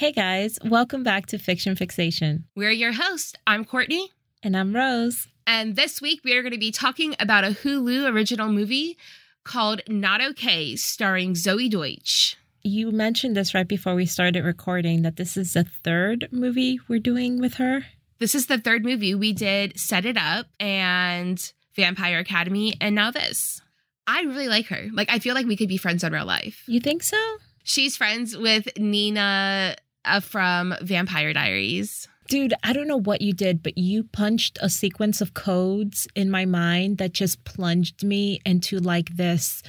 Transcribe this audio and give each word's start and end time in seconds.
Hey 0.00 0.12
guys, 0.12 0.58
welcome 0.64 1.02
back 1.02 1.26
to 1.26 1.38
Fiction 1.38 1.76
Fixation. 1.76 2.46
We're 2.56 2.70
your 2.70 2.92
hosts. 2.92 3.34
I'm 3.46 3.66
Courtney. 3.66 4.08
And 4.42 4.56
I'm 4.56 4.74
Rose. 4.74 5.28
And 5.46 5.76
this 5.76 6.00
week 6.00 6.22
we 6.24 6.34
are 6.34 6.40
going 6.40 6.54
to 6.54 6.58
be 6.58 6.70
talking 6.70 7.14
about 7.20 7.44
a 7.44 7.48
Hulu 7.48 8.10
original 8.10 8.48
movie 8.48 8.96
called 9.44 9.82
Not 9.88 10.22
Okay, 10.22 10.74
starring 10.74 11.34
Zoey 11.34 11.70
Deutch. 11.70 12.38
You 12.62 12.90
mentioned 12.90 13.36
this 13.36 13.52
right 13.52 13.68
before 13.68 13.94
we 13.94 14.06
started 14.06 14.42
recording 14.42 15.02
that 15.02 15.16
this 15.16 15.36
is 15.36 15.52
the 15.52 15.64
third 15.64 16.28
movie 16.32 16.80
we're 16.88 16.98
doing 16.98 17.38
with 17.38 17.56
her. 17.56 17.84
This 18.20 18.34
is 18.34 18.46
the 18.46 18.56
third 18.56 18.86
movie 18.86 19.14
we 19.14 19.34
did 19.34 19.78
Set 19.78 20.06
It 20.06 20.16
Up 20.16 20.46
and 20.58 21.52
Vampire 21.76 22.20
Academy, 22.20 22.72
and 22.80 22.94
now 22.94 23.10
this. 23.10 23.60
I 24.06 24.22
really 24.22 24.48
like 24.48 24.68
her. 24.68 24.86
Like, 24.94 25.10
I 25.12 25.18
feel 25.18 25.34
like 25.34 25.44
we 25.44 25.58
could 25.58 25.68
be 25.68 25.76
friends 25.76 26.02
in 26.02 26.10
real 26.14 26.24
life. 26.24 26.64
You 26.66 26.80
think 26.80 27.02
so? 27.02 27.18
She's 27.64 27.98
friends 27.98 28.34
with 28.34 28.66
Nina 28.78 29.76
uh, 30.04 30.20
from 30.20 30.74
Vampire 30.82 31.32
Diaries. 31.32 32.08
Dude, 32.28 32.54
I 32.62 32.72
don't 32.72 32.86
know 32.86 33.00
what 33.00 33.22
you 33.22 33.32
did, 33.32 33.62
but 33.62 33.76
you 33.76 34.04
punched 34.04 34.58
a 34.62 34.70
sequence 34.70 35.20
of 35.20 35.34
codes 35.34 36.06
in 36.14 36.30
my 36.30 36.44
mind 36.44 36.98
that 36.98 37.12
just 37.12 37.42
plunged 37.44 38.04
me 38.04 38.40
into 38.46 38.78
like 38.78 39.16
this 39.16 39.62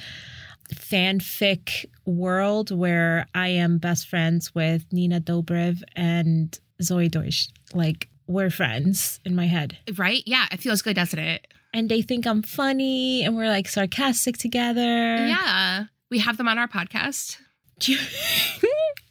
fanfic 0.72 1.86
world 2.06 2.70
where 2.70 3.26
I 3.34 3.48
am 3.48 3.78
best 3.78 4.06
friends 4.06 4.54
with 4.54 4.84
Nina 4.92 5.20
Dobrev 5.20 5.82
and 5.96 6.58
Zoey 6.80 7.10
Deutch. 7.10 7.48
Like, 7.74 8.08
we're 8.26 8.50
friends 8.50 9.20
in 9.24 9.34
my 9.34 9.46
head. 9.46 9.76
Right? 9.96 10.22
Yeah, 10.24 10.46
it 10.52 10.60
feels 10.60 10.82
good, 10.82 10.96
doesn't 10.96 11.18
it? 11.18 11.46
And 11.74 11.88
they 11.88 12.02
think 12.02 12.26
I'm 12.26 12.42
funny 12.42 13.24
and 13.24 13.36
we're 13.36 13.48
like 13.48 13.68
sarcastic 13.68 14.38
together. 14.38 14.80
Yeah. 14.80 15.84
We 16.10 16.18
have 16.20 16.36
them 16.36 16.48
on 16.48 16.58
our 16.58 16.68
podcast. 16.68 17.38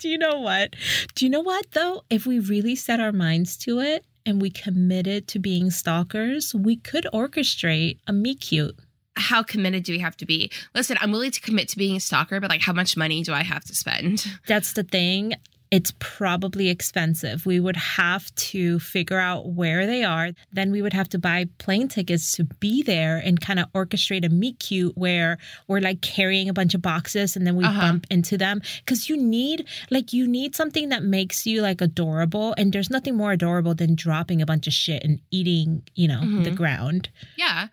Do 0.00 0.08
you, 0.08 0.16
know 0.16 0.40
what? 0.40 0.76
Do 1.14 1.26
you 1.26 1.30
know 1.30 1.40
what 1.40 1.72
though? 1.72 2.02
If 2.08 2.26
we 2.26 2.38
really 2.38 2.74
set 2.74 3.00
our 3.00 3.12
minds 3.12 3.56
to 3.58 3.80
it 3.80 4.04
and 4.24 4.40
we 4.40 4.50
committed 4.50 5.28
to 5.28 5.38
being 5.38 5.70
stalkers, 5.70 6.54
we 6.54 6.76
could 6.76 7.06
orchestrate 7.12 7.98
a 8.06 8.12
meet 8.12 8.40
cute. 8.40 8.78
How 9.16 9.42
committed 9.42 9.84
do 9.84 9.92
we 9.92 9.98
have 9.98 10.16
to 10.18 10.26
be? 10.26 10.50
Listen, 10.74 10.96
I'm 11.02 11.12
willing 11.12 11.32
to 11.32 11.40
commit 11.40 11.68
to 11.70 11.76
being 11.76 11.96
a 11.96 12.00
stalker, 12.00 12.40
but 12.40 12.48
like 12.48 12.62
how 12.62 12.72
much 12.72 12.96
money 12.96 13.22
do 13.22 13.34
I 13.34 13.42
have 13.42 13.64
to 13.64 13.74
spend? 13.74 14.24
That's 14.46 14.72
the 14.72 14.84
thing. 14.84 15.34
It's 15.70 15.92
probably 16.00 16.68
expensive. 16.68 17.46
We 17.46 17.60
would 17.60 17.76
have 17.76 18.34
to 18.34 18.80
figure 18.80 19.20
out 19.20 19.50
where 19.52 19.86
they 19.86 20.02
are. 20.02 20.30
Then 20.52 20.72
we 20.72 20.82
would 20.82 20.92
have 20.92 21.08
to 21.10 21.18
buy 21.18 21.46
plane 21.58 21.86
tickets 21.86 22.32
to 22.32 22.44
be 22.44 22.82
there 22.82 23.18
and 23.18 23.40
kind 23.40 23.60
of 23.60 23.72
orchestrate 23.72 24.24
a 24.26 24.28
meet 24.30 24.58
cute 24.58 24.96
where 24.98 25.38
we're 25.68 25.80
like 25.80 26.00
carrying 26.00 26.48
a 26.48 26.52
bunch 26.52 26.74
of 26.74 26.82
boxes 26.82 27.36
and 27.36 27.46
then 27.46 27.54
we 27.54 27.64
Uh-huh. 27.64 27.80
bump 27.82 28.06
into 28.10 28.36
them. 28.36 28.60
Cause 28.86 29.08
you 29.08 29.16
need, 29.16 29.64
like, 29.90 30.12
you 30.12 30.26
need 30.26 30.56
something 30.56 30.88
that 30.88 31.04
makes 31.04 31.46
you 31.46 31.62
like 31.62 31.80
adorable. 31.80 32.52
And 32.58 32.72
there's 32.72 32.90
nothing 32.90 33.16
more 33.16 33.30
adorable 33.30 33.74
than 33.76 33.94
dropping 33.94 34.42
a 34.42 34.46
bunch 34.46 34.66
of 34.66 34.72
shit 34.72 35.04
and 35.04 35.20
eating, 35.30 35.84
you 35.94 36.08
know, 36.08 36.20
Mhm. 36.20 36.42
the 36.44 36.50
ground. 36.50 37.10
Yeah. 37.36 37.68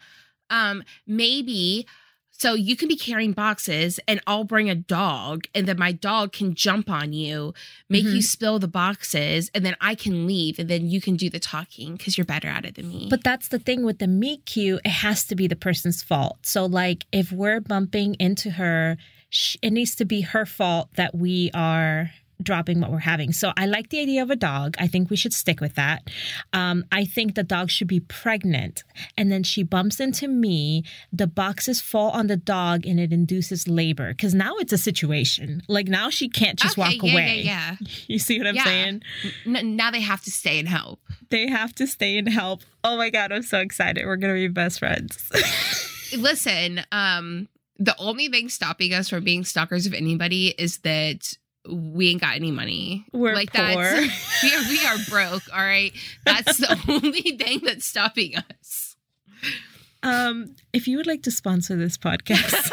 Um, 0.51 0.83
maybe 1.07 1.87
so 2.37 2.53
you 2.53 2.75
can 2.75 2.87
be 2.87 2.95
carrying 2.95 3.33
boxes 3.33 3.99
and 4.07 4.21
I'll 4.27 4.43
bring 4.43 4.69
a 4.69 4.75
dog 4.75 5.45
and 5.55 5.67
then 5.67 5.77
my 5.77 5.91
dog 5.91 6.31
can 6.31 6.53
jump 6.53 6.89
on 6.89 7.11
you, 7.13 7.53
make 7.89 8.05
Mhm. 8.05 8.15
you 8.15 8.21
spill 8.21 8.59
the 8.59 8.67
boxes, 8.67 9.49
and 9.53 9.65
then 9.65 9.75
I 9.81 9.95
can 9.95 10.27
leave 10.27 10.59
and 10.59 10.69
then 10.69 10.87
you 10.89 11.01
can 11.01 11.15
do 11.15 11.29
the 11.29 11.39
talking 11.39 11.95
because 11.95 12.17
you're 12.17 12.25
better 12.25 12.47
at 12.47 12.63
it 12.65 12.75
than 12.75 12.89
me. 12.89 13.07
But 13.09 13.23
that's 13.23 13.47
the 13.47 13.59
thing 13.59 13.83
with 13.83 13.99
the 13.99 14.07
meet 14.07 14.45
cute, 14.45 14.81
it 14.85 14.89
has 14.89 15.23
to 15.25 15.35
be 15.35 15.47
the 15.47 15.55
person's 15.55 16.03
fault. 16.03 16.37
So, 16.45 16.65
like, 16.65 17.05
if 17.11 17.31
we're 17.31 17.59
bumping 17.59 18.15
into 18.19 18.51
her, 18.51 18.97
it 19.61 19.71
needs 19.71 19.95
to 19.95 20.05
be 20.05 20.21
her 20.21 20.45
fault 20.45 20.89
that 20.95 21.15
we 21.15 21.51
are 21.53 22.11
dropping 22.41 22.79
what 22.79 22.91
we're 22.91 22.99
having. 22.99 23.31
So, 23.33 23.51
I 23.57 23.65
like 23.65 23.89
the 23.89 23.99
idea 23.99 24.21
of 24.23 24.29
a 24.29 24.35
dog. 24.35 24.75
I 24.79 24.87
think 24.87 25.09
we 25.09 25.15
should 25.15 25.33
stick 25.33 25.59
with 25.61 25.75
that. 25.75 26.09
Um, 26.53 26.85
I 26.91 27.05
think 27.05 27.35
the 27.35 27.43
dog 27.43 27.69
should 27.71 27.87
be 27.87 27.99
pregnant. 27.99 28.83
And 29.17 29.31
then 29.31 29.43
she 29.43 29.63
bumps 29.63 29.99
into 29.99 30.27
me, 30.27 30.83
the 31.11 31.27
boxes 31.27 31.81
fall 31.81 32.11
on 32.11 32.27
the 32.27 32.37
dog, 32.37 32.85
and 32.85 32.99
it 32.99 33.11
induces 33.11 33.67
labor. 33.67 34.09
Because 34.09 34.33
now 34.33 34.55
it's 34.57 34.73
a 34.73 34.77
situation. 34.77 35.61
Like, 35.67 35.87
now 35.87 36.09
she 36.09 36.29
can't 36.29 36.59
just 36.59 36.77
Okay, 36.77 36.95
walk 36.97 37.03
yeah, 37.03 37.11
away. 37.13 37.41
Yeah, 37.43 37.75
You 38.07 38.19
see 38.19 38.37
what 38.37 38.47
I'm 38.47 38.55
Yeah. 38.55 38.63
saying? 38.63 39.01
yeah. 39.45 39.57
N- 39.59 39.75
now 39.75 39.91
they 39.91 40.01
have 40.01 40.21
to 40.23 40.31
stay 40.31 40.59
and 40.59 40.67
help. 40.67 40.99
They 41.29 41.47
have 41.47 41.73
to 41.75 41.87
stay 41.87 42.17
and 42.17 42.29
help. 42.29 42.61
Oh 42.83 42.97
my 42.97 43.09
God, 43.09 43.31
I'm 43.31 43.41
so 43.43 43.59
excited. 43.59 44.05
We're 44.05 44.15
going 44.17 44.33
to 44.33 44.39
be 44.39 44.47
best 44.47 44.79
friends. 44.79 45.29
Listen, 46.17 46.81
um, 46.91 47.49
the 47.77 47.95
only 47.99 48.27
thing 48.29 48.49
stopping 48.49 48.93
us 48.93 49.09
from 49.09 49.23
being 49.23 49.43
stalkers 49.43 49.85
of 49.85 49.93
anybody 49.93 50.47
is 50.57 50.77
that 50.79 51.33
we 51.69 52.09
ain't 52.09 52.21
got 52.21 52.35
any 52.35 52.51
money. 52.51 53.05
We're 53.11 53.35
like 53.35 53.51
poor. 53.53 53.65
that's 53.65 54.41
we 54.43 54.53
are, 54.53 54.69
we 54.69 54.85
are 54.85 54.97
broke. 55.09 55.43
All 55.53 55.59
right, 55.59 55.91
that's 56.25 56.57
the 56.57 56.79
only 56.87 57.37
thing 57.37 57.61
that's 57.63 57.85
stopping 57.85 58.35
us. 58.37 58.95
Um, 60.03 60.55
if 60.73 60.87
you 60.87 60.97
would 60.97 61.07
like 61.07 61.23
to 61.23 61.31
sponsor 61.31 61.75
this 61.75 61.97
podcast, 61.97 62.71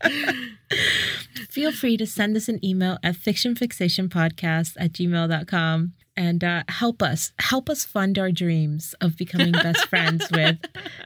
feel 1.50 1.72
free 1.72 1.96
to 1.96 2.06
send 2.06 2.36
us 2.36 2.48
an 2.48 2.64
email 2.64 2.98
at 3.02 3.16
fictionfixationpodcast 3.16 4.76
at 4.78 4.92
gmail.com 4.92 5.92
and 6.16 6.44
uh, 6.44 6.62
help 6.68 7.02
us. 7.02 7.32
Help 7.38 7.70
us 7.70 7.84
fund 7.84 8.18
our 8.18 8.30
dreams 8.30 8.94
of 9.00 9.16
becoming 9.16 9.52
best 9.52 9.86
friends 9.88 10.28
with 10.32 10.58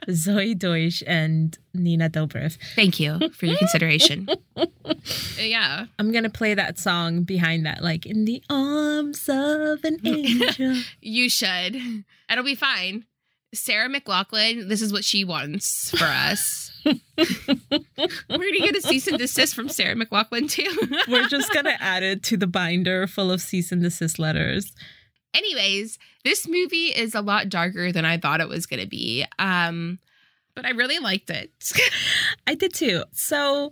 Zoey 0.07 0.57
Deutch 0.57 1.03
and 1.07 1.57
Nina 1.73 2.09
Dobrev. 2.09 2.57
Thank 2.75 2.99
you 2.99 3.29
for 3.29 3.45
your 3.45 3.57
consideration. 3.57 4.27
yeah. 5.39 5.85
I'm 5.99 6.11
going 6.11 6.23
to 6.23 6.29
play 6.29 6.53
that 6.53 6.77
song 6.79 7.23
behind 7.23 7.65
that, 7.65 7.83
like, 7.83 8.05
in 8.05 8.25
the 8.25 8.43
arms 8.49 9.29
of 9.29 9.83
an 9.83 9.99
angel. 10.05 10.81
You 11.01 11.29
should. 11.29 12.03
It'll 12.29 12.43
be 12.43 12.55
fine. 12.55 13.05
Sarah 13.53 13.89
McLachlan, 13.89 14.67
this 14.67 14.81
is 14.81 14.91
what 14.91 15.05
she 15.05 15.23
wants 15.23 15.91
for 15.97 16.03
us. 16.03 16.65
We're 16.85 16.95
gonna 18.29 18.59
get 18.59 18.75
a 18.75 18.81
cease 18.81 19.07
and 19.07 19.17
desist 19.17 19.55
from 19.55 19.69
Sarah 19.69 19.95
McLachlan 19.95 20.49
too. 20.49 20.69
We're 21.07 21.27
just 21.27 21.51
going 21.53 21.65
to 21.65 21.81
add 21.81 22.03
it 22.03 22.23
to 22.23 22.37
the 22.37 22.47
binder 22.47 23.07
full 23.07 23.31
of 23.31 23.41
cease 23.41 23.71
and 23.71 23.81
desist 23.81 24.19
letters. 24.19 24.73
Anyways, 25.33 25.99
this 26.23 26.47
movie 26.47 26.87
is 26.87 27.15
a 27.15 27.21
lot 27.21 27.49
darker 27.49 27.91
than 27.91 28.05
I 28.05 28.17
thought 28.17 28.41
it 28.41 28.49
was 28.49 28.65
gonna 28.65 28.87
be. 28.87 29.25
Um, 29.39 29.99
but 30.55 30.65
I 30.65 30.71
really 30.71 30.99
liked 30.99 31.29
it. 31.29 31.51
I 32.47 32.55
did 32.55 32.73
too. 32.73 33.03
So 33.11 33.71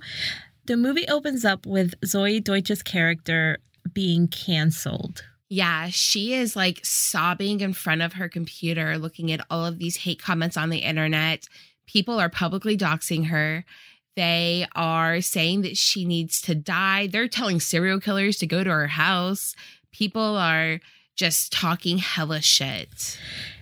the 0.66 0.78
movie 0.78 1.08
opens 1.08 1.44
up 1.44 1.66
with 1.66 2.00
Zoey 2.02 2.44
Deutch's 2.44 2.84
character 2.84 3.58
being 3.94 4.28
canceled. 4.28 5.24
Yeah, 5.50 5.90
she 5.90 6.34
is 6.34 6.56
like 6.56 6.82
sobbing 6.84 7.62
in 7.62 7.74
front 7.74 8.02
of 8.02 8.14
her 8.14 8.28
computer, 8.28 8.98
looking 8.98 9.32
at 9.32 9.46
all 9.50 9.66
of 9.66 9.78
these 9.78 9.98
hate 9.98 10.22
comments 10.22 10.58
on 10.58 10.70
the 10.70 10.80
internet. 10.80 11.48
People 11.86 12.20
are 12.20 12.30
publicly 12.30 12.78
doxing 12.78 13.28
her. 13.28 13.64
They 14.16 14.66
are 14.76 15.22
saying 15.22 15.62
that 15.62 15.78
she 15.78 16.06
needs 16.06 16.42
to 16.44 16.56
die. 16.56 17.08
They're 17.08 17.28
telling 17.28 17.60
serial 17.60 18.00
killers 18.00 18.38
to 18.38 18.48
go 18.48 18.64
to 18.64 18.70
her 18.70 18.88
house. 18.88 19.56
People 19.92 20.38
are 20.38 20.80
just 21.16 21.52
talking 21.52 21.98
hella 21.98 22.42
shit. 22.42 23.18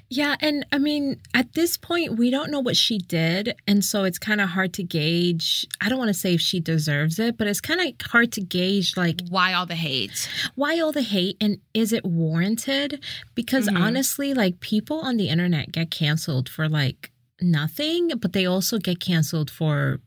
Yeah, 0.10 0.36
and 0.42 0.64
I 0.72 0.78
mean, 0.78 1.20
at 1.34 1.54
this 1.54 1.76
point, 1.76 2.18
we 2.18 2.30
don't 2.30 2.52
know 2.52 2.60
what 2.60 2.78
she 2.78 3.00
did. 3.00 3.56
And 3.66 3.84
so 3.84 4.04
it's 4.04 4.20
kind 4.20 4.42
of 4.42 4.50
hard 4.50 4.72
to 4.76 4.84
gauge. 4.84 5.66
I 5.82 5.90
don't 5.90 5.98
want 5.98 6.10
to 6.10 6.14
say 6.14 6.36
if 6.36 6.42
she 6.42 6.60
deserves 6.60 7.18
it, 7.18 7.36
but 7.36 7.48
it's 7.48 7.62
kind 7.62 7.80
of 7.82 8.08
hard 8.08 8.32
to 8.34 8.42
gauge, 8.42 8.96
like, 8.96 9.22
Why 9.30 9.54
all 9.54 9.66
the 9.66 9.74
hate? 9.76 10.30
why 10.54 10.80
all 10.80 10.92
the 10.92 11.02
hate 11.02 11.38
and 11.42 11.58
is 11.74 11.94
it 11.94 12.06
warranted? 12.06 13.04
Because 13.34 13.68
Mhm. 13.68 13.80
honestly, 13.80 14.36
like, 14.36 14.60
people 14.60 15.00
on 15.00 15.18
the 15.18 15.30
internet 15.30 15.72
get 15.72 15.90
canceled 15.90 16.48
for 16.48 16.70
like 16.70 17.12
nothing, 17.42 18.10
but 18.20 18.34
they 18.34 18.46
also 18.46 18.78
get 18.78 19.00
canceled 19.00 19.50
for 19.50 20.00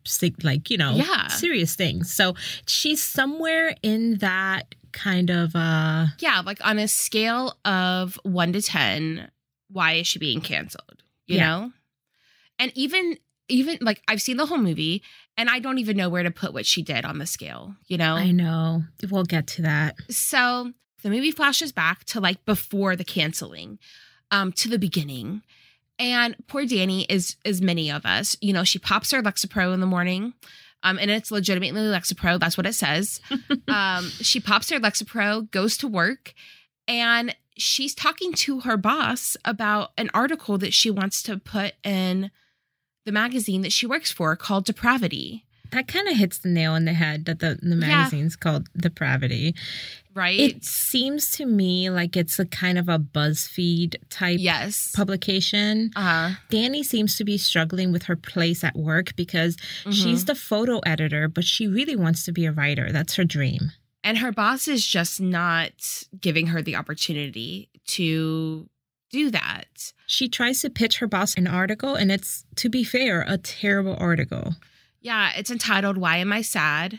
like, 0.44 0.70
you 0.70 0.76
know, 0.78 0.94
Yeah. 0.96 1.26
serious 1.28 1.74
things. 1.74 2.12
So 2.12 2.36
she's 2.66 3.02
somewhere 3.02 3.74
in 3.82 4.18
that 4.18 4.74
kind 4.96 5.30
of 5.30 5.54
uh 5.54 6.06
Yeah, 6.18 6.42
like 6.44 6.58
on 6.66 6.78
a 6.78 6.88
scale 6.88 7.56
of 7.64 8.18
one 8.24 8.52
to 8.52 8.62
10, 8.62 9.30
why 9.70 9.92
is 9.92 10.06
she 10.06 10.18
being 10.18 10.40
canceled? 10.40 11.02
You 11.26 11.36
Yeah. 11.36 11.46
know? 11.46 11.72
And 12.58 12.72
even, 12.74 13.18
even 13.48 13.78
like 13.80 14.02
I've 14.08 14.22
seen 14.22 14.36
the 14.38 14.46
whole 14.46 14.58
movie 14.58 15.02
and 15.36 15.48
I 15.50 15.58
don't 15.58 15.78
even 15.78 15.96
know 15.96 16.08
where 16.08 16.22
to 16.22 16.30
put 16.30 16.52
what 16.54 16.66
she 16.66 16.82
did 16.82 17.04
on 17.04 17.18
the 17.18 17.26
scale, 17.26 17.76
you 17.86 17.98
know? 17.98 18.16
I 18.16 18.32
know. 18.32 18.84
We'll 19.10 19.24
get 19.24 19.46
to 19.48 19.62
that. 19.62 19.96
So 20.08 20.72
the 21.02 21.10
movie 21.10 21.30
flashes 21.30 21.70
back 21.72 22.04
to 22.06 22.20
like 22.20 22.44
before 22.44 22.96
the 22.96 23.04
canceling, 23.04 23.78
um, 24.30 24.52
to 24.52 24.68
the 24.68 24.78
beginning. 24.78 25.42
And 25.98 26.36
poor 26.46 26.66
Danny 26.66 27.04
is 27.08 27.36
as 27.44 27.62
many 27.62 27.90
of 27.90 28.04
us. 28.04 28.36
You 28.40 28.52
know, 28.52 28.64
she 28.64 28.78
pops 28.78 29.10
her 29.12 29.22
Lexapro 29.22 29.72
in 29.72 29.80
the 29.80 29.86
morning. 29.86 30.34
Um, 30.86 31.00
and 31.00 31.10
it's 31.10 31.32
legitimately 31.32 31.80
Lexapro. 31.80 32.38
That's 32.38 32.56
what 32.56 32.66
it 32.66 32.74
says. 32.74 33.20
um, 33.68 34.08
she 34.20 34.38
pops 34.38 34.70
her 34.70 34.78
Lexapro, 34.78 35.50
goes 35.50 35.76
to 35.78 35.88
work, 35.88 36.32
and 36.86 37.34
she's 37.56 37.94
talking 37.94 38.32
to 38.34 38.60
her 38.60 38.76
boss 38.76 39.36
about 39.44 39.90
an 39.98 40.10
article 40.14 40.58
that 40.58 40.72
she 40.72 40.90
wants 40.90 41.24
to 41.24 41.38
put 41.38 41.72
in 41.82 42.30
the 43.04 43.12
magazine 43.12 43.62
that 43.62 43.72
she 43.72 43.86
works 43.86 44.12
for 44.12 44.36
called 44.36 44.64
Depravity. 44.64 45.45
That 45.72 45.88
kind 45.88 46.08
of 46.08 46.16
hits 46.16 46.38
the 46.38 46.48
nail 46.48 46.72
on 46.72 46.84
the 46.84 46.92
head 46.92 47.24
that 47.26 47.40
the, 47.40 47.58
the 47.62 47.70
Yeah. 47.70 47.86
magazine's 47.86 48.36
called 48.36 48.68
Depravity. 48.76 49.54
right? 50.14 50.40
It 50.40 50.64
seems 50.64 51.30
to 51.32 51.44
me 51.44 51.90
like 51.90 52.16
it's 52.16 52.38
a 52.38 52.46
kind 52.46 52.78
of 52.78 52.88
a 52.88 52.98
BuzzFeed 52.98 53.96
type 54.08 54.38
yes. 54.40 54.90
publication. 54.96 55.90
uh, 55.94 56.34
Danny 56.48 56.82
seems 56.82 57.16
to 57.16 57.24
be 57.24 57.36
struggling 57.36 57.92
with 57.92 58.04
her 58.04 58.16
place 58.16 58.64
at 58.64 58.74
work 58.76 59.14
because 59.16 59.58
she's 59.90 60.22
mhm. 60.24 60.26
the 60.28 60.34
photo 60.34 60.78
editor, 60.86 61.28
but 61.28 61.44
she 61.44 61.66
really 61.66 61.96
wants 61.96 62.24
to 62.24 62.32
be 62.32 62.46
a 62.46 62.52
writer. 62.52 62.90
That's 62.92 63.14
her 63.16 63.24
dream. 63.24 63.72
and 64.02 64.18
her 64.18 64.32
boss 64.32 64.68
is 64.68 64.86
just 64.86 65.20
not 65.20 65.72
giving 66.20 66.46
her 66.46 66.62
the 66.62 66.76
opportunity 66.76 67.68
to 67.86 68.68
do 69.10 69.30
that. 69.32 69.92
She 70.06 70.28
tries 70.28 70.62
to 70.62 70.70
pitch 70.70 70.98
her 70.98 71.06
boss 71.08 71.34
an 71.34 71.46
article, 71.46 71.94
and 71.94 72.10
it's, 72.10 72.44
to 72.56 72.68
be 72.68 72.84
fair, 72.84 73.24
a 73.28 73.36
terrible 73.36 73.96
article. 73.98 74.54
Yeah, 75.06 75.30
it's 75.36 75.52
entitled 75.52 75.98
"Why 75.98 76.16
Am 76.16 76.32
I 76.32 76.42
Sad?" 76.42 76.98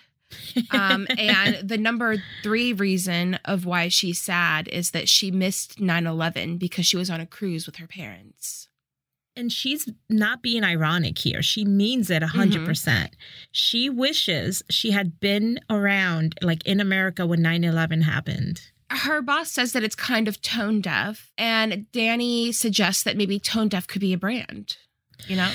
Um, 0.72 1.08
and 1.18 1.58
the 1.62 1.78
number 1.78 2.24
three 2.42 2.72
reason 2.72 3.38
of 3.44 3.66
why 3.66 3.90
she's 3.90 4.22
sad 4.22 4.70
is 4.70 4.92
that 4.92 5.10
she 5.10 5.30
missed 5.30 5.78
9-11 5.78 6.58
because 6.58 6.86
she 6.86 6.96
was 6.96 7.10
on 7.10 7.20
a 7.20 7.26
cruise 7.26 7.66
with 7.66 7.76
her 7.78 7.88
parents. 7.88 8.70
And 9.36 9.52
she's 9.52 9.90
not 10.10 10.42
being 10.42 10.64
ironic 10.64 11.18
here. 11.20 11.42
She 11.42 11.66
means 11.66 12.10
it 12.10 12.24
100%. 12.24 12.66
percent 12.66 13.18
She 13.52 13.90
wishes 13.90 14.64
she 14.70 14.92
had 14.92 15.20
been 15.20 15.60
around, 15.70 16.36
like 16.42 16.66
in 16.66 16.80
America 16.80 17.26
when 17.26 17.42
9 17.42 17.66
11 17.66 18.04
happened. 18.04 18.62
Her 18.90 19.22
boss 19.22 19.52
says 19.52 19.74
that 19.74 19.84
it's 19.84 19.96
kind 19.96 20.30
of 20.30 20.42
tone 20.42 20.80
deaf, 20.80 21.34
and 21.38 21.92
Danny 21.92 22.54
suggests 22.54 23.04
that 23.04 23.18
maybe 23.18 23.38
tone 23.38 23.68
deaf 23.68 23.86
could 23.86 24.00
be 24.00 24.14
a 24.14 24.18
brand. 24.18 24.78
You 25.28 25.36
know? 25.36 25.52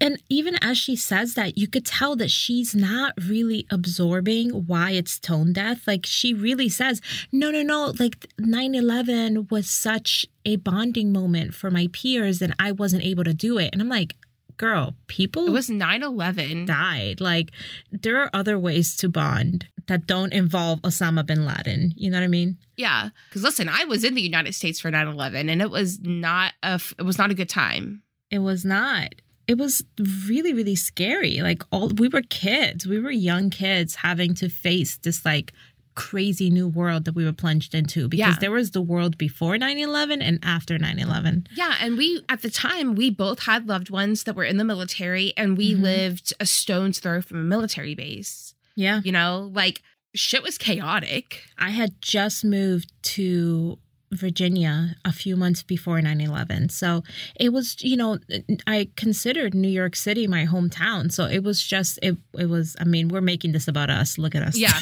And 0.00 0.22
even 0.28 0.56
as 0.62 0.78
she 0.78 0.96
says 0.96 1.34
that, 1.34 1.58
you 1.58 1.66
could 1.66 1.84
tell 1.84 2.16
that 2.16 2.30
she's 2.30 2.74
not 2.74 3.12
really 3.20 3.66
absorbing 3.70 4.50
why 4.50 4.92
it's 4.92 5.18
tone 5.18 5.52
deaf. 5.52 5.86
Like 5.86 6.06
she 6.06 6.32
really 6.32 6.68
says, 6.68 7.00
no, 7.32 7.50
no, 7.50 7.62
no, 7.62 7.92
like 7.98 8.26
9 8.38 8.74
11 8.74 9.48
was 9.50 9.68
such 9.68 10.26
a 10.44 10.56
bonding 10.56 11.12
moment 11.12 11.54
for 11.54 11.70
my 11.70 11.88
peers 11.92 12.40
and 12.40 12.54
I 12.58 12.72
wasn't 12.72 13.04
able 13.04 13.24
to 13.24 13.34
do 13.34 13.58
it. 13.58 13.70
And 13.72 13.82
I'm 13.82 13.88
like, 13.88 14.14
girl, 14.56 14.94
people 15.06 15.46
It 15.46 15.50
was 15.52 15.68
9-11. 15.68 16.66
died. 16.66 17.20
Like 17.20 17.50
there 17.90 18.18
are 18.20 18.30
other 18.32 18.58
ways 18.58 18.96
to 18.98 19.08
bond 19.08 19.66
that 19.86 20.06
don't 20.06 20.32
involve 20.32 20.80
Osama 20.82 21.26
bin 21.26 21.44
Laden. 21.46 21.92
You 21.96 22.10
know 22.10 22.18
what 22.18 22.24
I 22.24 22.28
mean? 22.28 22.58
Yeah, 22.76 23.08
because 23.28 23.42
listen, 23.42 23.68
I 23.68 23.84
was 23.84 24.04
in 24.04 24.14
the 24.14 24.22
United 24.22 24.54
States 24.54 24.78
for 24.78 24.90
9-11 24.90 25.50
and 25.50 25.60
it 25.62 25.70
was 25.70 25.98
not 26.00 26.52
a 26.62 26.80
it 26.98 27.02
was 27.04 27.18
not 27.18 27.30
a 27.30 27.34
good 27.34 27.48
time. 27.48 28.02
It 28.30 28.38
was 28.38 28.64
not. 28.64 29.08
It 29.50 29.58
was 29.58 29.82
really, 30.28 30.52
really 30.54 30.76
scary. 30.76 31.40
Like 31.40 31.62
all 31.72 31.88
we 31.88 32.08
were 32.08 32.22
kids. 32.22 32.86
We 32.86 32.98
were 33.00 33.10
young 33.10 33.50
kids 33.50 33.96
having 33.96 34.32
to 34.34 34.48
face 34.48 34.96
this 34.98 35.24
like 35.24 35.52
crazy 35.96 36.50
new 36.50 36.68
world 36.68 37.04
that 37.06 37.16
we 37.16 37.24
were 37.24 37.32
plunged 37.32 37.74
into 37.74 38.08
because 38.08 38.34
Yeah. 38.34 38.40
there 38.40 38.52
was 38.52 38.70
the 38.70 38.80
world 38.80 39.18
before 39.18 39.56
9-11 39.58 40.22
and 40.22 40.38
after 40.42 40.78
9-11. 40.78 41.48
Yeah, 41.56 41.74
and 41.80 41.98
we 41.98 42.22
at 42.28 42.42
the 42.42 42.50
time 42.50 42.94
we 42.94 43.10
both 43.10 43.40
had 43.40 43.66
loved 43.68 43.90
ones 43.90 44.22
that 44.24 44.36
were 44.36 44.44
in 44.44 44.56
the 44.56 44.64
military 44.64 45.32
and 45.36 45.58
we 45.58 45.74
Mhm. 45.74 45.82
lived 45.82 46.32
a 46.38 46.46
stone's 46.46 47.00
throw 47.00 47.20
from 47.20 47.38
a 47.38 47.42
military 47.56 47.96
base. 47.96 48.54
Yeah. 48.76 49.00
You 49.04 49.10
know, 49.12 49.50
like 49.52 49.82
shit 50.14 50.42
was 50.44 50.56
chaotic. 50.58 51.42
I 51.58 51.70
had 51.70 52.00
just 52.00 52.44
moved 52.44 52.92
to 53.16 53.78
Virginia 54.12 54.96
a 55.04 55.12
few 55.12 55.36
months 55.36 55.62
before 55.62 56.00
9 56.00 56.20
11. 56.20 56.68
So 56.70 57.02
it 57.38 57.50
was, 57.52 57.76
you 57.82 57.96
know, 57.96 58.18
I 58.66 58.88
considered 58.96 59.54
New 59.54 59.68
York 59.68 59.94
City 59.96 60.26
my 60.26 60.44
hometown. 60.46 61.12
So 61.12 61.26
it 61.26 61.42
was 61.44 61.62
just, 61.62 61.98
it, 62.02 62.16
it 62.38 62.46
was, 62.46 62.76
I 62.80 62.84
mean, 62.84 63.08
we're 63.08 63.20
making 63.20 63.52
this 63.52 63.68
about 63.68 63.90
us. 63.90 64.18
Look 64.18 64.34
at 64.34 64.42
us. 64.42 64.56
Yeah. 64.56 64.78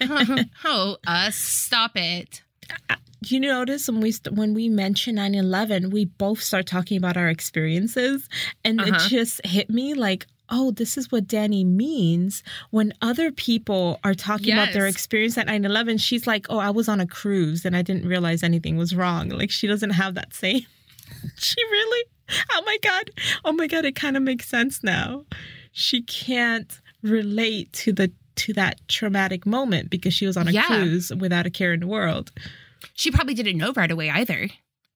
oh, 0.64 0.96
us, 1.06 1.36
stop 1.36 1.92
it. 1.96 2.42
You 3.26 3.38
notice 3.40 3.88
when 3.88 4.00
we 4.00 4.14
when 4.30 4.54
we 4.54 4.68
mention 4.68 5.16
9/11, 5.16 5.92
we 5.92 6.06
both 6.06 6.42
start 6.42 6.66
talking 6.66 6.96
about 6.96 7.16
our 7.16 7.28
experiences, 7.28 8.28
and 8.64 8.80
Uh-huh. 8.80 8.94
it 8.96 9.08
just 9.08 9.44
hit 9.46 9.70
me 9.70 9.94
like, 9.94 10.26
oh, 10.54 10.70
this 10.70 10.96
is 10.98 11.10
what 11.10 11.26
Danny 11.26 11.64
means 11.64 12.42
when 12.70 12.92
other 13.02 13.32
people 13.32 13.98
are 14.04 14.14
talking 14.14 14.52
about 14.52 14.72
their 14.72 14.86
experience 14.86 15.36
at 15.38 15.46
9/11. 15.48 15.98
She's 15.98 16.26
like, 16.26 16.46
oh, 16.50 16.58
I 16.58 16.70
was 16.70 16.88
on 16.88 17.00
a 17.00 17.06
cruise 17.06 17.64
and 17.64 17.74
I 17.74 17.82
didn't 17.82 18.06
realize 18.06 18.42
anything 18.42 18.76
was 18.76 18.94
wrong. 18.94 19.30
Like 19.30 19.50
she 19.50 19.66
doesn't 19.66 19.90
have 19.90 20.14
that 20.14 20.34
same. 20.34 20.66
she 21.36 21.56
really? 21.64 22.04
Oh 22.52 22.62
my 22.64 22.78
god! 22.82 23.10
Oh 23.44 23.52
my 23.52 23.66
god! 23.66 23.84
It 23.84 23.96
kind 23.96 24.16
of 24.16 24.22
makes 24.22 24.48
sense 24.48 24.82
now. 24.84 25.24
She 25.72 26.02
can't 26.02 26.80
relate 27.02 27.72
to 27.74 27.92
the 27.92 28.12
to 28.36 28.52
that 28.54 28.80
traumatic 28.88 29.44
moment 29.44 29.90
because 29.90 30.14
she 30.14 30.26
was 30.26 30.36
on 30.36 30.48
a 30.48 30.52
Yeah. 30.52 30.66
cruise 30.66 31.12
without 31.14 31.46
a 31.46 31.50
care 31.50 31.72
in 31.72 31.80
the 31.80 31.86
world. 31.86 32.30
She 32.94 33.10
probably 33.10 33.34
didn't 33.34 33.58
know 33.58 33.72
right 33.72 33.90
away 33.90 34.08
either. 34.10 34.48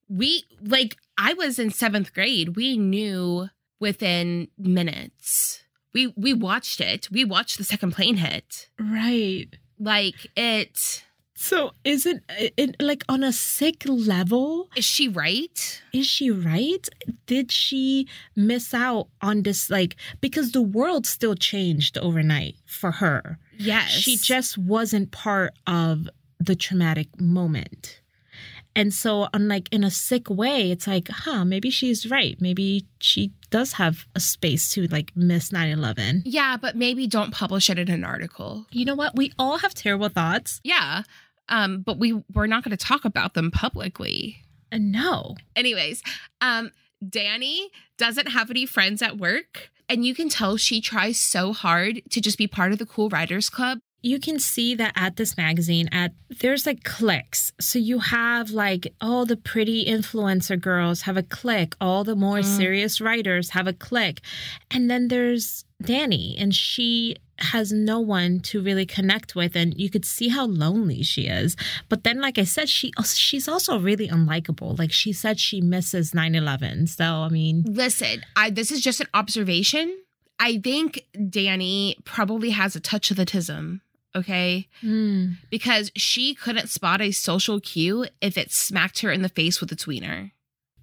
We 0.09 0.45
like 0.63 0.97
I 1.19 1.35
was 1.35 1.59
in 1.59 1.71
7th 1.71 2.13
grade. 2.13 2.57
We 2.57 2.77
knew 2.77 3.49
within 3.81 4.49
minutes. 4.59 5.63
We 5.93 6.09
we 6.17 6.35
watched 6.35 6.81
it. 6.81 7.09
We 7.11 7.25
watched 7.25 7.59
the 7.59 7.65
second 7.65 7.93
plane 7.93 8.17
hit. 8.17 8.69
Right. 8.79 9.49
Like 9.79 10.27
it 10.37 11.05
So 11.35 11.73
is 11.85 12.07
it, 12.07 12.23
it 12.29 12.77
like 12.81 13.05
on 13.09 13.23
a 13.23 13.33
sick 13.33 13.83
level? 13.87 14.69
is 14.77 14.85
she 14.85 15.09
right? 15.09 15.83
Is 15.93 16.07
she 16.07 16.31
right? 16.31 16.89
Did 17.27 17.51
she 17.53 18.09
miss 18.35 18.75
out 18.75 19.09
on 19.21 19.43
this 19.43 19.71
like 19.71 19.97
because 20.21 20.53
the 20.53 20.63
world 20.63 21.07
still 21.07 21.35
changed 21.35 21.97
overnight 21.99 22.57
for 22.67 22.91
her. 22.93 23.39
Yes. 23.59 23.91
She 23.91 24.17
just 24.17 24.59
wasn't 24.59 25.13
part 25.13 25.55
of 25.67 26.09
the 26.39 26.57
traumatic 26.57 27.09
moment. 27.21 28.01
And 28.75 28.93
so 28.93 29.29
on 29.33 29.49
like 29.49 29.71
in 29.73 29.83
a 29.85 29.91
sick 29.91 30.29
way, 30.29 30.71
it's 30.71 30.87
like, 30.87 31.09
huh, 31.09 31.47
maybe 31.47 31.71
she's 31.71 32.11
right. 32.11 32.37
Maybe 32.41 32.87
she 33.01 33.33
does 33.51 33.75
have 33.75 34.07
a 34.15 34.21
space 34.21 34.71
to 34.73 34.87
like 34.89 35.13
miss 35.15 35.51
9-11. 35.51 36.23
Yeah, 36.25 36.57
but 36.57 36.77
maybe 36.77 37.07
don't 37.07 37.33
publish 37.33 37.71
it 37.71 37.79
in 37.79 37.91
an 37.91 38.05
article. 38.05 38.67
You 38.71 38.85
know 38.85 38.95
what? 38.95 39.17
We 39.17 39.33
all 39.39 39.59
have 39.59 39.75
terrible 39.75 40.09
thoughts. 40.09 40.61
Yeah. 40.65 41.03
Um, 41.49 41.83
but 41.83 41.99
we 41.99 42.13
we're 42.35 42.47
not 42.47 42.65
going 42.65 42.77
to 42.77 42.85
talk 42.85 43.05
about 43.05 43.35
them 43.35 43.51
publicly. 43.51 44.39
And 44.73 44.91
no. 44.91 45.37
Anyways, 45.55 46.03
um, 46.41 46.73
Danny 47.09 47.71
doesn't 47.99 48.29
have 48.29 48.51
any 48.51 48.67
friends 48.67 49.01
at 49.01 49.17
work, 49.17 49.71
and 49.89 50.05
you 50.05 50.15
can 50.15 50.29
tell 50.29 50.57
she 50.57 50.81
tries 50.81 51.19
so 51.19 51.53
hard 51.53 52.03
to 52.11 52.21
just 52.21 52.39
be 52.39 52.49
part 52.49 52.73
of 52.73 52.79
the 52.79 52.87
cool 52.87 53.09
writers 53.09 53.49
club. 53.49 53.79
You 54.13 54.19
can 54.27 54.39
see 54.53 54.71
that 54.81 54.93
at 55.07 55.13
this 55.21 55.33
magazine 55.45 55.87
at 56.01 56.11
there's 56.43 56.65
like 56.69 56.81
cliques 56.95 57.43
so 57.69 57.77
you 57.91 57.99
have 57.99 58.47
like 58.65 58.85
all 59.07 59.25
the 59.33 59.37
pretty 59.53 59.79
influencer 59.97 60.59
girls 60.71 60.99
have 61.09 61.17
a 61.17 61.23
clique 61.41 61.75
all 61.87 62.03
the 62.11 62.15
more 62.25 62.41
Mm. 62.41 62.57
serious 62.61 62.95
writers 63.07 63.47
have 63.57 63.67
a 63.67 63.73
clique 63.89 64.21
and 64.75 64.83
then 64.91 65.03
there's 65.13 65.47
danny 65.93 66.27
and 66.41 66.51
she 66.55 66.93
has 67.55 67.67
no 67.93 67.99
one 68.19 68.33
to 68.49 68.63
really 68.69 68.87
connect 68.87 69.31
with 69.41 69.53
and 69.61 69.71
you 69.83 69.89
could 69.95 70.07
see 70.17 70.29
how 70.37 70.47
lonely 70.65 71.03
she 71.13 71.23
is 71.43 71.57
but 71.91 72.01
then 72.05 72.19
like 72.27 72.39
i 72.39 72.45
said 72.55 72.69
she 72.77 72.89
she's 73.27 73.47
also 73.55 73.73
really 73.91 74.09
unlikable 74.19 74.71
like 74.83 74.93
she 75.03 75.13
said 75.23 75.37
she 75.47 75.59
misses 75.61 76.13
9-11 76.13 76.89
so 76.89 77.05
i 77.05 77.29
mean 77.39 77.57
Listen, 77.85 78.17
I 78.43 78.51
this 78.59 78.71
is 78.75 78.81
just 78.89 79.01
an 79.05 79.09
observation. 79.23 79.87
I 80.39 80.59
think 80.69 80.91
Danny 81.31 81.97
probably 82.05 82.51
has 82.61 82.77
a 82.77 82.81
touch 82.81 83.11
of 83.11 83.17
autism. 83.17 83.81
Okay. 84.17 84.67
hmm. 84.81 85.33
Because 85.51 85.91
she 85.97 86.35
couldn't 86.35 86.69
spot 86.71 87.01
a 87.01 87.13
social 87.13 87.61
cue 87.61 88.07
if 88.21 88.37
it 88.39 88.51
smacked 88.51 89.01
her 89.03 89.13
in 89.13 89.23
the 89.23 89.29
face 89.29 89.61
with 89.61 89.71
its 89.71 89.87
wiener. 89.87 90.33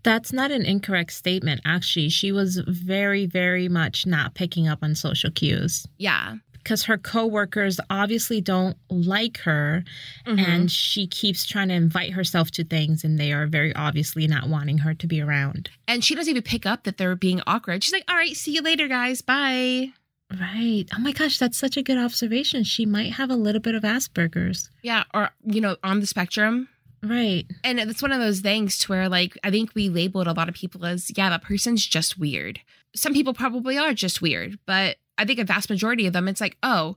That's 0.03 0.31
not 0.33 0.51
an 0.51 0.65
incorrect 0.65 1.13
statement, 1.13 1.61
actually. 1.65 2.09
She 2.09 2.31
was 2.31 2.57
very, 2.67 3.25
very 3.25 3.69
much 3.69 4.05
not 4.05 4.33
picking 4.35 4.67
up 4.67 4.79
on 4.83 4.95
social 4.95 5.31
cues 5.31 5.87
Yeah. 5.97 6.35
because 6.51 6.83
her 6.83 6.97
coworkers 6.97 7.79
obviously 7.89 8.39
don't 8.41 8.77
like 8.89 9.37
her 9.39 9.83
Mhm. 10.27 10.39
and 10.47 10.71
she 10.71 11.07
keeps 11.07 11.45
trying 11.45 11.69
to 11.69 11.73
invite 11.73 12.11
herself 12.13 12.51
to 12.51 12.63
things 12.65 13.03
and 13.05 13.17
they 13.17 13.31
are 13.33 13.47
very 13.47 13.73
obviously 13.75 14.27
not 14.27 14.47
wanting 14.49 14.79
her 14.79 14.93
to 14.93 15.07
be 15.07 15.21
around. 15.21 15.69
and 15.87 16.03
she 16.03 16.15
doesn't 16.15 16.31
even 16.31 16.43
pick 16.43 16.65
up 16.65 16.83
that 16.83 16.97
they're 16.97 17.15
being 17.15 17.41
awkward. 17.47 17.83
She's 17.83 17.93
like, 17.93 18.05
all 18.09 18.15
right, 18.15 18.35
see 18.35 18.53
you 18.53 18.61
later, 18.61 18.87
guys. 18.87 19.21
Bye. 19.21 19.91
Right. 20.39 20.85
Oh 20.95 20.99
my 20.99 21.11
gosh, 21.11 21.37
that's 21.37 21.57
such 21.57 21.77
a 21.77 21.83
good 21.83 21.97
observation. 21.97 22.63
She 22.63 22.85
might 22.85 23.13
have 23.13 23.29
a 23.29 23.35
little 23.35 23.61
bit 23.61 23.75
of 23.75 23.83
Asperger's. 23.83 24.69
Yeah. 24.81 25.03
Or, 25.13 25.29
you 25.45 25.61
know, 25.61 25.77
on 25.83 25.99
the 25.99 26.07
spectrum. 26.07 26.69
Right. 27.03 27.45
And 27.63 27.79
it's 27.79 28.01
one 28.01 28.13
of 28.13 28.19
those 28.19 28.39
things 28.39 28.77
to 28.79 28.91
where, 28.91 29.09
like, 29.09 29.37
I 29.43 29.51
think 29.51 29.75
we 29.75 29.89
labeled 29.89 30.27
a 30.27 30.33
lot 30.33 30.47
of 30.47 30.55
people 30.55 30.85
as, 30.85 31.11
yeah, 31.15 31.29
that 31.29 31.43
person's 31.43 31.85
just 31.85 32.17
weird. 32.17 32.61
Some 32.95 33.13
people 33.13 33.33
probably 33.33 33.77
are 33.77 33.93
just 33.93 34.21
weird, 34.21 34.57
but 34.65 34.97
I 35.17 35.25
think 35.25 35.39
a 35.39 35.43
vast 35.43 35.69
majority 35.69 36.07
of 36.07 36.13
them, 36.13 36.27
it's 36.27 36.41
like, 36.41 36.57
oh, 36.63 36.95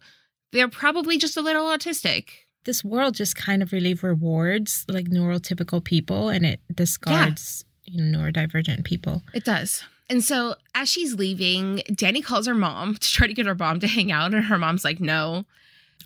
they're 0.52 0.68
probably 0.68 1.18
just 1.18 1.36
a 1.36 1.42
little 1.42 1.66
autistic. 1.66 2.28
This 2.64 2.84
world 2.84 3.14
just 3.14 3.36
kind 3.36 3.62
of 3.62 3.72
really 3.72 3.94
rewards 3.94 4.84
like 4.88 5.06
neurotypical 5.06 5.82
people 5.82 6.28
and 6.28 6.46
it 6.46 6.60
discards 6.72 7.64
you 7.84 8.02
know, 8.02 8.18
neurodivergent 8.18 8.84
people. 8.84 9.22
It 9.34 9.44
does. 9.44 9.82
And 10.08 10.22
so 10.22 10.54
as 10.74 10.88
she's 10.88 11.14
leaving, 11.14 11.82
Danny 11.94 12.22
calls 12.22 12.46
her 12.46 12.54
mom 12.54 12.94
to 13.00 13.10
try 13.10 13.26
to 13.26 13.34
get 13.34 13.46
her 13.46 13.54
mom 13.54 13.80
to 13.80 13.86
hang 13.88 14.12
out. 14.12 14.32
And 14.34 14.44
her 14.44 14.58
mom's 14.58 14.84
like, 14.84 15.00
no. 15.00 15.44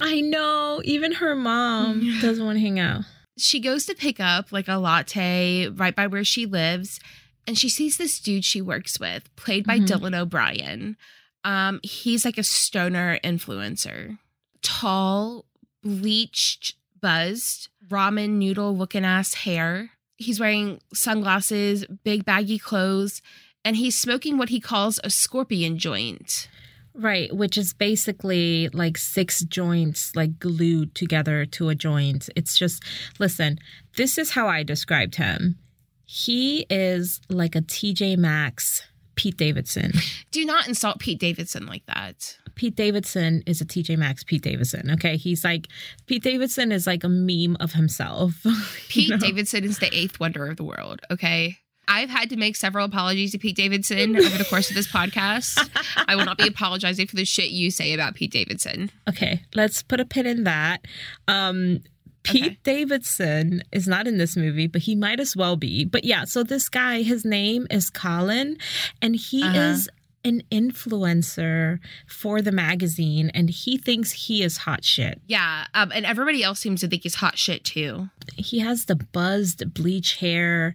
I 0.00 0.20
know. 0.20 0.80
Even 0.84 1.12
her 1.12 1.34
mom 1.36 2.18
doesn't 2.22 2.44
want 2.44 2.56
to 2.56 2.60
hang 2.62 2.78
out. 2.78 3.02
She 3.36 3.60
goes 3.60 3.86
to 3.86 3.94
pick 3.94 4.20
up 4.20 4.52
like 4.52 4.68
a 4.68 4.76
latte 4.76 5.68
right 5.68 5.94
by 5.94 6.06
where 6.06 6.24
she 6.24 6.46
lives. 6.46 7.00
And 7.46 7.58
she 7.58 7.68
sees 7.68 7.96
this 7.96 8.20
dude 8.20 8.44
she 8.44 8.60
works 8.62 9.00
with, 9.00 9.34
played 9.36 9.66
by 9.66 9.78
Mhm. 9.78 9.86
Dylan 9.86 10.18
O'Brien. 10.18 10.96
Um, 11.42 11.80
he's 11.82 12.24
like 12.24 12.36
a 12.38 12.42
stoner 12.42 13.18
influencer. 13.24 14.18
Tall, 14.62 15.46
bleached, 15.82 16.74
buzzed, 17.00 17.68
ramen 17.88 18.30
noodle 18.32 18.76
looking 18.76 19.04
ass 19.06 19.34
hair. 19.34 19.90
He's 20.18 20.38
wearing 20.38 20.80
sunglasses, 20.92 21.86
big 22.04 22.26
baggy 22.26 22.58
clothes, 22.58 23.22
and 23.64 23.76
he's 23.76 23.98
smoking 23.98 24.38
what 24.38 24.48
he 24.48 24.60
calls 24.60 25.00
a 25.04 25.10
scorpion 25.10 25.78
joint. 25.78 26.48
Right, 26.92 27.34
which 27.34 27.56
is 27.56 27.72
basically 27.72 28.68
like 28.72 28.98
six 28.98 29.42
joints 29.44 30.14
like 30.16 30.38
glued 30.38 30.94
together 30.94 31.46
to 31.46 31.68
a 31.68 31.74
joint. 31.74 32.28
It's 32.34 32.58
just, 32.58 32.82
listen, 33.18 33.58
this 33.96 34.18
is 34.18 34.32
how 34.32 34.48
I 34.48 34.64
described 34.64 35.14
him. 35.14 35.56
He 36.04 36.66
is 36.68 37.20
like 37.28 37.54
a 37.54 37.60
TJ 37.60 38.18
Maxx 38.18 38.82
Pete 39.14 39.36
Davidson. 39.36 39.92
Do 40.32 40.44
not 40.44 40.66
insult 40.66 40.98
Pete 40.98 41.20
Davidson 41.20 41.66
like 41.66 41.86
that. 41.86 42.36
Pete 42.54 42.74
Davidson 42.74 43.42
is 43.46 43.60
a 43.60 43.64
TJ 43.64 43.96
Maxx 43.96 44.24
Pete 44.24 44.42
Davidson. 44.42 44.90
Okay. 44.90 45.16
He's 45.16 45.44
like, 45.44 45.68
Pete 46.06 46.22
Davidson 46.22 46.72
is 46.72 46.86
like 46.86 47.04
a 47.04 47.08
meme 47.08 47.56
of 47.60 47.72
himself. 47.72 48.34
you 48.44 48.54
Pete 48.88 49.10
know? 49.10 49.18
Davidson 49.18 49.62
is 49.64 49.78
the 49.78 49.94
eighth 49.94 50.18
wonder 50.18 50.46
of 50.46 50.56
the 50.56 50.64
world, 50.64 51.02
okay? 51.10 51.58
I've 51.92 52.08
had 52.08 52.30
to 52.30 52.36
make 52.36 52.54
several 52.56 52.84
apologies 52.86 53.32
to 53.32 53.38
Pete 53.38 53.56
Davidson 53.56 54.16
over 54.16 54.38
the 54.38 54.44
course 54.44 54.70
of 54.70 54.76
this 54.76 54.86
podcast. 54.86 55.68
I 56.06 56.14
will 56.14 56.24
not 56.24 56.38
be 56.38 56.46
apologizing 56.46 57.08
for 57.08 57.16
the 57.16 57.24
shit 57.24 57.50
you 57.50 57.70
say 57.72 57.92
about 57.92 58.14
Pete 58.14 58.30
Davidson. 58.30 58.90
Okay, 59.08 59.42
let's 59.56 59.82
put 59.82 59.98
a 59.98 60.04
pin 60.04 60.24
in 60.26 60.44
that. 60.44 60.86
Um, 61.26 61.80
Pete 62.22 62.44
Okay. 62.44 62.58
Davidson 62.62 63.62
is 63.72 63.88
not 63.88 64.06
in 64.06 64.18
this 64.18 64.36
movie, 64.36 64.66
but 64.66 64.82
he 64.82 64.94
might 64.94 65.18
as 65.20 65.34
well 65.34 65.56
be. 65.56 65.84
But 65.84 66.04
yeah, 66.04 66.24
so 66.26 66.42
this 66.44 66.68
guy, 66.68 67.02
his 67.02 67.24
name 67.24 67.66
is 67.70 67.90
Colin, 67.90 68.56
and 69.02 69.16
he 69.16 69.42
Uh-huh. 69.42 69.58
is 69.58 69.88
an 70.22 70.42
influencer 70.52 71.78
for 72.06 72.42
the 72.42 72.52
magazine, 72.52 73.30
and 73.32 73.48
he 73.48 73.78
thinks 73.78 74.12
he 74.12 74.42
is 74.42 74.58
hot 74.58 74.84
shit. 74.84 75.20
Yeah, 75.26 75.66
um, 75.72 75.90
and 75.94 76.04
everybody 76.04 76.42
else 76.42 76.60
seems 76.60 76.80
to 76.82 76.88
think 76.88 77.02
he's 77.04 77.14
hot 77.16 77.38
shit 77.38 77.64
too. 77.64 78.10
He 78.36 78.58
has 78.58 78.84
the 78.84 78.96
buzzed 78.96 79.72
bleach 79.72 80.16
hair. 80.16 80.74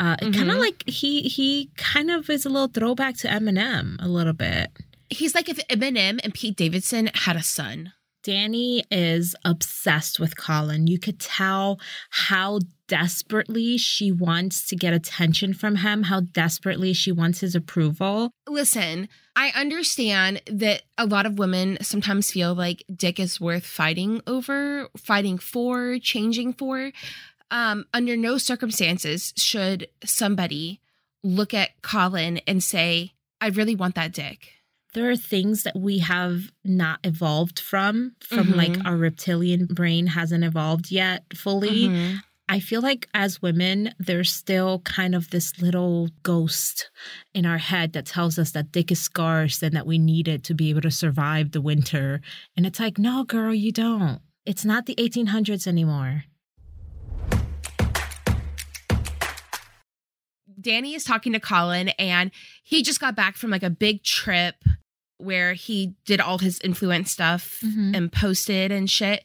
Uh, 0.00 0.16
Kind 0.16 0.50
of 0.50 0.56
like 0.56 0.82
he 0.88 1.22
he 1.22 1.70
kind 1.76 2.10
of 2.10 2.30
is 2.30 2.46
a 2.46 2.48
little 2.48 2.68
throwback 2.68 3.18
to 3.18 3.28
Eminem 3.28 4.02
a 4.02 4.08
little 4.08 4.32
bit. 4.32 4.70
He's 5.10 5.34
like 5.34 5.50
if 5.50 5.58
Eminem 5.68 6.20
and 6.24 6.32
Pete 6.32 6.56
Davidson 6.56 7.10
had 7.14 7.36
a 7.36 7.42
son. 7.42 7.92
Danny 8.22 8.84
is 8.90 9.34
obsessed 9.44 10.20
with 10.20 10.36
Colin. 10.36 10.86
You 10.86 10.98
could 10.98 11.18
tell 11.18 11.80
how 12.10 12.60
desperately 12.86 13.78
she 13.78 14.12
wants 14.12 14.66
to 14.68 14.76
get 14.76 14.92
attention 14.92 15.54
from 15.54 15.76
him, 15.76 16.04
how 16.04 16.20
desperately 16.20 16.92
she 16.92 17.12
wants 17.12 17.40
his 17.40 17.54
approval. 17.54 18.30
Listen, 18.48 19.08
I 19.36 19.52
understand 19.54 20.42
that 20.46 20.82
a 20.98 21.06
lot 21.06 21.24
of 21.24 21.38
women 21.38 21.78
sometimes 21.82 22.30
feel 22.30 22.54
like 22.54 22.84
dick 22.94 23.18
is 23.18 23.40
worth 23.40 23.64
fighting 23.64 24.20
over, 24.26 24.88
fighting 24.98 25.38
for, 25.38 25.98
changing 25.98 26.52
for. 26.54 26.92
Um, 27.50 27.84
under 27.92 28.16
no 28.16 28.38
circumstances 28.38 29.32
should 29.36 29.88
somebody 30.04 30.80
look 31.22 31.52
at 31.52 31.70
Colin 31.82 32.38
and 32.46 32.62
say, 32.62 33.12
I 33.40 33.48
really 33.48 33.74
want 33.74 33.94
that 33.96 34.12
dick. 34.12 34.52
There 34.94 35.10
are 35.10 35.16
things 35.16 35.62
that 35.64 35.76
we 35.78 35.98
have 35.98 36.50
not 36.64 36.98
evolved 37.04 37.58
from, 37.60 38.16
from 38.20 38.48
Mhm. 38.48 38.56
like 38.56 38.84
our 38.84 38.96
reptilian 38.96 39.66
brain 39.66 40.08
hasn't 40.08 40.44
evolved 40.44 40.90
yet 40.90 41.24
fully. 41.36 41.88
Mhm. 41.88 42.22
I 42.48 42.58
feel 42.58 42.80
like 42.82 43.08
as 43.14 43.40
women, 43.40 43.94
there's 44.00 44.32
still 44.32 44.80
kind 44.80 45.14
of 45.14 45.30
this 45.30 45.60
little 45.62 46.08
ghost 46.24 46.90
in 47.32 47.46
our 47.46 47.58
head 47.58 47.92
that 47.92 48.06
tells 48.06 48.38
us 48.40 48.50
that 48.50 48.72
dick 48.72 48.90
is 48.90 49.00
scarce 49.00 49.62
and 49.62 49.76
that 49.76 49.86
we 49.86 49.98
need 49.98 50.26
it 50.26 50.42
to 50.44 50.54
be 50.54 50.70
able 50.70 50.80
to 50.80 50.90
survive 50.90 51.52
the 51.52 51.60
winter. 51.60 52.20
And 52.56 52.66
it's 52.66 52.80
like, 52.80 52.98
no, 52.98 53.22
girl, 53.22 53.54
you 53.54 53.70
don't. 53.70 54.20
It's 54.44 54.64
not 54.64 54.86
the 54.86 54.96
1800s 54.98 55.68
anymore. 55.68 56.24
Danny 60.60 60.94
is 60.94 61.04
talking 61.04 61.32
to 61.32 61.40
Colin, 61.40 61.88
and 61.90 62.30
he 62.62 62.82
just 62.82 63.00
got 63.00 63.14
back 63.16 63.36
from 63.36 63.50
like 63.50 63.62
a 63.62 63.70
big 63.70 64.02
trip 64.04 64.56
where 65.18 65.54
he 65.54 65.94
did 66.06 66.20
all 66.20 66.38
his 66.38 66.58
influence 66.62 67.10
stuff 67.12 67.58
Mhm. 67.64 67.94
and 67.96 68.12
posted 68.12 68.72
and 68.72 68.90
shit. 68.90 69.22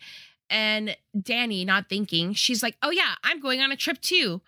And 0.50 0.96
Danny, 1.20 1.64
not 1.66 1.90
thinking, 1.90 2.34
she's 2.34 2.62
like, 2.62 2.78
Oh, 2.84 2.92
yeah, 2.92 3.16
I'm 3.24 3.40
going 3.40 3.62
on 3.62 3.72
a 3.72 3.76
trip 3.78 4.02
too, 4.02 4.42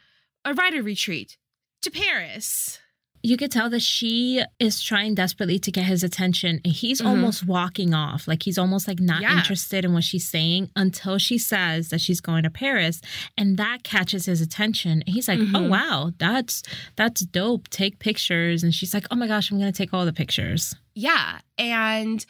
a 0.46 0.54
writer 0.54 0.84
retreat 0.84 1.38
to 1.82 1.90
Paris. 1.92 2.80
You 3.28 3.36
could 3.36 3.52
tell 3.52 3.70
that 3.72 3.82
she 3.82 4.42
is 4.58 4.82
trying 4.82 5.14
desperately 5.14 5.60
to 5.60 5.70
get 5.70 5.84
his 5.84 6.02
attention. 6.02 6.62
And 6.64 6.72
he's 6.74 7.02
Mhm. 7.02 7.08
almost 7.08 7.46
walking 7.46 7.94
off. 7.94 8.26
Like 8.26 8.44
he's 8.44 8.58
almost 8.58 8.88
like 8.88 9.02
not 9.02 9.22
Yeah. 9.22 9.38
interested 9.38 9.84
in 9.84 9.92
what 9.92 10.06
she's 10.06 10.26
saying 10.26 10.70
until 10.78 11.18
she 11.18 11.38
says 11.38 11.90
that 11.90 12.00
she's 12.00 12.22
going 12.22 12.44
to 12.44 12.50
Paris. 12.50 13.02
And 13.38 13.58
that 13.58 13.84
catches 13.84 14.28
his 14.28 14.40
attention. 14.40 15.04
And 15.06 15.10
he's 15.14 15.28
like, 15.28 15.40
Oh 15.40 15.44
Mhm. 15.44 15.68
wow, 15.70 16.14
that's 16.20 16.64
that's 16.96 17.22
dope. 17.26 17.68
Take 17.68 18.00
pictures. 18.00 18.64
And 18.64 18.74
she's 18.74 18.94
like, 18.94 19.06
Oh 19.12 19.16
my 19.18 19.28
gosh, 19.28 19.52
I'm 19.52 19.60
gonna 19.60 19.74
take 19.74 19.94
all 19.94 20.06
the 20.06 20.14
pictures. 20.14 20.74
Yeah. 20.96 21.40
And 21.58 22.26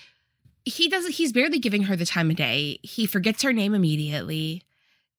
he 0.65 0.89
doesn't, 0.89 1.13
he's 1.13 1.31
barely 1.31 1.59
giving 1.59 1.83
her 1.83 1.95
the 1.95 2.07
time 2.07 2.31
of 2.31 2.37
day. 2.37 2.79
He 2.81 3.05
forgets 3.05 3.43
her 3.43 3.53
name 3.53 3.75
immediately 3.75 4.63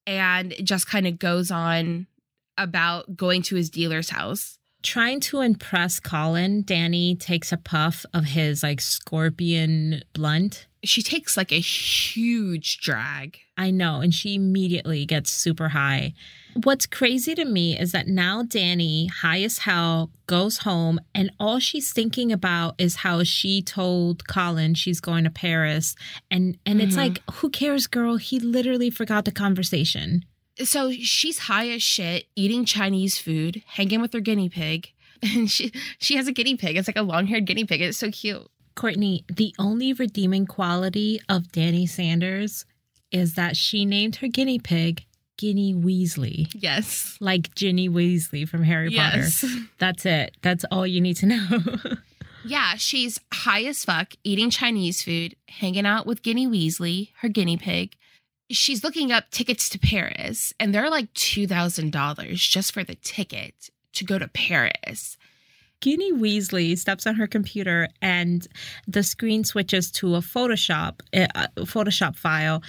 and 0.08 0.54
just 0.64 0.88
kind 0.88 1.06
of 1.06 1.20
goes 1.20 1.52
on 1.52 2.08
about 2.56 3.16
going 3.16 3.42
to 3.42 3.54
his 3.54 3.70
dealer's 3.70 4.10
house. 4.10 4.57
Trying 4.82 5.20
to 5.20 5.40
impress 5.40 5.98
Colin, 5.98 6.62
Danny 6.62 7.16
takes 7.16 7.50
a 7.52 7.56
puff 7.56 8.06
of 8.14 8.24
his 8.24 8.62
like 8.62 8.80
scorpion 8.80 10.02
blunt. 10.12 10.66
She 10.84 11.02
takes 11.02 11.36
like 11.36 11.50
a 11.50 11.58
huge 11.60 12.78
drag. 12.78 13.38
I 13.56 13.72
know, 13.72 14.00
and 14.00 14.14
she 14.14 14.36
immediately 14.36 15.04
gets 15.04 15.32
super 15.32 15.70
high. 15.70 16.14
What's 16.62 16.86
crazy 16.86 17.34
to 17.34 17.44
me 17.44 17.76
is 17.78 17.90
that 17.90 18.06
now 18.06 18.44
Danny, 18.44 19.08
high 19.08 19.42
as 19.42 19.58
hell, 19.58 20.10
goes 20.28 20.58
home, 20.58 21.00
and 21.12 21.32
all 21.40 21.58
she's 21.58 21.92
thinking 21.92 22.30
about 22.30 22.76
is 22.78 22.96
how 22.96 23.24
she 23.24 23.60
told 23.62 24.28
Colin 24.28 24.74
she's 24.74 25.00
going 25.00 25.24
to 25.24 25.30
Paris, 25.30 25.96
and 26.30 26.56
and 26.64 26.80
it's 26.80 26.94
Mhm. 26.94 26.98
like, 26.98 27.22
who 27.32 27.50
cares, 27.50 27.88
girl? 27.88 28.16
He 28.16 28.38
literally 28.38 28.90
forgot 28.90 29.24
the 29.24 29.32
conversation. 29.32 30.24
So 30.64 30.90
she's 30.92 31.38
high 31.40 31.68
as 31.70 31.82
shit, 31.82 32.26
eating 32.36 32.64
Chinese 32.64 33.18
food, 33.18 33.62
hanging 33.66 34.00
with 34.00 34.12
her 34.12 34.20
guinea 34.20 34.48
pig. 34.48 34.90
And 35.22 35.50
she 35.50 35.72
she 35.98 36.14
has 36.14 36.28
a 36.28 36.32
guinea 36.32 36.54
pig. 36.56 36.76
It's 36.76 36.86
like 36.88 36.96
a 36.96 37.02
long-haired 37.02 37.44
guinea 37.44 37.64
pig. 37.64 37.80
It's 37.82 37.98
so 37.98 38.08
cute. 38.12 38.48
Courtney, 38.76 39.24
the 39.28 39.52
only 39.58 39.92
redeeming 39.92 40.46
quality 40.46 41.20
of 41.28 41.50
Danny 41.50 41.86
Sanders 41.86 42.64
is 43.10 43.34
that 43.34 43.56
she 43.56 43.84
named 43.84 44.14
her 44.16 44.28
guinea 44.28 44.60
pig 44.60 45.04
Guinea 45.36 45.74
Weasley, 45.74 46.46
Yes. 46.54 47.16
like 47.20 47.52
Ginny 47.56 47.88
Weasley 47.88 48.48
from 48.48 48.62
Harry 48.62 48.90
Potter. 48.90 49.18
Yes. 49.18 49.44
That's 49.78 50.06
it. 50.06 50.36
That's 50.42 50.64
all 50.70 50.86
you 50.86 51.00
need 51.00 51.16
to 51.16 51.26
know. 51.26 51.48
Yeah, 52.44 52.76
she's 52.76 53.18
high 53.34 53.64
as 53.64 53.84
fuck, 53.84 54.12
eating 54.22 54.48
Chinese 54.50 55.02
food, 55.02 55.34
hanging 55.48 55.84
out 55.84 56.06
with 56.06 56.22
Guinea 56.22 56.46
Weasley, 56.46 57.08
her 57.20 57.28
guinea 57.28 57.56
pig. 57.56 57.96
She's 58.50 58.82
looking 58.82 59.12
up 59.12 59.30
tickets 59.30 59.68
to 59.70 59.78
Paris, 59.78 60.52
and 60.58 60.74
they're 60.74 60.90
like 60.90 61.12
$2,000 61.14 62.34
just 62.34 62.72
for 62.72 62.82
the 62.84 62.94
ticket 62.96 63.70
to 63.94 64.04
go 64.04 64.18
to 64.18 64.28
Paris. 64.28 65.16
Guinea 65.80 66.12
Weasley 66.12 66.76
steps 66.76 67.06
on 67.06 67.14
her 67.16 67.26
computer 67.28 67.88
and 68.02 68.48
the 68.88 69.02
screen 69.04 69.44
switches 69.44 69.90
to 69.92 70.16
a 70.16 70.20
Photoshop 70.20 71.00
a 71.12 71.48
Photoshop 71.58 72.16
file 72.16 72.62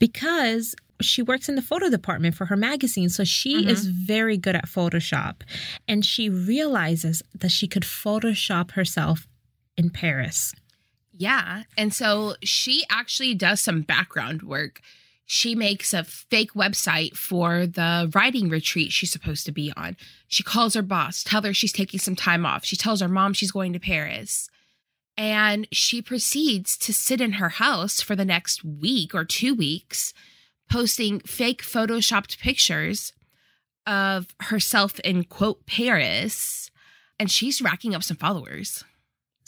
because 0.00 0.74
she 1.00 1.22
works 1.22 1.48
in 1.48 1.54
the 1.54 1.62
photo 1.62 1.88
department 1.88 2.34
for 2.34 2.46
her 2.46 2.56
magazine 2.56 3.08
so 3.08 3.22
she 3.22 3.62
Mhm. 3.62 3.68
is 3.68 3.86
very 3.86 4.36
good 4.36 4.56
at 4.56 4.66
Photoshop 4.66 5.42
and 5.86 6.04
she 6.04 6.28
realizes 6.28 7.22
that 7.32 7.50
she 7.52 7.68
could 7.68 7.84
Photoshop 7.84 8.72
herself 8.72 9.28
in 9.76 9.90
Paris. 9.90 10.52
Yeah. 11.16 11.62
And 11.76 11.94
so 11.94 12.34
she 12.42 12.84
actually 12.90 13.36
does 13.36 13.60
some 13.60 13.82
background 13.82 14.42
work. 14.42 14.80
She 15.30 15.54
makes 15.54 15.92
a 15.92 16.04
fake 16.04 16.54
website 16.54 17.14
for 17.14 17.66
the 17.66 18.10
writing 18.14 18.48
retreat 18.48 18.92
she's 18.92 19.10
supposed 19.10 19.44
to 19.44 19.52
be 19.52 19.70
on. 19.76 19.96
She 20.26 20.42
calls 20.42 20.72
her 20.72 20.82
boss, 20.82 21.22
tell 21.22 21.42
her 21.42 21.52
she's 21.52 21.72
taking 21.72 22.00
some 22.00 22.16
time 22.16 22.46
off. 22.46 22.64
She 22.64 22.76
tells 22.76 23.02
her 23.02 23.08
mom 23.08 23.34
she's 23.34 23.52
going 23.52 23.74
to 23.74 23.78
Paris. 23.78 24.48
And 25.18 25.68
she 25.70 26.00
proceeds 26.00 26.78
to 26.78 26.94
sit 26.94 27.20
in 27.20 27.32
her 27.32 27.50
house 27.50 28.00
for 28.00 28.16
the 28.16 28.24
next 28.24 28.64
week 28.64 29.14
or 29.14 29.26
two 29.26 29.54
weeks, 29.54 30.14
posting 30.70 31.20
fake 31.20 31.62
photoshopped 31.62 32.38
pictures 32.38 33.12
of 33.86 34.28
herself 34.40 34.98
in 35.00 35.24
quote 35.24 35.66
Paris 35.66 36.70
and 37.18 37.30
she's 37.30 37.60
racking 37.60 37.94
up 37.94 38.02
some 38.02 38.16
followers. 38.16 38.84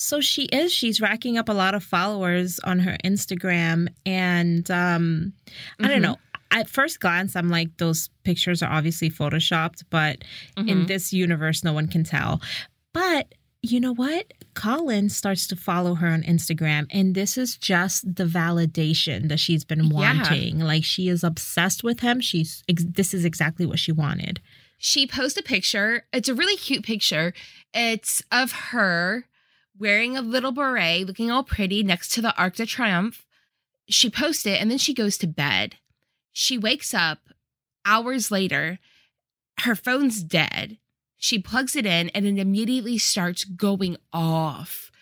So 0.03 0.21
she 0.23 0.45
is. 0.45 0.73
She's 0.73 1.01
racking 1.01 1.37
up 1.37 1.51
a 1.51 1.53
lot 1.53 1.75
of 1.75 1.85
followers 1.85 2.59
on 2.61 2.79
her 2.81 2.97
Instagram. 3.05 3.89
And 4.07 4.69
um, 4.71 5.35
I 5.79 5.89
don't 5.89 5.99
Mhm. 5.99 6.03
know. 6.03 6.19
At 6.51 6.71
first 6.71 7.01
glance, 7.01 7.37
I'm 7.37 7.51
like, 7.51 7.77
those 7.77 8.09
pictures 8.25 8.63
are 8.63 8.73
obviously 8.73 9.11
photoshopped, 9.11 9.83
but 9.91 10.25
in 10.57 10.65
Mhm. 10.67 10.87
this 10.89 11.13
universe, 11.13 11.63
no 11.63 11.75
one 11.75 11.87
can 11.87 12.03
tell. 12.03 12.41
But 12.95 13.35
you 13.63 13.79
know 13.79 13.93
what? 13.93 14.33
Colin 14.55 15.11
starts 15.11 15.47
to 15.49 15.55
follow 15.55 15.95
her 15.97 16.09
on 16.09 16.23
Instagram, 16.23 16.87
and 16.91 17.15
this 17.15 17.37
is 17.37 17.59
just 17.59 18.17
the 18.17 18.25
validation 18.25 19.29
that 19.29 19.39
she's 19.39 19.65
been 19.65 19.85
Yeah. 19.85 19.93
wanting. 19.93 20.61
Like 20.61 20.83
she 20.83 21.09
is 21.09 21.23
obsessed 21.23 21.85
with 21.85 22.01
him. 22.01 22.21
She's 22.23 22.65
ex- 22.71 22.87
this 22.89 23.13
is 23.13 23.27
exactly 23.27 23.67
what 23.67 23.79
she 23.79 23.93
wanted. 23.93 24.41
she 24.83 25.07
posts 25.07 25.37
a 25.39 25.43
picture. 25.43 26.07
It's 26.11 26.31
a 26.31 26.35
really 26.35 26.57
cute 26.57 26.83
picture. 26.83 27.35
It's 27.75 28.23
of 28.33 28.51
her 28.73 29.27
wearing 29.81 30.17
a 30.17 30.23
little 30.23 30.53
beret, 30.53 31.07
looking 31.07 31.31
all 31.31 31.43
pretty 31.43 31.83
next 31.83 32.11
to 32.11 32.23
the 32.23 32.37
Arc 32.37 32.55
de 32.57 32.67
Triomphe. 32.67 33.25
She 33.89 34.09
posts 34.11 34.47
it 34.47 34.61
and 34.61 34.71
then 34.71 34.79
she 34.79 34.95
goes 34.95 35.19
to 35.19 35.27
bed. 35.27 35.77
She 36.33 36.57
wakes 36.59 36.95
up 36.95 37.19
hours 37.85 38.31
later. 38.31 38.79
Her 39.61 39.75
phone's 39.75 40.23
dead. 40.23 40.79
She 41.17 41.39
plugs 41.39 41.75
it 41.75 41.87
in 41.87 42.11
and 42.11 42.25
it 42.27 42.39
immediately 42.39 42.99
starts 42.99 43.45
going 43.45 43.97
off. 44.13 44.93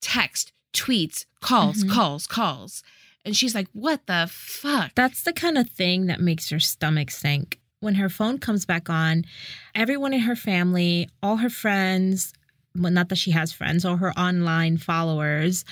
Text, 0.00 0.52
tweets, 0.72 1.26
calls, 1.40 1.84
Mhm. 1.84 1.90
calls, 1.90 2.26
calls. 2.26 2.82
And 3.24 3.36
she's 3.36 3.54
like, 3.54 3.68
what 3.72 4.06
the 4.06 4.28
fuck? 4.30 4.94
That's 4.94 5.22
the 5.22 5.32
kind 5.32 5.58
of 5.58 5.68
thing 5.68 6.06
that 6.06 6.20
makes 6.20 6.50
your 6.50 6.60
stomach 6.60 7.10
sink. 7.10 7.60
When 7.80 7.96
her 7.96 8.08
phone 8.08 8.38
comes 8.38 8.64
back 8.64 8.88
on, 8.88 9.24
everyone 9.74 10.12
in 10.14 10.20
her 10.20 10.34
family, 10.36 11.08
all 11.22 11.36
her 11.36 11.50
friends, 11.50 12.32
well, 12.78 12.92
not 12.92 13.08
that 13.08 13.16
she 13.16 13.30
has 13.32 13.52
friends, 13.52 13.84
or 13.84 13.96
her 13.96 14.12
online 14.18 14.76
followers 14.76 15.64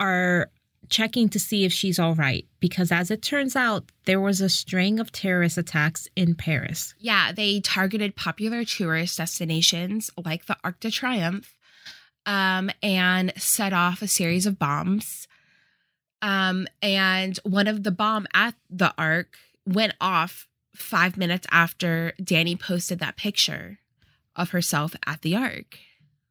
are 0.00 0.50
checking 0.88 1.28
to 1.30 1.40
see 1.40 1.64
if 1.64 1.72
she's 1.72 1.98
all 1.98 2.14
right. 2.14 2.46
Because 2.60 2.92
as 2.92 3.10
it 3.10 3.22
turns 3.22 3.56
out, 3.56 3.90
there 4.04 4.20
was 4.20 4.40
a 4.40 4.48
string 4.48 5.00
of 5.00 5.12
terrorist 5.12 5.58
attacks 5.58 6.08
in 6.16 6.34
Paris. 6.34 6.94
Yeah, 6.98 7.32
they 7.32 7.60
targeted 7.60 8.16
popular 8.16 8.64
tourist 8.64 9.18
destinations 9.18 10.10
like 10.24 10.46
the 10.46 10.56
Arc 10.64 10.80
de 10.80 10.90
Triomphe 10.90 11.54
um, 12.24 12.70
and 12.82 13.32
set 13.36 13.72
off 13.72 14.02
a 14.02 14.08
series 14.08 14.46
of 14.46 14.58
bombs. 14.58 15.28
Um, 16.22 16.66
and 16.82 17.38
one 17.44 17.66
of 17.66 17.82
the 17.82 17.90
bomb 17.90 18.26
at 18.34 18.54
the 18.70 18.92
Arc 18.98 19.36
went 19.66 19.94
off 20.00 20.48
five 20.74 21.16
minutes 21.16 21.46
after 21.50 22.12
Danny 22.22 22.56
posted 22.56 22.98
that 22.98 23.16
picture 23.16 23.78
of 24.34 24.50
herself 24.50 24.94
at 25.06 25.22
the 25.22 25.34
Arc. 25.34 25.78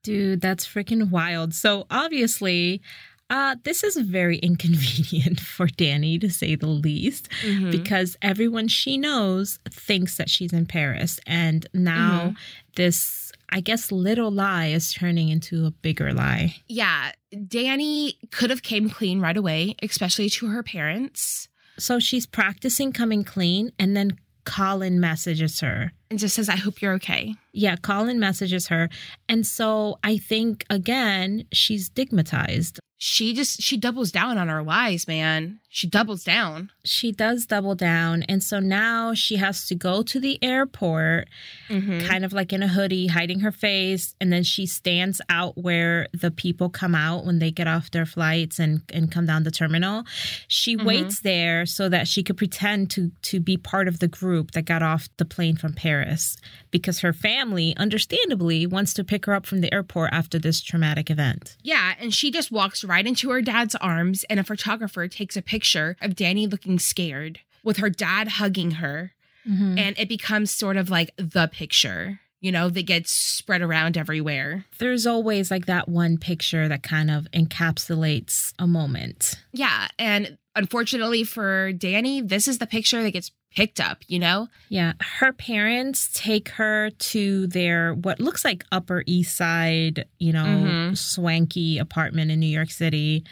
Dude, 0.05 0.41
that's 0.41 0.65
freaking 0.65 1.09
wild. 1.09 1.53
So 1.53 1.85
obviously, 1.91 2.81
uh, 3.29 3.55
this 3.63 3.83
is 3.83 3.95
very 3.97 4.37
inconvenient 4.49 5.39
for 5.39 5.67
Danny 5.67 6.19
to 6.19 6.29
say 6.29 6.55
the 6.55 6.67
least. 6.67 7.27
Mhm. 7.43 7.71
because 7.71 8.15
everyone 8.21 8.67
she 8.67 8.97
knows 8.97 9.59
thinks 9.69 10.17
that 10.17 10.29
she's 10.29 10.53
in 10.53 10.65
Paris. 10.65 11.19
And 11.25 11.65
now 11.73 12.19
Mm-hmm. 12.27 12.35
this, 12.75 13.31
I 13.49 13.61
guess, 13.61 13.91
little 13.91 14.31
lie 14.31 14.67
is 14.67 14.93
turning 14.93 15.29
into 15.29 15.65
a 15.65 15.71
bigger 15.71 16.13
lie. 16.13 16.55
yeah, 16.67 17.11
Danny 17.47 18.17
could 18.31 18.49
have 18.49 18.63
came 18.63 18.89
clean 18.89 19.19
right 19.19 19.37
away, 19.37 19.75
especially 19.81 20.29
to 20.31 20.47
her 20.47 20.63
parents, 20.63 21.47
So 21.77 21.99
she's 21.99 22.25
practicing 22.25 22.93
coming 22.93 23.23
clean, 23.25 23.71
and 23.77 23.97
then 23.97 24.17
Colin 24.45 24.99
messages 24.99 25.59
her. 25.59 25.91
and 26.09 26.19
just 26.19 26.35
says, 26.35 26.49
"I 26.49 26.55
hope 26.55 26.81
you're 26.81 26.93
okay." 26.93 27.33
Yeah, 27.51 27.75
Colin 27.77 28.19
messages 28.19 28.67
her. 28.67 28.89
And 29.27 29.45
so 29.45 29.97
I 30.03 30.17
think, 30.17 30.63
again, 30.69 31.45
she's 31.51 31.87
stigmatized. 31.87 32.79
She 32.97 33.33
just 33.33 33.61
she 33.61 33.75
doubles 33.77 34.11
down 34.11 34.37
on 34.37 34.47
her 34.47 34.63
lies, 34.63 35.05
man. 35.07 35.59
She 35.69 35.85
doubles 35.87 36.23
down. 36.23 36.71
She 36.85 37.11
does 37.11 37.45
double 37.45 37.75
down. 37.75 38.23
And 38.23 38.41
so 38.41 38.61
now 38.61 39.13
she 39.13 39.35
has 39.35 39.67
to 39.67 39.75
go 39.75 40.01
to 40.03 40.19
the 40.19 40.41
airport 40.41 41.27
Mm-hmm. 41.67 42.07
kind 42.07 42.23
of 42.23 42.31
like 42.31 42.53
in 42.53 42.61
a 42.61 42.67
hoodie, 42.67 43.07
hiding 43.07 43.39
her 43.39 43.51
face, 43.51 44.13
and 44.21 44.31
then 44.31 44.43
she 44.43 44.67
stands 44.67 45.19
out 45.29 45.57
where 45.57 46.07
the 46.13 46.29
people 46.29 46.69
come 46.69 46.93
out 46.93 47.25
when 47.25 47.39
they 47.39 47.49
get 47.49 47.67
off 47.67 47.89
their 47.91 48.05
flights 48.05 48.59
and 48.59 48.81
and 48.93 49.11
come 49.11 49.25
down 49.25 49.43
the 49.43 49.51
terminal. 49.51 50.03
She 50.47 50.77
Mhm. 50.77 50.85
waits 50.85 51.19
there 51.21 51.65
so 51.65 51.89
that 51.89 52.07
she 52.07 52.21
could 52.23 52.37
pretend 52.37 52.91
to 52.91 53.11
to 53.23 53.39
be 53.39 53.57
part 53.57 53.87
of 53.87 53.99
the 53.99 54.07
group 54.07 54.51
that 54.51 54.63
got 54.65 54.83
off 54.83 55.09
the 55.17 55.25
plane 55.25 55.57
from 55.57 55.73
Paris 55.73 56.37
because 56.71 56.99
her 56.99 57.13
family, 57.13 57.75
understandably, 57.77 58.65
wants 58.67 58.93
to 58.93 59.03
pick 59.03 59.25
her 59.25 59.33
up 59.33 59.45
from 59.47 59.61
the 59.61 59.73
airport 59.73 60.11
after 60.13 60.37
this 60.39 60.61
traumatic 60.61 61.09
event. 61.09 61.57
Yeah, 61.63 61.95
and 61.99 62.13
she 62.13 62.29
just 62.31 62.51
walks 62.51 62.83
right 62.85 63.05
into 63.05 63.29
her 63.31 63.41
dad's 63.41 63.75
arms, 63.75 64.23
and 64.29 64.39
a 64.39 64.43
photographer 64.43 65.07
takes 65.07 65.35
a 65.35 65.41
picture 65.41 65.97
of 66.01 66.15
Danny 66.15 66.47
looking 66.47 66.79
scared 66.79 67.39
with 67.63 67.77
her 67.77 67.89
dad 67.89 68.27
hugging 68.27 68.71
her, 68.71 69.13
mm-hmm. 69.47 69.77
and 69.77 69.97
it 69.97 70.07
becomes 70.07 70.51
sort 70.51 70.77
of 70.77 70.89
like 70.89 71.11
the 71.17 71.47
picture, 71.47 72.19
you 72.39 72.51
know, 72.51 72.69
that 72.69 72.83
gets 72.83 73.11
spread 73.11 73.61
around 73.61 73.97
everywhere. 73.97 74.65
There's 74.77 75.07
always 75.07 75.49
like 75.49 75.65
that 75.65 75.89
one 75.89 76.17
picture 76.17 76.67
that 76.67 76.83
kind 76.83 77.09
of 77.09 77.27
encapsulates 77.31 78.53
a 78.59 78.67
moment. 78.67 79.35
Yeah, 79.51 79.87
and 79.97 80.37
unfortunately 80.55 81.23
for 81.23 81.73
Danny, 81.73 82.21
this 82.21 82.47
is 82.47 82.59
the 82.59 82.67
picture 82.67 83.01
that 83.01 83.11
gets 83.11 83.31
picked 83.55 83.79
up, 83.79 83.99
you 84.07 84.19
know? 84.19 84.47
Yeah, 84.69 84.93
her 85.19 85.31
parents 85.33 86.09
take 86.13 86.49
her 86.49 86.89
to 86.89 87.47
their 87.47 87.93
what 87.93 88.19
looks 88.19 88.43
like 88.45 88.65
Upper 88.71 89.03
East 89.07 89.35
Side, 89.35 90.05
you 90.19 90.33
know, 90.33 90.43
Mhm. 90.45 90.97
swanky 90.97 91.77
apartment 91.77 92.31
in 92.31 92.39
New 92.39 92.47
York 92.47 92.69
City. 92.71 93.23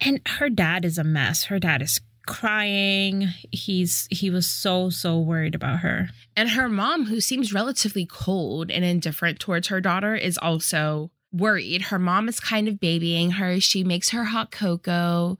And 0.00 0.20
her 0.26 0.48
dad 0.50 0.84
is 0.84 0.98
a 0.98 1.04
mess. 1.04 1.44
Her 1.44 1.58
dad 1.58 1.82
is 1.82 2.00
crying. 2.26 3.28
He's 3.50 4.06
he 4.10 4.30
was 4.30 4.46
so 4.46 4.88
so 4.90 5.18
worried 5.18 5.54
about 5.54 5.80
her. 5.80 6.10
And 6.36 6.50
her 6.50 6.68
mom, 6.68 7.06
who 7.06 7.20
seems 7.20 7.52
relatively 7.52 8.06
cold 8.06 8.70
and 8.70 8.84
indifferent 8.84 9.40
towards 9.40 9.68
her 9.68 9.80
daughter, 9.80 10.14
is 10.14 10.38
also 10.38 11.10
worried. 11.32 11.82
Her 11.82 11.98
mom 11.98 12.28
is 12.28 12.40
kind 12.40 12.66
of 12.68 12.80
babying 12.80 13.32
her. 13.32 13.60
She 13.60 13.84
makes 13.84 14.10
her 14.10 14.24
hot 14.24 14.50
cocoa, 14.50 15.38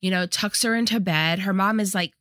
you 0.00 0.10
know, 0.10 0.26
tucks 0.26 0.62
her 0.62 0.74
into 0.74 1.00
bed. 1.00 1.40
Her 1.40 1.52
mom 1.52 1.80
is 1.80 1.94
like 1.94 2.12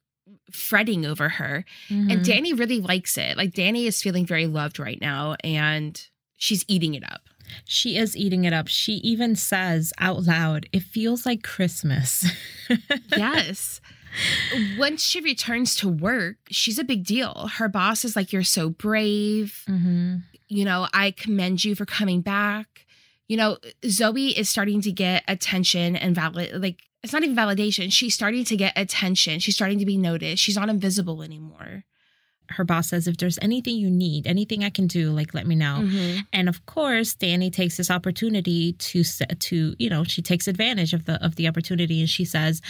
fretting 0.52 1.06
over 1.06 1.30
her. 1.30 1.66
Mm-hmm. 1.90 2.12
And 2.12 2.24
Danny 2.26 2.54
really 2.54 2.80
likes 2.80 3.18
it. 3.18 3.38
Like 3.38 3.54
Danny 3.54 3.88
is 3.88 4.02
feeling 4.02 4.26
very 4.26 4.48
loved 4.48 4.80
right 4.80 5.00
now 5.02 5.36
and 5.44 6.02
she's 6.38 6.64
eating 6.68 6.94
it 6.96 7.04
up. 7.04 7.22
she 7.66 7.98
is 7.98 8.16
eating 8.16 8.44
it 8.46 8.54
up. 8.54 8.68
She 8.68 8.94
even 9.04 9.36
says 9.36 9.92
out 10.00 10.24
loud, 10.24 10.68
"It 10.72 10.84
feels 10.84 11.26
like 11.26 11.44
Christmas." 11.44 12.26
Yes. 13.18 13.82
Once 14.78 15.04
she 15.04 15.22
returns 15.22 15.76
to 15.78 15.88
work, 15.90 16.36
she's 16.50 16.78
a 16.80 16.84
big 16.84 17.06
deal. 17.06 17.50
Her 17.56 17.68
boss 17.70 18.04
is 18.06 18.16
like, 18.16 18.32
You're 18.34 18.44
so 18.44 18.70
brave. 18.70 19.64
hmm 19.68 20.18
you 20.48 20.66
know, 20.66 20.86
I 20.94 21.12
commend 21.12 21.64
you 21.64 21.76
for 21.76 21.86
coming 21.86 22.20
back. 22.20 22.86
You 23.30 23.38
know, 23.38 23.58
Zoe 23.88 24.38
is 24.38 24.50
starting 24.50 24.82
to 24.82 24.92
get 24.92 25.24
attention 25.30 25.96
and 25.96 26.14
valid 26.14 26.62
like 26.62 26.82
it's 27.04 27.14
not 27.14 27.24
even 27.24 27.36
validation. 27.36 27.92
She's 27.92 28.14
starting 28.14 28.44
to 28.46 28.56
get 28.56 28.74
attention. 28.76 29.40
She's 29.40 29.56
starting 29.56 29.80
to 29.80 29.86
be 29.86 29.98
noticed. 29.98 30.42
She's 30.44 30.56
not 30.56 30.70
invisible 30.70 31.24
anymore. 31.24 31.84
Her 32.50 32.66
boss 32.66 32.90
says, 32.90 33.08
"If 33.08 33.18
there's 33.18 33.40
anything 33.42 33.78
you 33.78 33.90
need, 33.90 34.28
anything 34.28 34.64
I 34.64 34.70
can 34.70 34.86
do, 34.86 35.12
like 35.12 35.34
let 35.34 35.48
me 35.48 35.56
know." 35.56 35.80
Mhm. 35.84 36.26
And 36.34 36.50
of 36.50 36.66
course, 36.66 37.14
Danny 37.16 37.50
takes 37.50 37.78
this 37.78 37.90
opportunity 37.90 38.74
to 38.74 39.04
to 39.04 39.76
you 39.80 39.90
know 39.90 40.04
she 40.04 40.22
takes 40.22 40.48
advantage 40.48 40.94
of 40.94 41.06
the 41.06 41.24
of 41.24 41.36
the 41.36 41.48
opportunity 41.48 42.02
and 42.02 42.10
she 42.10 42.26
says, 42.26 42.62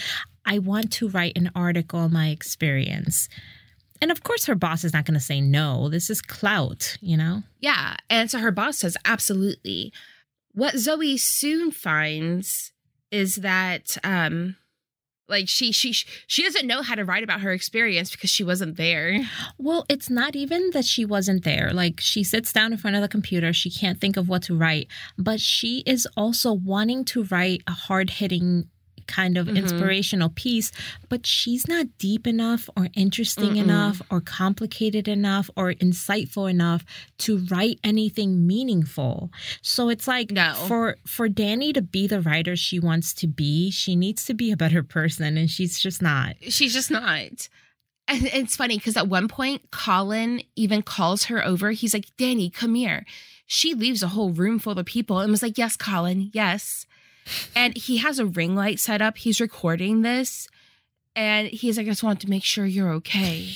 "I 0.46 0.60
want 0.60 0.91
to 0.94 1.10
write 1.10 1.36
an 1.36 1.50
article 1.56 2.00
on 2.00 2.13
my 2.13 2.30
experience." 2.30 3.28
And 4.02 4.12
of 4.12 4.24
course, 4.24 4.46
her 4.46 4.56
boss 4.56 4.84
is 4.84 4.94
not 4.94 5.06
going 5.06 5.13
to 5.20 5.24
say 5.24 5.41
no. 5.41 5.88
This 5.89 6.10
is 6.10 6.22
clout, 6.22 6.98
you 7.02 7.15
know. 7.15 7.44
Yeah. 7.60 7.98
And 8.10 8.32
so 8.32 8.39
her 8.39 8.52
boss 8.52 8.80
says, 8.80 8.98
absolutely. 9.06 9.94
What 10.54 10.80
Zoe 10.80 11.17
soon 11.17 11.70
finds 11.70 12.70
is 13.12 13.38
that 13.38 13.97
um 14.04 14.56
like 15.32 15.47
she 15.47 15.71
she 15.71 15.93
she 15.93 16.43
doesn't 16.43 16.67
know 16.67 16.82
how 16.82 16.93
to 16.93 17.06
write 17.06 17.24
about 17.24 17.41
her 17.41 17.52
experience 17.52 18.12
because 18.12 18.30
she 18.30 18.43
wasn't 18.43 18.76
there. 18.76 19.21
Well, 19.58 19.86
it's 19.89 20.10
not 20.10 20.36
even 20.36 20.71
that 20.71 20.86
she 20.86 21.06
wasn't 21.06 21.43
there. 21.43 21.71
Like 21.74 22.00
she 22.00 22.24
sits 22.24 22.52
down 22.52 22.74
in 22.74 22.78
front 22.78 22.97
of 22.97 23.02
the 23.02 23.08
computer, 23.08 23.54
she 23.54 23.71
can't 23.71 24.00
think 24.00 24.17
of 24.17 24.28
what 24.28 24.43
to 24.43 24.56
write, 24.56 24.88
but 25.17 25.39
she 25.39 25.84
is 25.88 26.08
also 26.17 26.52
wanting 26.52 27.06
to 27.06 27.24
write 27.24 27.63
a 27.65 27.71
hard 27.71 28.10
hitting 28.10 28.65
kind 29.19 29.38
of 29.38 29.47
Mhm. 29.47 29.58
inspirational 29.58 30.30
piece, 30.30 30.71
but 31.10 31.26
she's 31.26 31.67
not 31.67 31.86
deep 31.97 32.26
enough 32.26 32.69
or 32.78 32.88
interesting 32.93 33.54
Mm-mm. 33.56 33.63
enough 33.65 34.02
or 34.10 34.21
complicated 34.21 35.08
enough 35.08 35.50
or 35.56 35.74
insightful 35.74 36.50
enough 36.50 36.86
to 37.19 37.38
write 37.52 37.80
anything 37.84 38.47
meaningful. 38.47 39.32
So 39.62 39.89
it's 39.89 40.08
like 40.08 40.32
No. 40.32 40.54
for 40.67 40.97
for 41.06 41.28
Danny 41.30 41.74
to 41.74 41.82
be 41.82 42.08
the 42.08 42.21
writer 42.21 42.56
she 42.56 42.80
wants 42.80 43.13
to 43.15 43.28
be, 43.28 43.69
she 43.71 43.95
needs 43.95 44.26
to 44.26 44.34
be 44.34 44.52
a 44.52 44.58
better 44.58 44.84
person 44.84 45.38
and 45.38 45.50
she's 45.50 45.80
just 45.80 46.02
not. 46.02 46.36
She's 46.50 46.74
just 46.74 46.89
not. 46.91 47.50
And 48.08 48.26
it's 48.34 48.56
funny 48.56 48.78
because 48.78 48.97
at 48.97 49.08
one 49.08 49.28
point, 49.28 49.71
Colin 49.71 50.41
even 50.56 50.82
calls 50.82 51.26
her 51.26 51.45
over. 51.45 51.71
He's 51.71 51.93
like, 51.93 52.08
Danny, 52.17 52.50
come 52.50 52.76
here. 52.76 53.06
She 53.47 53.74
leaves 53.74 54.02
a 54.04 54.08
whole 54.10 54.32
room 54.32 54.60
full 54.60 54.78
of 54.80 54.86
people 54.86 55.19
and 55.19 55.30
was 55.32 55.41
like, 55.43 55.58
Yes, 55.58 55.76
Colin, 55.78 56.30
yes. 56.34 56.86
And 57.55 57.75
he 57.77 57.97
has 57.97 58.19
a 58.19 58.25
ring 58.25 58.55
light 58.55 58.79
set 58.79 59.01
up. 59.01 59.17
He's 59.17 59.39
recording 59.41 60.01
this. 60.01 60.47
And 61.15 61.49
he's 61.49 61.77
like, 61.77 61.88
I 61.88 61.89
just 61.89 62.03
want 62.03 62.21
to 62.21 62.29
make 62.29 62.43
sure 62.43 62.65
you're 62.65 62.93
okay. 62.93 63.49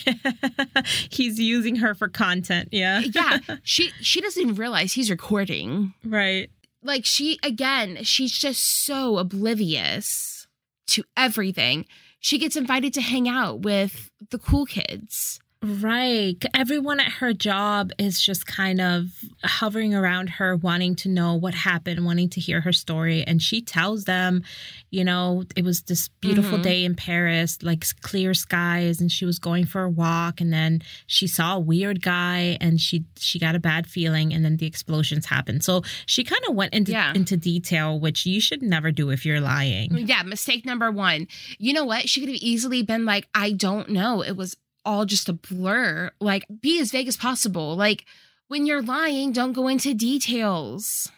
He's 1.10 1.40
using 1.40 1.78
her 1.78 1.96
for 1.96 2.10
content. 2.10 2.70
Yeah. 2.72 3.00
yeah. 3.00 3.40
She 3.64 3.92
she 4.02 4.20
doesn't 4.20 4.42
even 4.42 4.56
realize 4.56 4.92
he's 4.92 5.10
recording. 5.10 5.94
Right. 6.04 6.50
Like 6.84 7.06
she 7.06 7.40
again, 7.44 8.04
she's 8.04 8.38
just 8.38 8.86
so 8.86 9.18
oblivious 9.18 10.48
to 10.88 11.04
everything. 11.16 11.86
She 12.20 12.38
gets 12.38 12.58
invited 12.58 12.94
to 12.96 13.02
hang 13.02 13.30
out 13.30 13.62
with 13.62 14.12
the 14.32 14.38
cool 14.38 14.66
kids. 14.66 15.40
Right. 15.64 16.36
Everyone 16.54 17.00
at 17.00 17.12
her 17.14 17.34
job 17.34 17.92
is 17.98 18.22
just 18.22 18.46
kind 18.46 18.80
of 18.80 19.08
hovering 19.44 19.96
around 19.96 20.30
her, 20.32 20.56
wanting 20.56 20.96
to 20.98 21.10
know 21.10 21.34
what 21.36 21.56
happened, 21.56 22.06
wanting 22.06 22.30
to 22.30 22.40
hear 22.40 22.62
her 22.62 22.72
story. 22.74 23.24
And 23.26 23.42
she 23.42 23.62
tells 23.62 24.04
them, 24.04 24.44
you 24.92 25.04
know, 25.04 25.44
it 25.56 25.64
was 25.64 25.82
this 25.84 26.10
beautiful 26.22 26.60
Mhm. 26.60 26.64
day 26.64 26.86
in 26.86 26.94
Paris, 26.96 27.58
like 27.64 27.84
clear 28.02 28.34
skies, 28.36 29.02
and 29.02 29.12
she 29.12 29.26
was 29.26 29.40
going 29.40 29.66
for 29.66 29.82
a 29.84 29.90
walk. 29.90 30.40
And 30.40 30.54
then 30.54 30.82
she 31.08 31.26
saw 31.26 31.56
a 31.56 31.60
weird 31.60 32.02
guy 32.02 32.58
and 32.62 32.80
she 32.80 33.06
she 33.18 33.40
got 33.40 33.56
a 33.56 33.60
bad 33.60 33.88
feeling 33.88 34.34
and 34.34 34.46
then 34.46 34.58
the 34.58 34.68
explosions 34.68 35.26
happened. 35.26 35.64
So 35.64 35.82
she 36.06 36.24
kind 36.24 36.42
of 36.48 36.54
went 36.54 36.74
into 36.76 36.92
Yeah. 36.92 37.14
into 37.16 37.38
detail, 37.38 38.00
which 38.00 38.26
you 38.26 38.40
should 38.40 38.62
never 38.62 38.92
do 38.92 39.10
if 39.10 39.26
you're 39.26 39.42
lying. 39.42 39.98
Yeah, 40.08 40.22
mistake 40.24 40.64
number 40.66 40.92
one. 40.92 41.28
You 41.58 41.74
know 41.74 41.86
what? 41.86 42.08
She 42.08 42.20
could 42.20 42.30
have 42.30 42.38
easily 42.42 42.84
been 42.84 43.06
like, 43.06 43.28
I 43.34 43.52
don't 43.52 43.90
know. 43.90 44.22
It 44.22 44.36
was 44.38 44.56
all 44.86 45.06
just 45.06 45.30
a 45.30 45.34
blur. 45.34 46.12
Like, 46.20 46.46
be 46.62 46.80
as 46.80 46.92
vague 46.92 47.08
as 47.08 47.18
possible. 47.18 47.76
Like, 47.76 48.06
when 48.48 48.66
you're 48.66 48.82
lying, 48.82 49.32
don't 49.32 49.54
go 49.54 49.68
into 49.68 49.94
details. 49.94 51.12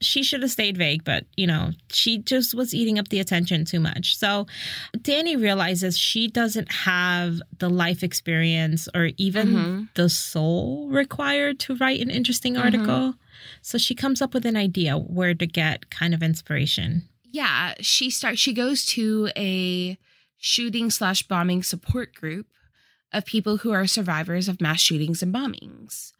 she 0.00 0.24
should 0.24 0.42
have 0.42 0.50
stayed 0.50 0.76
vague, 0.76 1.04
but 1.04 1.26
you 1.36 1.46
know, 1.46 1.70
she 1.92 2.18
just 2.18 2.54
was 2.56 2.74
eating 2.74 2.98
up 2.98 3.06
the 3.06 3.20
attention 3.20 3.64
too 3.64 3.78
much. 3.78 4.16
So 4.18 4.48
Danny 5.00 5.36
realizes 5.36 5.96
she 5.96 6.26
doesn't 6.26 6.72
have 6.72 7.40
the 7.60 7.70
life 7.70 8.02
experience 8.02 8.88
or 8.96 9.10
even 9.16 9.48
Mhm. 9.54 9.94
the 9.94 10.08
soul 10.08 10.88
required 10.88 11.60
to 11.60 11.76
write 11.76 12.00
an 12.00 12.10
interesting 12.10 12.54
Mhm. 12.54 12.64
article. 12.64 13.14
So 13.60 13.78
she 13.78 13.94
comes 13.94 14.20
up 14.20 14.34
with 14.34 14.44
an 14.44 14.56
idea 14.56 14.98
where 14.98 15.34
to 15.34 15.46
get 15.46 15.88
kind 15.90 16.14
of 16.14 16.20
inspiration. 16.20 17.08
Yeah, 17.30 17.74
she 17.80 18.10
starts, 18.10 18.40
she 18.40 18.52
goes 18.52 18.84
to 18.86 19.30
a 19.36 19.96
shooting 20.36 20.90
slash 20.90 21.22
bombing 21.22 21.62
support 21.62 22.12
group 22.12 22.48
of 23.12 23.24
people 23.24 23.58
who 23.58 23.72
are 23.72 23.86
survivors 23.86 24.48
of 24.48 24.60
mass 24.60 24.80
shootings 24.80 25.22
and 25.22 25.34
bombings. 25.34 26.12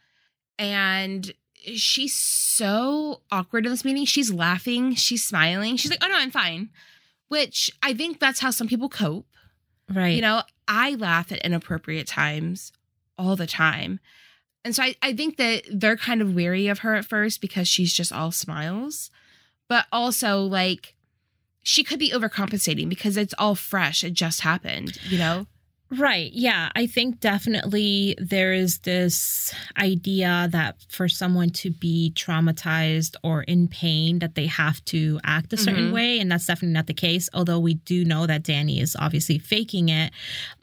And 0.59 1.33
she's 1.75 2.15
so 2.15 3.23
awkward 3.31 3.67
in 3.67 3.73
this 3.73 3.85
meeting. 3.85 4.05
She's 4.05 4.33
laughing, 4.33 4.95
she's 4.95 5.25
smiling. 5.25 5.77
She's 5.77 5.91
like, 5.91 6.03
oh 6.03 6.09
no, 6.09 6.17
I'm 6.17 6.31
fine. 6.31 6.71
Which 7.29 7.71
I 7.83 7.95
think 7.95 8.21
that's 8.21 8.41
how 8.41 8.51
some 8.51 8.69
people 8.69 8.89
cope. 8.89 9.27
Right. 9.89 10.09
You 10.09 10.23
know, 10.23 10.43
I 10.69 10.95
laugh 10.95 11.33
at 11.33 11.39
inappropriate 11.39 12.07
times 12.07 12.73
all 13.19 13.37
the 13.37 13.47
time. 13.47 14.01
And 14.65 14.77
so 14.77 14.83
I, 14.83 14.95
I 15.03 15.13
think 15.13 15.39
that 15.39 15.65
they're 15.71 15.97
kind 15.97 16.23
of 16.23 16.35
weary 16.35 16.69
of 16.69 16.81
her 16.81 16.95
at 16.95 17.05
first 17.05 17.41
because 17.41 17.67
she's 17.69 17.93
just 17.93 18.13
all 18.13 18.31
smiles. 18.31 19.11
But 19.69 19.87
also, 19.91 20.43
like, 20.43 20.95
she 21.63 21.83
could 21.83 21.99
be 21.99 22.11
overcompensating 22.11 22.89
because 22.89 23.17
it's 23.17 23.35
all 23.39 23.55
fresh. 23.55 24.05
It 24.05 24.13
just 24.13 24.43
happened, 24.43 24.99
you 25.09 25.19
know? 25.19 25.47
Right. 25.93 26.33
Yeah. 26.33 26.71
I 26.75 26.87
think 26.87 27.21
definitely 27.21 28.15
there 28.19 28.55
is 28.55 28.79
this 28.79 29.53
idea 29.77 30.49
that 30.51 30.77
for 30.89 31.07
someone 31.07 31.51
to 31.51 31.71
be 31.71 32.13
traumatized 32.17 33.15
or 33.23 33.43
in 33.43 33.69
pain, 33.69 34.19
that 34.21 34.35
they 34.35 34.47
have 34.47 34.83
to 34.87 35.21
act 35.23 35.53
a 35.53 35.57
certain 35.59 35.91
Mhm. 35.91 35.93
way. 35.93 36.19
And 36.19 36.33
that's 36.33 36.47
definitely 36.47 36.73
not 36.73 36.87
the 36.87 36.95
case. 36.95 37.29
Although 37.35 37.59
we 37.61 37.75
do 37.75 38.05
know 38.07 38.27
that 38.27 38.43
Danny 38.43 38.81
is 38.81 38.97
obviously 38.99 39.39
faking 39.39 39.91
it. 39.91 40.13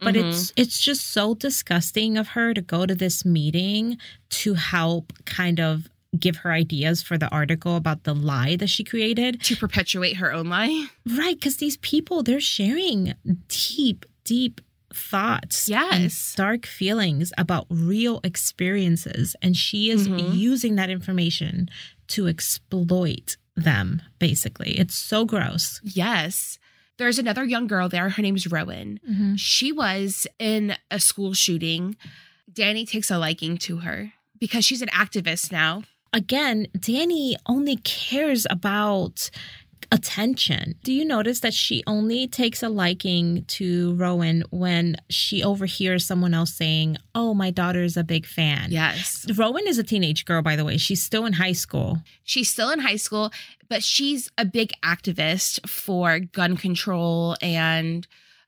But 0.02 0.16
Mhm. 0.16 0.30
it's 0.30 0.52
it's 0.56 0.80
just 0.80 1.08
so 1.08 1.36
disgusting 1.36 2.18
of 2.18 2.30
her 2.30 2.54
to 2.56 2.62
go 2.62 2.88
to 2.88 2.96
this 2.96 3.24
meeting 3.24 3.98
to 4.42 4.56
help 4.56 5.14
kind 5.26 5.60
of 5.60 5.90
give 6.20 6.38
her 6.38 6.52
ideas 6.52 7.04
for 7.04 7.20
the 7.20 7.30
article 7.30 7.76
about 7.76 8.04
the 8.04 8.16
lie 8.16 8.56
that 8.56 8.68
she 8.72 8.84
created. 8.84 9.42
To 9.44 9.56
perpetuate 9.56 10.16
her 10.18 10.34
own 10.34 10.48
lie. 10.50 10.88
Right, 11.06 11.36
because 11.40 11.58
these 11.58 11.78
people 11.78 12.24
they're 12.24 12.40
sharing 12.42 13.14
deep, 13.48 14.08
deep 14.24 14.60
thoughts, 14.94 15.68
Yes. 15.70 16.34
dark 16.36 16.66
feelings 16.66 17.32
about 17.38 17.68
real 17.70 18.20
experiences, 18.24 19.36
and 19.42 19.56
she 19.56 19.90
is 19.90 20.08
Mhm. 20.08 20.38
using 20.38 20.76
that 20.76 20.90
information 20.90 21.70
to 22.10 22.28
exploit 22.28 23.38
them. 23.56 24.02
Basically, 24.20 24.78
it's 24.80 24.96
so 24.96 25.26
gross. 25.26 25.80
Yes. 25.84 26.58
There's 26.98 27.20
another 27.20 27.46
young 27.46 27.68
girl 27.68 27.88
there. 27.88 28.10
Her 28.10 28.22
name's 28.22 28.48
Rowan. 28.48 29.00
She 29.38 29.72
was 29.72 30.28
in 30.38 30.76
a 30.92 31.00
school 31.00 31.34
shooting. 31.34 31.96
Danny 32.52 32.86
takes 32.86 33.10
a 33.12 33.18
liking 33.18 33.58
to 33.60 33.78
her 33.78 34.14
because 34.40 34.66
she's 34.66 34.82
an 34.82 34.90
activist 34.90 35.52
now. 35.52 35.84
Again, 36.12 36.68
Danny 36.78 37.38
only 37.46 37.78
cares 37.78 38.48
about 38.50 39.30
attention. 39.92 40.76
Do 40.84 40.94
you 40.94 41.06
notice 41.06 41.40
that 41.42 41.54
she 41.54 41.84
only 41.88 42.28
takes 42.28 42.64
a 42.64 42.70
liking 42.70 43.46
to 43.46 43.96
Rowan 43.96 44.44
when 44.50 44.98
she 45.10 45.44
overhears 45.44 46.06
someone 46.06 46.34
else 46.34 46.54
saying, 46.54 46.98
"Oh, 47.14 47.34
my 47.34 47.52
daughter's 47.52 47.98
a 47.98 48.04
big 48.04 48.26
fan." 48.26 48.72
Yes. 48.72 49.26
Rowan 49.36 49.68
is 49.68 49.78
a 49.78 49.84
teenage 49.84 50.26
girl, 50.26 50.42
by 50.42 50.56
the 50.56 50.66
way. 50.66 50.78
She's 50.78 51.04
still 51.04 51.26
in 51.26 51.34
high 51.34 51.54
school. 51.54 52.00
She's 52.24 52.50
still 52.50 52.70
in 52.70 52.80
high 52.80 52.98
school, 52.98 53.32
but 53.68 53.84
she's 53.84 54.30
a 54.38 54.46
big 54.46 54.72
activist 54.84 55.68
for 55.68 56.20
gun 56.20 56.58
control 56.58 57.36
and 57.42 58.08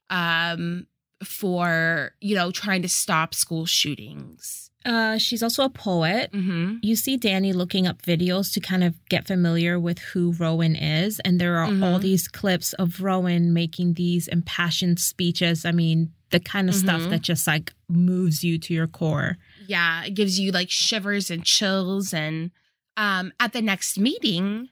um 0.10 0.88
for, 1.24 2.14
you 2.20 2.34
know, 2.34 2.50
trying 2.50 2.82
to 2.82 2.90
stop 2.90 3.36
school 3.36 3.68
shootings. 3.68 4.71
Uh, 4.86 5.18
she's 5.18 5.44
also 5.44 5.64
a 5.64 5.70
poet. 5.70 6.32
Mhm. 6.32 6.80
You 6.82 6.96
see 6.96 7.16
Danny 7.18 7.54
looking 7.54 7.86
up 7.86 8.02
videos 8.02 8.52
to 8.54 8.60
kind 8.60 8.84
of 8.84 8.96
get 9.10 9.28
familiar 9.28 9.80
with 9.80 10.00
who 10.00 10.32
Rowan 10.34 10.76
is. 10.76 11.20
And 11.20 11.40
there 11.40 11.58
are 11.58 11.66
all 11.66 12.00
Mhm. 12.00 12.02
these 12.02 12.28
clips 12.28 12.74
of 12.74 13.00
Rowan 13.02 13.54
making 13.54 13.94
these 13.94 14.28
impassioned 14.28 15.00
speeches. 15.00 15.66
I 15.66 15.72
mean, 15.72 16.12
the 16.32 16.40
kind 16.40 16.68
of 16.70 16.76
stuff 16.76 17.02
Mhm. 17.02 17.10
that 17.12 17.22
just 17.22 17.46
like 17.46 17.74
moves 17.90 18.44
you 18.44 18.58
to 18.58 18.74
your 18.74 18.88
core. 18.88 19.38
Yeah, 19.68 20.04
it 20.06 20.14
gives 20.16 20.40
you 20.40 20.52
like 20.52 20.72
shivers 20.72 21.30
and 21.30 21.44
chills 21.46 22.14
and 22.14 22.52
um 22.98 23.32
at 23.40 23.54
the 23.54 23.62
next 23.62 24.00
meeting, 24.00 24.70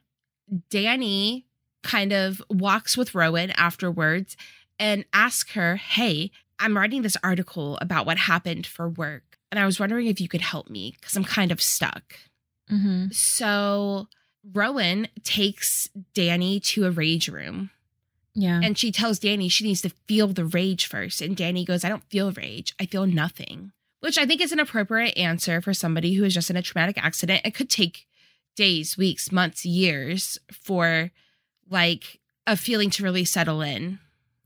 Danny 0.70 1.46
kind 1.82 2.12
of 2.12 2.42
walks 2.50 2.96
with 2.96 3.14
Rowan 3.14 3.50
afterwards 3.52 4.36
and 4.78 5.04
asks 5.12 5.52
her, 5.52 5.76
"Hey, 5.76 6.30
I'm 6.58 6.76
writing 6.76 7.02
this 7.02 7.16
article 7.22 7.78
about 7.80 8.06
what 8.06 8.18
happened 8.18 8.66
for 8.66 8.88
work, 8.88 9.29
and 9.50 9.58
I 9.58 9.66
was 9.66 9.80
wondering 9.80 10.06
if 10.06 10.20
you 10.20 10.28
could 10.28 10.40
help 10.40 10.70
me 10.70 10.94
cuz 11.02 11.16
I'm 11.16 11.24
kind 11.24 11.52
of 11.52 11.60
stuck." 11.62 12.18
Mm-hmm. 12.70 13.10
So 13.12 14.08
Rowan 14.52 15.08
takes 15.24 15.90
Danny 16.14 16.60
to 16.60 16.86
a 16.86 16.90
rage 16.90 17.28
room 17.28 17.70
Yeah. 18.34 18.60
and 18.62 18.78
she 18.78 18.90
tells 18.92 19.18
Danny 19.18 19.48
she 19.48 19.64
needs 19.64 19.82
to 19.82 19.90
feel 20.06 20.28
the 20.28 20.44
rage 20.44 20.86
first. 20.86 21.20
And 21.20 21.36
Danny 21.36 21.64
goes, 21.64 21.84
I 21.84 21.88
don't 21.88 22.08
feel 22.08 22.32
rage. 22.32 22.74
I 22.80 22.86
feel 22.86 23.06
nothing. 23.06 23.72
Which 24.00 24.16
I 24.16 24.24
think 24.24 24.40
is 24.40 24.52
an 24.52 24.60
appropriate 24.60 25.16
answer 25.18 25.60
for 25.60 25.74
somebody 25.74 26.14
who 26.14 26.24
is 26.24 26.32
just 26.32 26.48
in 26.48 26.56
a 26.56 26.62
traumatic 26.62 26.96
accident. 26.96 27.42
It 27.44 27.54
could 27.54 27.68
take 27.68 28.06
days, 28.56 28.96
weeks, 28.96 29.30
months, 29.30 29.66
years 29.66 30.38
for 30.50 31.10
like 31.68 32.20
a 32.46 32.56
feeling 32.56 32.88
to 32.90 33.02
really 33.02 33.24
settle 33.26 33.60
in. 33.60 33.98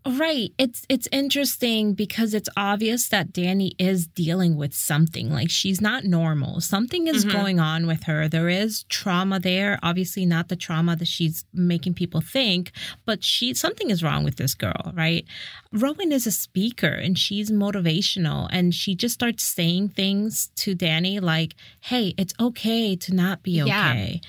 Right. 0.06 0.52
It's 0.58 0.84
it's 0.90 1.08
interesting 1.12 1.94
because 1.94 2.34
it's 2.34 2.50
obvious 2.58 3.08
that 3.08 3.32
Danny 3.32 3.74
is 3.78 4.06
dealing 4.06 4.54
with 4.56 4.74
something. 4.74 5.30
Like 5.32 5.48
she's 5.50 5.80
not 5.80 6.04
normal. 6.04 6.60
Something 6.60 7.06
is 7.06 7.24
Mhm. 7.24 7.32
going 7.32 7.58
on 7.60 7.86
with 7.86 8.02
her. 8.02 8.28
There 8.28 8.50
is 8.50 8.84
trauma 8.90 9.40
there. 9.40 9.78
Obviously 9.82 10.26
not 10.26 10.48
the 10.48 10.56
trauma 10.56 10.94
that 10.96 11.08
she's 11.08 11.46
making 11.54 11.94
people 11.94 12.20
think, 12.20 12.72
but 13.06 13.24
she 13.24 13.54
something 13.54 13.88
is 13.88 14.02
wrong 14.02 14.24
with 14.24 14.36
this 14.36 14.52
girl, 14.52 14.92
right? 14.94 15.24
Rowan 15.72 16.12
is 16.12 16.26
a 16.26 16.32
speaker 16.32 16.86
and 16.86 17.18
she's 17.18 17.50
motivational 17.50 18.46
and 18.52 18.74
she 18.74 18.94
just 18.94 19.14
starts 19.14 19.42
saying 19.42 19.88
things 19.88 20.50
to 20.56 20.74
Danny 20.74 21.18
like, 21.18 21.54
"Hey, 21.80 22.12
it's 22.18 22.34
okay 22.38 22.94
to 22.94 23.14
not 23.14 23.42
be 23.42 23.52
Yeah. 23.52 23.64
okay." 23.92 24.20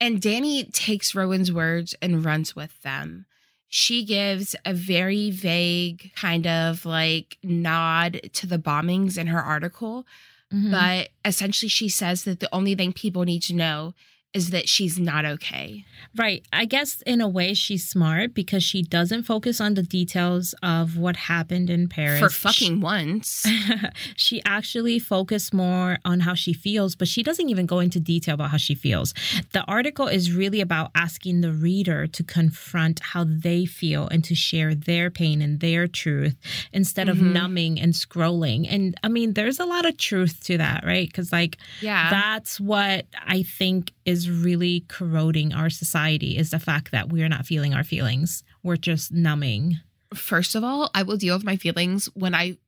And 0.00 0.20
Danny 0.20 0.64
takes 0.64 1.14
Rowan's 1.14 1.52
words 1.52 1.94
and 2.02 2.24
runs 2.24 2.56
with 2.56 2.72
them. 2.82 3.26
She 3.74 4.04
gives 4.04 4.54
a 4.66 4.74
very 4.74 5.30
vague 5.30 6.12
kind 6.14 6.46
of 6.46 6.84
like 6.84 7.38
nod 7.42 8.20
to 8.34 8.46
the 8.46 8.58
bombings 8.58 9.16
in 9.16 9.28
her 9.28 9.40
article. 9.40 10.06
Mhm. 10.52 10.70
But 10.70 11.08
essentially, 11.24 11.70
she 11.70 11.88
says 11.88 12.24
that 12.24 12.40
the 12.40 12.54
only 12.54 12.74
thing 12.74 12.92
people 12.92 13.22
need 13.24 13.42
to 13.44 13.54
know 13.54 13.94
is 14.34 14.48
that 14.50 14.66
she's 14.68 14.98
not 14.98 15.24
okay. 15.26 15.84
Right. 16.16 16.42
I 16.52 16.64
guess 16.64 17.02
in 17.02 17.20
a 17.20 17.28
way 17.28 17.52
she's 17.54 17.86
smart 17.86 18.32
because 18.34 18.62
she 18.64 18.82
doesn't 18.82 19.24
focus 19.24 19.60
on 19.60 19.74
the 19.74 19.82
details 19.82 20.54
of 20.62 20.96
what 20.96 21.16
happened 21.16 21.68
in 21.68 21.86
Paris. 21.88 22.18
For 22.20 22.30
fucking 22.30 22.80
once. 22.80 23.46
she 24.16 24.42
actually 24.44 24.98
focused 24.98 25.52
more 25.52 25.98
on 26.04 26.20
how 26.20 26.34
she 26.34 26.52
feels, 26.54 26.96
but 26.96 27.08
she 27.08 27.22
doesn't 27.22 27.48
even 27.50 27.66
go 27.66 27.78
into 27.78 28.00
detail 28.00 28.34
about 28.34 28.50
how 28.50 28.56
she 28.56 28.74
feels. 28.74 29.12
The 29.52 29.62
article 29.64 30.08
is 30.08 30.32
really 30.32 30.60
about 30.60 30.90
asking 30.94 31.42
the 31.42 31.52
reader 31.52 32.06
to 32.06 32.22
confront 32.24 33.00
how 33.00 33.24
they 33.28 33.66
feel 33.66 34.08
and 34.08 34.24
to 34.24 34.34
share 34.34 34.74
their 34.74 35.10
pain 35.10 35.42
and 35.42 35.60
their 35.60 35.86
truth 35.86 36.36
instead 36.72 37.08
of 37.08 37.18
Mhm. 37.18 37.32
numbing 37.32 37.80
and 37.80 37.92
scrolling. 37.92 38.66
And 38.68 38.98
I 39.04 39.08
mean, 39.08 39.34
there's 39.34 39.60
a 39.60 39.66
lot 39.66 39.84
of 39.86 39.96
truth 39.98 40.42
to 40.44 40.56
that, 40.58 40.84
right? 40.84 41.06
Because, 41.06 41.32
like, 41.32 41.58
Yeah. 41.82 42.10
that's 42.10 42.58
what 42.58 43.06
I 43.26 43.42
think 43.42 43.92
is 44.22 44.30
really 44.30 44.84
corroding 44.88 45.52
our 45.52 45.70
society 45.70 46.36
is 46.36 46.50
the 46.50 46.58
fact 46.58 46.92
that 46.92 47.08
we're 47.08 47.28
not 47.28 47.46
feeling 47.46 47.74
our 47.74 47.84
feelings. 47.84 48.42
We're 48.62 48.76
just 48.76 49.12
numbing. 49.12 49.80
First 50.14 50.54
of 50.54 50.62
all, 50.62 50.90
I 50.94 51.02
will 51.02 51.16
deal 51.16 51.36
with 51.36 51.44
my 51.44 51.56
feelings 51.56 52.06
when 52.14 52.34
I 52.34 52.58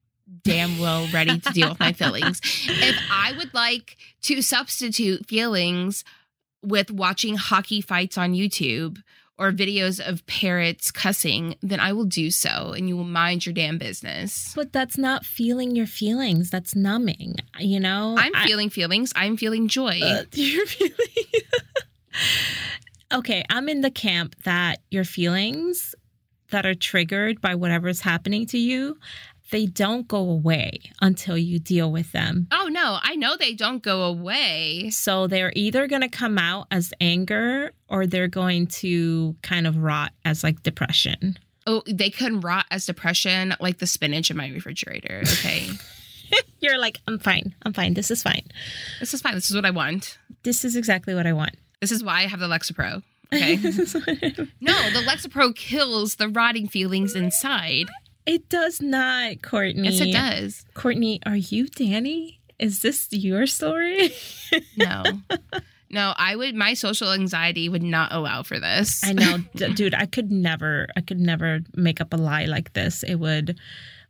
damn 0.43 0.79
well 0.79 1.07
ready 1.13 1.39
to 1.39 1.53
deal 1.53 1.69
with 1.71 1.81
my 1.81 1.93
feelings. 2.03 2.41
If 2.67 2.97
I 3.11 3.33
would 3.37 3.53
like 3.55 3.97
to 4.23 4.43
substitute 4.43 5.27
feelings 5.27 6.05
with 6.63 6.91
watching 6.91 7.37
hockey 7.37 7.81
fights 7.81 8.17
on 8.19 8.33
YouTube 8.33 9.03
or 9.39 9.51
videos 9.51 10.01
of 10.01 10.25
parrots 10.27 10.91
cussing, 10.91 11.57
then 11.63 11.81
I 11.81 11.93
will 11.93 12.05
do 12.05 12.31
so 12.31 12.73
and 12.77 12.89
you 12.89 12.97
will 12.97 13.05
mind 13.05 13.45
your 13.45 13.53
damn 13.53 13.79
business. 13.79 14.53
But 14.55 14.73
that's 14.73 14.97
not 14.97 15.25
feeling 15.25 15.75
your 15.75 15.87
feelings. 15.87 16.51
That's 16.51 16.77
numbing. 16.77 17.37
You 17.59 17.81
know? 17.81 18.15
I'm 18.17 18.35
I- 18.35 18.47
feeling 18.47 18.71
feelings. 18.71 19.13
I'm 19.17 19.37
feeling 19.37 19.69
joy. 19.69 20.01
Uh, 20.03 20.25
you're 20.33 20.67
feeling. 20.67 20.93
okay, 23.13 23.45
I'm 23.51 23.69
in 23.69 23.81
the 23.81 23.91
camp 23.91 24.37
that 24.45 24.81
your 24.91 25.05
feelings 25.05 25.95
that 26.51 26.67
are 26.67 26.75
triggered 26.75 27.41
by 27.41 27.57
whatever's 27.57 28.01
happening 28.01 28.47
to 28.47 28.59
you, 28.59 28.97
they 29.51 29.67
don't 29.67 30.09
go 30.09 30.19
away 30.31 30.81
until 31.01 31.37
you 31.37 31.59
deal 31.59 31.93
with 31.93 32.13
them. 32.13 32.49
oh 32.51 32.69
no, 32.69 32.99
I 33.03 33.15
know 33.15 33.37
they 33.37 33.55
don't 33.55 33.83
go 33.83 34.03
away. 34.05 34.91
So 34.91 35.27
they're 35.27 35.53
either 35.55 35.87
going 35.87 36.03
to 36.03 36.09
come 36.09 36.39
out 36.39 36.67
as 36.71 36.93
anger 37.01 37.73
or 37.89 38.07
they're 38.07 38.29
going 38.29 38.67
to 38.69 39.37
kind 39.43 39.67
of 39.67 39.77
rot 39.77 40.13
as 40.25 40.43
like 40.43 40.63
depression. 40.63 41.39
Oh, 41.67 41.83
they 41.87 42.11
can 42.11 42.41
rot 42.41 42.67
as 42.71 42.87
depression 42.87 43.55
like 43.61 43.79
the 43.79 43.87
spinach 43.87 44.31
in 44.31 44.37
my 44.37 44.49
refrigerator. 44.49 45.23
Okay. 45.23 45.69
You're 46.61 46.79
like, 46.79 47.01
I'm 47.07 47.19
fine. 47.19 47.55
I'm 47.63 47.73
fine. 47.73 47.95
This 47.95 48.11
is 48.11 48.23
fine. 48.23 48.47
this 49.01 49.15
is 49.15 49.21
fine. 49.21 49.35
This 49.35 49.51
is 49.51 49.57
what 49.57 49.65
I 49.65 49.71
want. 49.71 50.19
This 50.43 50.65
is 50.65 50.77
exactly 50.77 51.15
what 51.15 51.27
I 51.27 51.33
want. 51.33 51.55
This 51.81 51.93
is 51.93 52.03
why 52.03 52.23
I 52.23 52.27
have 52.27 52.41
the 52.41 52.49
Lexapro. 52.49 53.03
Okay. 53.33 53.57
no, 54.61 54.91
the 54.91 55.05
Lexapro 55.07 55.55
kills 55.55 56.17
the 56.17 56.29
rotting 56.29 56.69
feelings 56.69 57.15
inside. 57.15 57.89
It 58.27 58.49
does 58.49 58.81
not, 58.81 59.43
Courtney. 59.43 59.89
Yes, 59.89 60.01
it 60.01 60.13
does. 60.13 60.65
Courtney, 60.75 61.21
are 61.27 61.37
you 61.37 61.67
Danny? 61.69 62.41
Is 62.59 62.83
this 62.83 63.09
your 63.11 63.47
story? 63.47 64.13
No. 64.77 65.03
No, 65.91 66.13
I 66.17 66.35
would, 66.35 66.55
my 66.57 66.75
social 66.75 67.13
anxiety 67.13 67.69
would 67.69 67.83
not 67.83 68.13
allow 68.13 68.43
for 68.43 68.59
this. 68.59 69.03
I 69.05 69.13
know, 69.13 69.39
D- 69.55 69.73
dude. 69.75 69.95
I 69.95 70.07
could 70.07 70.31
never, 70.33 70.89
I 70.97 71.01
could 71.01 71.21
never 71.21 71.61
make 71.77 72.01
up 72.01 72.13
a 72.13 72.17
lie 72.17 72.47
like 72.47 72.73
this. 72.73 73.03
It 73.05 73.17
would, 73.17 73.61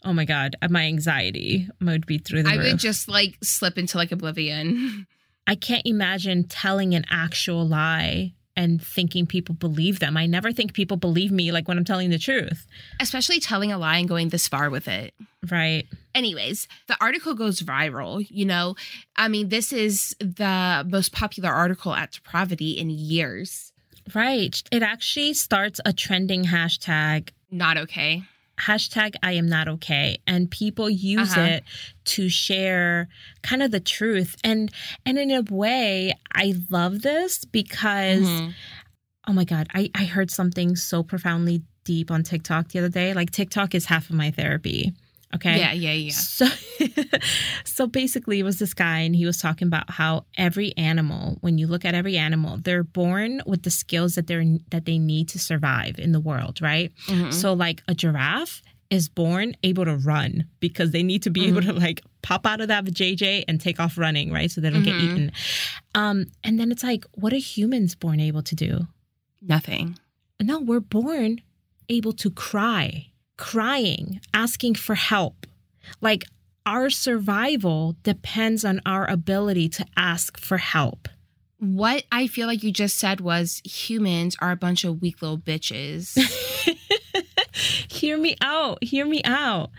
oh 0.02 0.12
my 0.14 0.24
god, 0.24 0.56
uh, 0.62 0.68
my 0.70 0.84
anxiety 0.84 1.68
would 1.82 2.06
be 2.06 2.16
through 2.18 2.44
the 2.44 2.50
I 2.50 2.54
roof. 2.54 2.64
would 2.72 2.78
just 2.78 3.08
like 3.08 3.36
slip 3.42 3.76
into 3.76 3.98
like 3.98 4.12
oblivion. 4.12 5.06
I 5.46 5.56
can't 5.56 5.86
imagine 5.86 6.44
telling 6.44 6.94
an 6.94 7.04
actual 7.10 7.66
lie 7.68 8.32
and 8.56 8.82
thinking 8.82 9.26
people 9.26 9.54
believe 9.54 9.98
them. 9.98 10.16
I 10.16 10.26
never 10.26 10.52
think 10.52 10.74
people 10.74 10.96
believe 10.96 11.32
me, 11.32 11.52
like 11.52 11.66
when 11.68 11.78
I'm 11.78 11.84
telling 11.84 12.10
the 12.10 12.18
truth. 12.18 12.66
Especially 13.00 13.40
telling 13.40 13.72
a 13.72 13.78
lie 13.78 13.98
and 13.98 14.08
going 14.08 14.28
this 14.28 14.48
far 14.48 14.70
with 14.70 14.88
it. 14.88 15.14
Right. 15.50 15.86
anyways, 16.14 16.68
the 16.86 16.96
article 17.00 17.34
goes 17.34 17.60
viral. 17.60 18.26
You 18.30 18.46
know, 18.46 18.76
I 19.16 19.28
mean, 19.28 19.48
this 19.48 19.72
is 19.72 20.16
the 20.20 20.86
most 20.88 21.12
popular 21.12 21.50
article 21.50 21.94
at 21.94 22.12
Depravity 22.12 22.72
in 22.72 22.90
years. 22.90 23.72
Right. 24.14 24.62
It 24.70 24.82
actually 24.82 25.34
starts 25.34 25.80
a 25.84 25.92
trending 25.92 26.44
hashtag 26.44 27.30
Not 27.50 27.76
okay. 27.78 28.22
Hashtag 28.66 29.14
I 29.22 29.32
am 29.32 29.48
not 29.48 29.66
okay 29.68 30.18
and 30.26 30.50
people 30.50 30.88
use 30.90 31.32
Uh-huh. 31.32 31.40
it 31.54 31.64
to 32.14 32.28
share 32.28 33.08
kind 33.42 33.62
of 33.62 33.70
the 33.70 33.80
truth 33.80 34.36
and 34.44 34.70
and 35.06 35.18
in 35.18 35.30
a 35.30 35.42
way 35.42 36.12
I 36.32 36.54
love 36.70 37.02
this 37.02 37.44
because 37.44 38.26
Mhm. 38.26 38.54
oh 39.28 39.32
my 39.32 39.44
god 39.44 39.68
I 39.74 39.90
I 39.94 40.04
heard 40.04 40.30
something 40.30 40.76
so 40.76 41.02
profoundly 41.02 41.62
deep 41.84 42.10
on 42.10 42.22
TikTok 42.22 42.68
the 42.68 42.78
other 42.78 42.88
day 42.88 43.12
like 43.14 43.30
TikTok 43.30 43.74
is 43.74 43.84
half 43.86 44.08
of 44.10 44.16
my 44.16 44.30
therapy 44.30 44.94
okay 45.34 45.58
Yeah, 45.58 45.72
yeah, 45.72 45.92
yeah. 45.92 46.10
so, 46.12 46.46
so 47.64 47.86
basically, 47.86 48.40
it 48.40 48.42
was 48.44 48.58
this 48.58 48.74
guy, 48.74 49.00
and 49.00 49.14
he 49.16 49.26
was 49.26 49.38
talking 49.38 49.68
about 49.68 49.90
how 49.90 50.24
every 50.36 50.76
animal, 50.76 51.38
when 51.40 51.58
you 51.58 51.66
look 51.66 51.84
at 51.84 51.94
every 51.94 52.16
animal, 52.16 52.58
they're 52.58 52.84
born 52.84 53.42
with 53.46 53.62
the 53.62 53.70
skills 53.70 54.14
that 54.14 54.26
they're 54.26 54.44
that 54.70 54.84
they 54.84 54.98
need 54.98 55.28
to 55.30 55.38
survive 55.38 55.98
in 55.98 56.12
the 56.12 56.20
world, 56.20 56.60
right? 56.60 56.92
Mhm. 57.08 57.32
So, 57.32 57.52
like 57.52 57.82
a 57.88 57.94
giraffe 57.94 58.62
is 58.90 59.08
born 59.08 59.56
able 59.62 59.84
to 59.84 59.96
run 59.96 60.46
because 60.60 60.90
they 60.92 61.02
need 61.02 61.22
to 61.22 61.30
be 61.30 61.46
able 61.48 61.62
to 61.62 61.72
like 61.72 62.02
pop 62.22 62.46
out 62.46 62.60
of 62.60 62.68
that 62.68 62.84
JJ 62.84 63.44
and 63.48 63.60
take 63.60 63.80
off 63.80 63.96
running, 63.98 64.30
right? 64.30 64.50
So 64.50 64.60
they 64.60 64.70
don't 64.70 64.82
get 64.82 64.96
Mhm. 64.96 65.00
eaten. 65.00 65.32
Um, 65.94 66.26
and 66.44 66.60
then 66.60 66.70
it's 66.70 66.82
like, 66.84 67.04
what 67.12 67.32
are 67.32 67.36
humans 67.36 67.94
born 67.94 68.20
able 68.20 68.42
to 68.42 68.54
do? 68.54 68.86
Nothing. 69.40 69.98
No, 70.40 70.60
we're 70.60 70.80
born 70.80 71.40
able 71.88 72.12
to 72.12 72.30
cry, 72.30 73.06
crying, 73.36 74.20
asking 74.32 74.74
for 74.76 74.94
help. 74.94 75.46
Like 76.00 76.24
our 76.66 76.90
survival 76.90 77.96
depends 78.02 78.64
on 78.64 78.80
our 78.86 79.08
ability 79.08 79.68
to 79.70 79.86
ask 79.96 80.38
for 80.38 80.58
help. 80.58 81.08
What 81.58 82.04
I 82.10 82.26
feel 82.26 82.46
like 82.46 82.62
you 82.62 82.72
just 82.72 82.98
said 82.98 83.20
was 83.20 83.62
humans 83.64 84.36
are 84.40 84.50
a 84.50 84.56
bunch 84.56 84.84
of 84.84 85.00
weak 85.00 85.22
little 85.22 85.38
bitches. 85.38 86.18
hear 87.90 88.18
me 88.18 88.36
out. 88.40 88.82
Hear 88.82 89.06
me 89.06 89.22
out. 89.24 89.70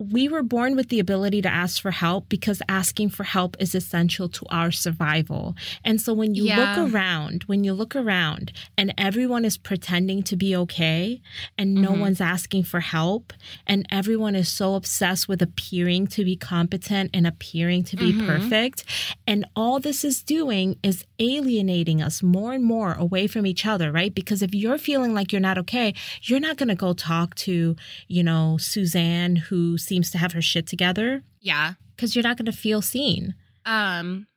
We 0.00 0.28
were 0.28 0.42
born 0.42 0.76
with 0.76 0.88
the 0.88 0.98
ability 0.98 1.42
to 1.42 1.48
ask 1.52 1.82
for 1.82 1.90
help 1.90 2.30
because 2.30 2.62
asking 2.70 3.10
for 3.10 3.24
help 3.24 3.54
is 3.60 3.74
essential 3.74 4.30
to 4.30 4.46
our 4.48 4.70
survival. 4.70 5.54
And 5.84 6.00
so 6.00 6.14
when 6.14 6.34
you 6.34 6.46
Yeah. 6.46 6.56
look 6.56 6.92
around, 6.94 7.42
when 7.44 7.64
you 7.64 7.74
look 7.74 7.94
around 7.94 8.50
and 8.78 8.94
everyone 8.96 9.44
is 9.44 9.58
pretending 9.58 10.22
to 10.22 10.36
be 10.36 10.56
okay 10.56 11.20
and 11.58 11.74
no 11.74 11.92
Mhm. 11.92 11.98
one's 12.00 12.20
asking 12.22 12.62
for 12.62 12.80
help 12.80 13.34
and 13.66 13.86
everyone 13.90 14.34
is 14.34 14.48
so 14.48 14.74
obsessed 14.74 15.28
with 15.28 15.42
appearing 15.42 16.06
to 16.06 16.24
be 16.24 16.34
competent 16.34 17.10
and 17.12 17.26
appearing 17.26 17.84
to 17.84 17.96
be 17.98 18.10
Mhm. 18.14 18.26
perfect 18.26 18.84
and 19.26 19.44
all 19.54 19.80
this 19.80 20.02
is 20.02 20.22
doing 20.22 20.78
is 20.82 21.04
alienating 21.18 22.00
us 22.00 22.22
more 22.22 22.54
and 22.54 22.64
more 22.64 22.94
away 22.94 23.26
from 23.26 23.44
each 23.44 23.66
other, 23.66 23.92
right? 23.92 24.14
Because 24.14 24.40
if 24.40 24.54
you're 24.54 24.78
feeling 24.78 25.12
like 25.12 25.30
you're 25.30 25.40
not 25.40 25.58
okay, 25.58 25.92
you're 26.22 26.40
not 26.40 26.56
going 26.56 26.70
to 26.70 26.74
go 26.74 26.94
talk 26.94 27.34
to, 27.34 27.76
you 28.08 28.22
know, 28.22 28.56
Suzanne 28.58 29.36
who 29.36 29.76
seems 29.90 30.10
to 30.12 30.18
have 30.18 30.32
her 30.32 30.40
shit 30.40 30.68
together 30.68 31.24
yeah. 31.40 31.74
because 31.96 32.14
you're 32.14 32.22
not 32.22 32.36
going 32.36 32.46
to 32.46 32.52
feel 32.52 32.80
seen. 32.80 33.34
Um 33.66 34.28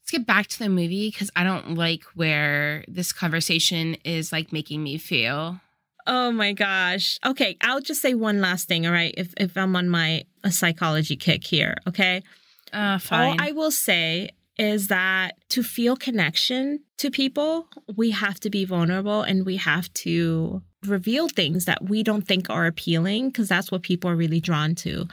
let's 0.00 0.12
get 0.12 0.24
back 0.24 0.46
to 0.46 0.58
the 0.60 0.68
movie 0.68 1.10
because 1.10 1.30
I 1.34 1.42
don't 1.42 1.74
like 1.74 2.04
where 2.14 2.84
this 2.86 3.12
conversation 3.12 3.96
is 4.04 4.30
like 4.30 4.52
making 4.52 4.82
me 4.82 4.98
feel. 4.98 5.60
Oh 6.06 6.30
my 6.30 6.52
gosh. 6.52 7.18
Okay, 7.26 7.56
I'll 7.60 7.80
just 7.80 8.02
say 8.02 8.14
one 8.14 8.40
last 8.40 8.68
thing, 8.68 8.86
all 8.86 8.92
right? 8.92 9.14
If 9.16 9.34
if 9.36 9.56
I'm 9.56 9.74
on 9.74 9.88
my 9.88 10.24
a 10.44 10.52
psychology 10.52 11.16
kick 11.16 11.42
here, 11.42 11.74
okay? 11.88 12.22
Uh 12.72 12.98
fine. 12.98 13.40
All 13.40 13.48
I 13.48 13.50
will 13.50 13.72
say 13.72 14.30
is 14.58 14.88
that 14.88 15.32
to 15.50 15.62
feel 15.62 15.96
connection 15.96 16.80
to 16.98 17.10
people, 17.10 17.68
we 17.96 18.10
have 18.12 18.38
to 18.40 18.50
be 18.50 18.64
vulnerable 18.64 19.22
and 19.22 19.44
we 19.44 19.56
have 19.56 19.92
to 19.94 20.62
reveal 20.86 21.28
things 21.28 21.64
that 21.64 21.82
we 21.88 22.02
don't 22.02 22.26
think 22.26 22.48
are 22.50 22.66
appealing 22.66 23.28
because 23.28 23.48
that's 23.48 23.70
what 23.72 23.82
people 23.82 24.10
are 24.10 24.16
really 24.16 24.40
drawn 24.40 24.74
to. 24.76 25.06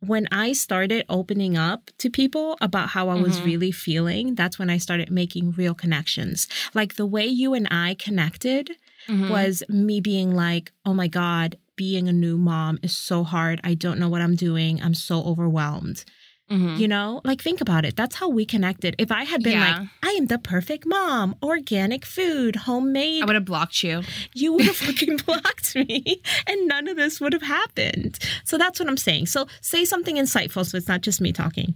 When 0.00 0.28
I 0.30 0.52
started 0.52 1.04
opening 1.08 1.56
up 1.56 1.90
to 1.98 2.08
people 2.08 2.56
about 2.60 2.90
how 2.90 3.08
I 3.08 3.16
was 3.16 3.40
Mhm. 3.40 3.44
really 3.44 3.72
feeling, 3.72 4.34
that's 4.36 4.56
when 4.58 4.70
I 4.70 4.78
started 4.78 5.10
making 5.10 5.52
real 5.52 5.74
connections. 5.74 6.46
Like 6.72 6.94
the 6.94 7.06
way 7.06 7.26
you 7.26 7.52
and 7.54 7.66
I 7.70 7.94
connected 7.98 8.70
Mhm. 9.08 9.28
was 9.28 9.62
me 9.68 10.00
being 10.00 10.36
like, 10.36 10.70
oh 10.84 10.94
my 10.94 11.08
God, 11.08 11.56
being 11.74 12.08
a 12.08 12.12
new 12.12 12.36
mom 12.38 12.78
is 12.82 12.96
so 12.96 13.24
hard. 13.24 13.60
I 13.64 13.74
don't 13.74 13.98
know 13.98 14.08
what 14.08 14.20
I'm 14.20 14.36
doing. 14.36 14.80
I'm 14.80 14.94
so 14.94 15.24
overwhelmed. 15.24 16.04
Mhm. 16.50 16.78
You 16.78 16.88
know, 16.88 17.20
like 17.24 17.42
think 17.42 17.60
about 17.60 17.84
it. 17.84 17.94
That's 17.94 18.16
how 18.16 18.28
we 18.30 18.46
connected. 18.46 18.94
If 18.98 19.12
I 19.12 19.24
had 19.24 19.42
been 19.42 19.52
Yeah. 19.58 19.78
like, 19.80 19.88
I 20.02 20.10
am 20.12 20.26
the 20.26 20.38
perfect 20.38 20.86
mom, 20.86 21.36
organic 21.42 22.06
food, 22.06 22.56
homemade, 22.56 23.22
I 23.22 23.26
would 23.26 23.34
have 23.34 23.44
blocked 23.44 23.82
you. 23.82 24.02
you 24.34 24.54
would 24.54 24.64
have 24.64 24.76
fucking 24.86 25.18
blocked 25.18 25.74
me 25.76 26.22
and 26.46 26.66
none 26.66 26.88
of 26.88 26.96
this 26.96 27.20
would 27.20 27.34
have 27.34 27.42
happened. 27.42 28.18
So 28.44 28.56
that's 28.56 28.80
what 28.80 28.88
I'm 28.88 28.96
saying. 28.96 29.26
So 29.26 29.46
say 29.60 29.84
something 29.84 30.16
insightful 30.16 30.64
so 30.64 30.78
it's 30.78 30.88
not 30.88 31.02
just 31.02 31.20
me 31.20 31.32
talking. 31.32 31.74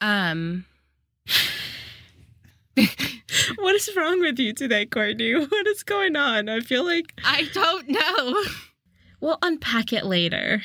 Um 0.00 0.64
what 3.56 3.74
is 3.74 3.90
wrong 3.96 4.20
with 4.20 4.38
you 4.38 4.52
today, 4.52 4.86
Courtney? 4.86 5.32
What 5.46 5.66
is 5.66 5.82
going 5.82 6.16
on? 6.16 6.48
I 6.48 6.60
feel 6.60 6.84
like 6.84 7.12
I 7.24 7.48
don't 7.52 7.88
know. 7.88 8.42
we'll 9.20 9.38
unpack 9.42 9.92
it 9.92 10.04
later. 10.04 10.62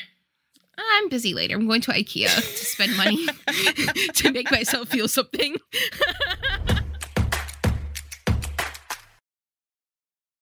I'm 0.94 1.10
busy 1.10 1.34
later. 1.34 1.56
I'm 1.56 1.68
going 1.68 1.82
to 1.82 1.92
IKEA 1.92 2.34
to 2.36 2.66
spend 2.66 2.96
money 2.98 3.26
to 4.14 4.32
make 4.32 4.52
myself 4.52 4.90
feel 4.90 5.08
something. 5.08 5.56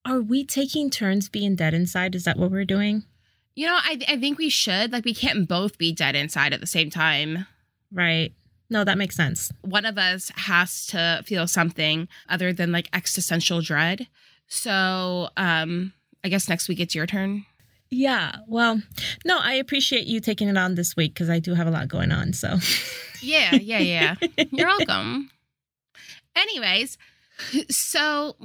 Are 0.05 0.21
we 0.21 0.45
taking 0.45 0.89
turns 0.89 1.27
being 1.27 1.55
dead 1.55 1.73
inside? 1.73 2.15
Is 2.15 2.23
that 2.23 2.37
what 2.37 2.49
we're 2.49 2.63
doing? 2.63 3.03
You 3.55 3.67
know, 3.67 3.73
I, 3.75 3.99
I 4.07 4.17
think 4.17 4.37
we 4.37 4.49
should. 4.49 4.93
Like, 4.93 5.03
we 5.03 5.13
can't 5.13 5.49
both 5.49 5.77
be 5.77 5.91
dead 5.91 6.15
inside 6.15 6.53
at 6.53 6.61
the 6.61 6.67
same 6.67 6.89
time. 6.89 7.45
Right. 7.91 8.33
No, 8.69 8.83
that 8.83 8.97
makes 8.97 9.15
sense. 9.15 9.51
One 9.61 9.85
of 9.85 9.97
us 9.97 10.31
has 10.35 10.85
to 10.87 11.23
feel 11.25 11.47
something 11.47 12.07
other 12.29 12.53
than 12.53 12.71
like 12.71 12.89
existential 12.93 13.61
dread. 13.61 14.07
So, 14.47 15.29
um, 15.35 15.93
I 16.23 16.29
guess 16.29 16.47
next 16.47 16.69
week 16.69 16.79
it's 16.79 16.95
your 16.95 17.05
turn. 17.05 17.45
Yeah. 17.89 18.37
Well, 18.47 18.81
no, 19.25 19.37
I 19.39 19.53
appreciate 19.53 20.07
you 20.07 20.19
taking 20.19 20.47
it 20.49 20.57
on 20.57 20.75
this 20.75 20.95
week 20.95 21.13
because 21.13 21.29
I 21.29 21.39
do 21.39 21.53
have 21.53 21.67
a 21.67 21.71
lot 21.71 21.87
going 21.87 22.11
on. 22.11 22.33
So, 22.33 22.57
Yeah, 23.21 23.55
yeah, 23.55 23.79
yeah. 23.79 24.15
You're 24.51 24.67
welcome. 24.67 25.29
Anyways, 26.35 26.97
so 27.69 28.35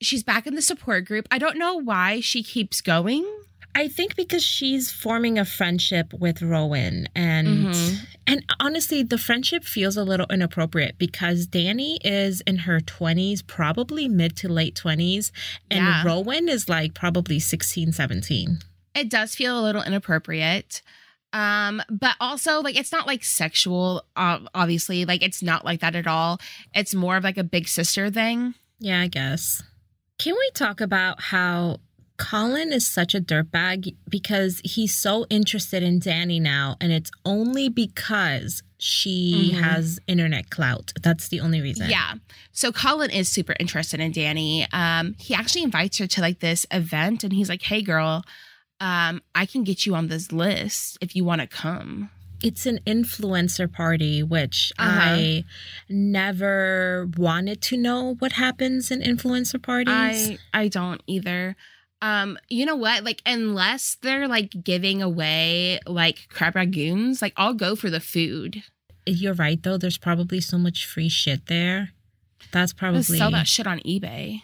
she's 0.00 0.22
back 0.22 0.46
in 0.46 0.54
the 0.54 0.62
support 0.62 1.04
group. 1.06 1.26
I 1.30 1.38
don't 1.38 1.58
know 1.58 1.76
why 1.76 2.20
she 2.20 2.42
keeps 2.42 2.80
going. 2.80 3.26
I 3.74 3.86
think 3.86 4.16
because 4.16 4.42
she's 4.42 4.90
forming 4.90 5.38
a 5.38 5.44
friendship 5.44 6.12
with 6.12 6.42
Rowan 6.42 7.06
and 7.14 7.66
Mhm. 7.68 7.98
and 8.26 8.44
honestly 8.58 9.02
the 9.04 9.18
friendship 9.18 9.62
feels 9.64 9.96
a 9.96 10.02
little 10.02 10.26
inappropriate 10.30 10.98
because 10.98 11.46
Danny 11.46 11.98
is 12.02 12.40
in 12.40 12.56
her 12.58 12.80
20s, 12.80 13.40
probably 13.42 14.08
mid 14.08 14.36
to 14.38 14.48
late 14.48 14.74
20s, 14.74 15.30
and 15.70 15.84
Yeah. 15.84 16.02
Rowan 16.04 16.48
is 16.48 16.68
like 16.68 16.92
probably 16.94 17.38
16, 17.38 17.92
17. 17.92 18.58
It 18.98 19.08
does 19.08 19.34
feel 19.34 19.58
a 19.58 19.62
little 19.62 19.82
inappropriate. 19.82 20.82
Um, 21.32 21.82
but 21.90 22.16
also 22.20 22.60
like 22.62 22.78
it's 22.78 22.90
not 22.92 23.06
like 23.06 23.22
sexual, 23.22 24.02
uh, 24.16 24.40
obviously. 24.54 25.04
Like 25.04 25.22
it's 25.22 25.42
not 25.42 25.64
like 25.64 25.80
that 25.80 25.94
at 25.94 26.06
all. 26.06 26.38
It's 26.74 26.94
more 26.94 27.16
of 27.16 27.24
like 27.24 27.36
a 27.36 27.44
big 27.44 27.68
sister 27.68 28.10
thing. 28.10 28.54
Yeah, 28.80 29.00
I 29.00 29.08
guess. 29.08 29.62
Can 30.18 30.34
we 30.34 30.50
talk 30.54 30.80
about 30.80 31.20
how 31.20 31.78
Colin 32.16 32.72
is 32.72 32.86
such 32.86 33.14
a 33.14 33.20
dirtbag 33.20 33.94
because 34.08 34.60
he's 34.64 34.94
so 34.94 35.24
interested 35.30 35.82
in 35.84 36.00
Danny 36.00 36.40
now, 36.40 36.76
and 36.80 36.90
it's 36.92 37.10
only 37.24 37.68
because 37.68 38.62
she 38.78 39.52
Mhm. 39.54 39.60
has 39.62 40.00
internet 40.08 40.50
clout. 40.50 40.92
That's 41.02 41.28
the 41.28 41.40
only 41.40 41.60
reason. 41.60 41.90
Yeah. 41.90 42.14
So 42.52 42.72
Colin 42.72 43.10
is 43.10 43.28
super 43.28 43.54
interested 43.60 44.00
in 44.00 44.12
Danny. 44.12 44.66
Um, 44.72 45.14
he 45.18 45.34
actually 45.34 45.62
invites 45.62 45.98
her 45.98 46.06
to 46.08 46.20
like 46.20 46.40
this 46.40 46.64
event 46.72 47.22
and 47.24 47.32
he's 47.32 47.48
like, 47.48 47.62
Hey 47.62 47.82
girl, 47.82 48.24
um, 48.80 49.22
I 49.34 49.46
can 49.46 49.64
get 49.64 49.86
you 49.86 49.94
on 49.94 50.08
this 50.08 50.30
list 50.32 50.98
if 51.00 51.14
you 51.16 51.24
want 51.24 51.40
to 51.40 51.46
come. 51.46 52.10
It's 52.42 52.66
an 52.66 52.78
influencer 52.86 53.70
party, 53.72 54.22
which 54.22 54.72
Uh-huh. 54.78 55.00
I 55.00 55.44
never 55.88 57.08
wanted 57.16 57.60
to 57.62 57.76
know 57.76 58.14
what 58.18 58.32
happens 58.32 58.90
in 58.90 59.00
influencer 59.00 59.60
parties. 59.62 59.92
I 59.94 60.38
I 60.54 60.68
don't 60.68 61.02
either. 61.06 61.56
Um, 62.00 62.38
you 62.48 62.64
know 62.64 62.76
what? 62.76 63.02
Like, 63.02 63.22
unless 63.26 63.96
they're 64.02 64.28
like 64.28 64.52
giving 64.62 65.02
away 65.02 65.80
like 65.86 66.28
crab 66.28 66.54
ragoons, 66.54 67.20
like 67.20 67.32
I'll 67.36 67.54
go 67.54 67.74
for 67.74 67.90
the 67.90 67.98
food. 68.00 68.62
You're 69.04 69.34
right, 69.34 69.60
though. 69.60 69.78
There's 69.78 69.98
probably 69.98 70.40
so 70.40 70.58
much 70.58 70.86
free 70.86 71.08
shit 71.08 71.46
there. 71.46 71.90
That's 72.52 72.72
probably. 72.72 73.02
sell 73.02 73.32
that 73.32 73.48
shit 73.48 73.66
on 73.66 73.80
eBay. 73.80 74.42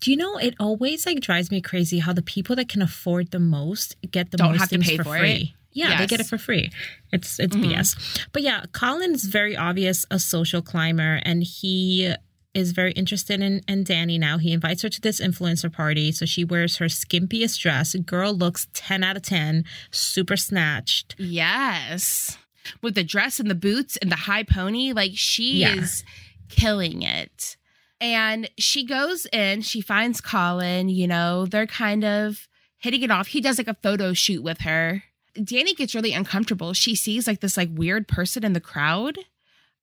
Do 0.00 0.10
you 0.10 0.16
know 0.16 0.36
it 0.38 0.54
always 0.58 1.06
like 1.06 1.20
drives 1.20 1.50
me 1.50 1.60
crazy 1.60 1.98
how 2.00 2.12
the 2.12 2.22
people 2.22 2.56
that 2.56 2.68
can 2.68 2.82
afford 2.82 3.30
the 3.30 3.38
most 3.38 3.96
get 4.10 4.30
the 4.30 4.36
Don't 4.36 4.52
most 4.52 4.60
have 4.60 4.68
to 4.70 4.76
things 4.76 4.88
pay 4.88 4.96
for, 4.96 5.04
for 5.04 5.16
it. 5.16 5.20
free. 5.20 5.54
Yeah, 5.74 5.96
they 5.98 6.06
get 6.06 6.20
it 6.20 6.26
for 6.26 6.36
free. 6.38 6.70
It's 7.12 7.38
it's 7.40 7.56
Mhm. 7.56 7.72
BS. 7.72 8.26
But 8.32 8.42
yeah, 8.42 8.64
Colin's 8.72 9.24
very 9.24 9.56
obvious 9.56 10.04
a 10.10 10.18
social 10.18 10.60
climber 10.60 11.20
and 11.24 11.42
he 11.42 12.14
is 12.54 12.72
very 12.72 12.92
interested 12.92 13.40
in, 13.40 13.62
in 13.66 13.82
Danny 13.82 14.18
now. 14.18 14.36
He 14.36 14.52
invites 14.52 14.82
her 14.82 14.90
to 14.90 15.00
this 15.00 15.18
influencer 15.22 15.72
party. 15.72 16.12
So 16.12 16.26
she 16.26 16.44
wears 16.44 16.76
her 16.76 16.84
skimpiest 16.84 17.58
dress. 17.60 17.94
Girl 17.94 18.34
looks 18.34 18.66
10 18.74 19.02
out 19.02 19.16
of 19.16 19.22
10, 19.22 19.64
super 19.90 20.36
snatched. 20.36 21.14
Yes. 21.18 22.36
With 22.82 22.94
the 22.94 23.04
dress 23.04 23.40
and 23.40 23.48
the 23.50 23.54
boots 23.54 23.96
and 23.96 24.12
the 24.12 24.16
high 24.16 24.42
pony, 24.42 24.92
like 24.92 25.12
she 25.14 25.60
Yeah. 25.60 25.76
is 25.76 26.04
killing 26.50 27.00
it. 27.00 27.56
And 28.02 28.50
she 28.58 28.84
goes 28.84 29.26
in, 29.32 29.62
she 29.62 29.80
finds 29.80 30.20
Colin, 30.20 30.88
you 30.88 31.06
know, 31.06 31.46
they're 31.46 31.68
kind 31.68 32.04
of 32.04 32.48
hitting 32.78 33.02
it 33.02 33.12
off. 33.12 33.28
He 33.28 33.40
does 33.40 33.58
like 33.58 33.68
a 33.68 33.76
photo 33.80 34.12
shoot 34.12 34.42
with 34.42 34.62
her. 34.62 35.04
Danny 35.42 35.72
gets 35.72 35.94
really 35.94 36.12
uncomfortable. 36.12 36.72
She 36.72 36.96
sees 36.96 37.28
like 37.28 37.40
this 37.40 37.56
like 37.56 37.70
weird 37.72 38.08
person 38.08 38.44
in 38.44 38.54
the 38.54 38.60
crowd. 38.60 39.18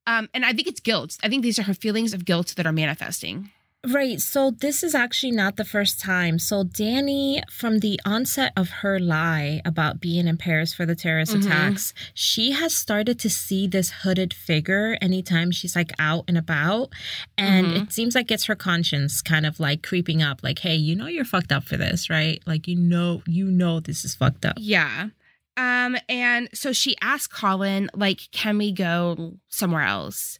Um, 0.05 0.27
and 0.33 0.45
I 0.45 0.51
think 0.51 0.67
it's 0.67 0.81
guilt. 0.81 1.17
I 1.23 1.29
think 1.29 1.43
these 1.43 1.57
are 1.59 1.63
her 1.63 1.73
feelings 1.73 2.13
of 2.13 2.25
guilt 2.25 2.55
that 2.57 2.67
are 2.67 2.73
manifesting. 2.73 3.51
Right. 3.87 4.19
So 4.19 4.51
this 4.51 4.83
is 4.83 4.93
actually 4.93 5.31
not 5.31 5.55
the 5.55 5.63
first 5.63 6.01
time. 6.01 6.37
So 6.37 6.65
Danny, 6.65 7.41
from 7.49 7.79
the 7.79 7.97
onset 8.03 8.51
of 8.57 8.69
her 8.69 8.99
lie 8.99 9.61
about 9.63 10.01
being 10.01 10.27
in 10.27 10.35
Paris 10.35 10.73
for 10.73 10.85
the 10.85 10.95
terrorist 10.97 11.31
Mhm. 11.33 11.45
attacks, 11.45 11.93
she 12.13 12.51
has 12.51 12.75
started 12.75 13.17
to 13.19 13.29
see 13.29 13.67
this 13.67 13.89
hooded 14.03 14.33
figure 14.33 14.97
anytime 15.01 15.51
she's 15.51 15.77
like 15.77 15.93
out 15.97 16.25
and 16.27 16.37
about. 16.37 16.91
And 17.37 17.67
Mhm. 17.67 17.83
it 17.83 17.93
seems 17.93 18.15
like 18.15 18.31
it's 18.31 18.45
her 18.45 18.55
conscience 18.55 19.21
kind 19.21 19.45
of 19.45 19.61
like 19.61 19.81
creeping 19.81 20.21
up, 20.21 20.43
like, 20.43 20.59
hey, 20.59 20.75
you 20.75 20.93
know 20.93 21.07
you're 21.07 21.23
fucked 21.23 21.53
up 21.53 21.63
for 21.63 21.77
this, 21.77 22.09
right? 22.09 22.41
Like 22.45 22.67
you 22.67 22.75
know, 22.75 23.23
you 23.27 23.45
know 23.45 23.79
this 23.79 24.03
is 24.03 24.13
fucked 24.13 24.43
up. 24.45 24.57
Yeah. 24.59 25.09
Um, 25.55 25.95
and 26.09 26.49
so 26.53 26.73
she 26.73 26.97
asks 27.01 27.27
Colin, 27.33 27.89
like, 27.93 28.29
can 28.31 28.57
we 28.57 28.73
go 28.73 29.37
somewhere 29.47 29.83
else? 29.83 30.37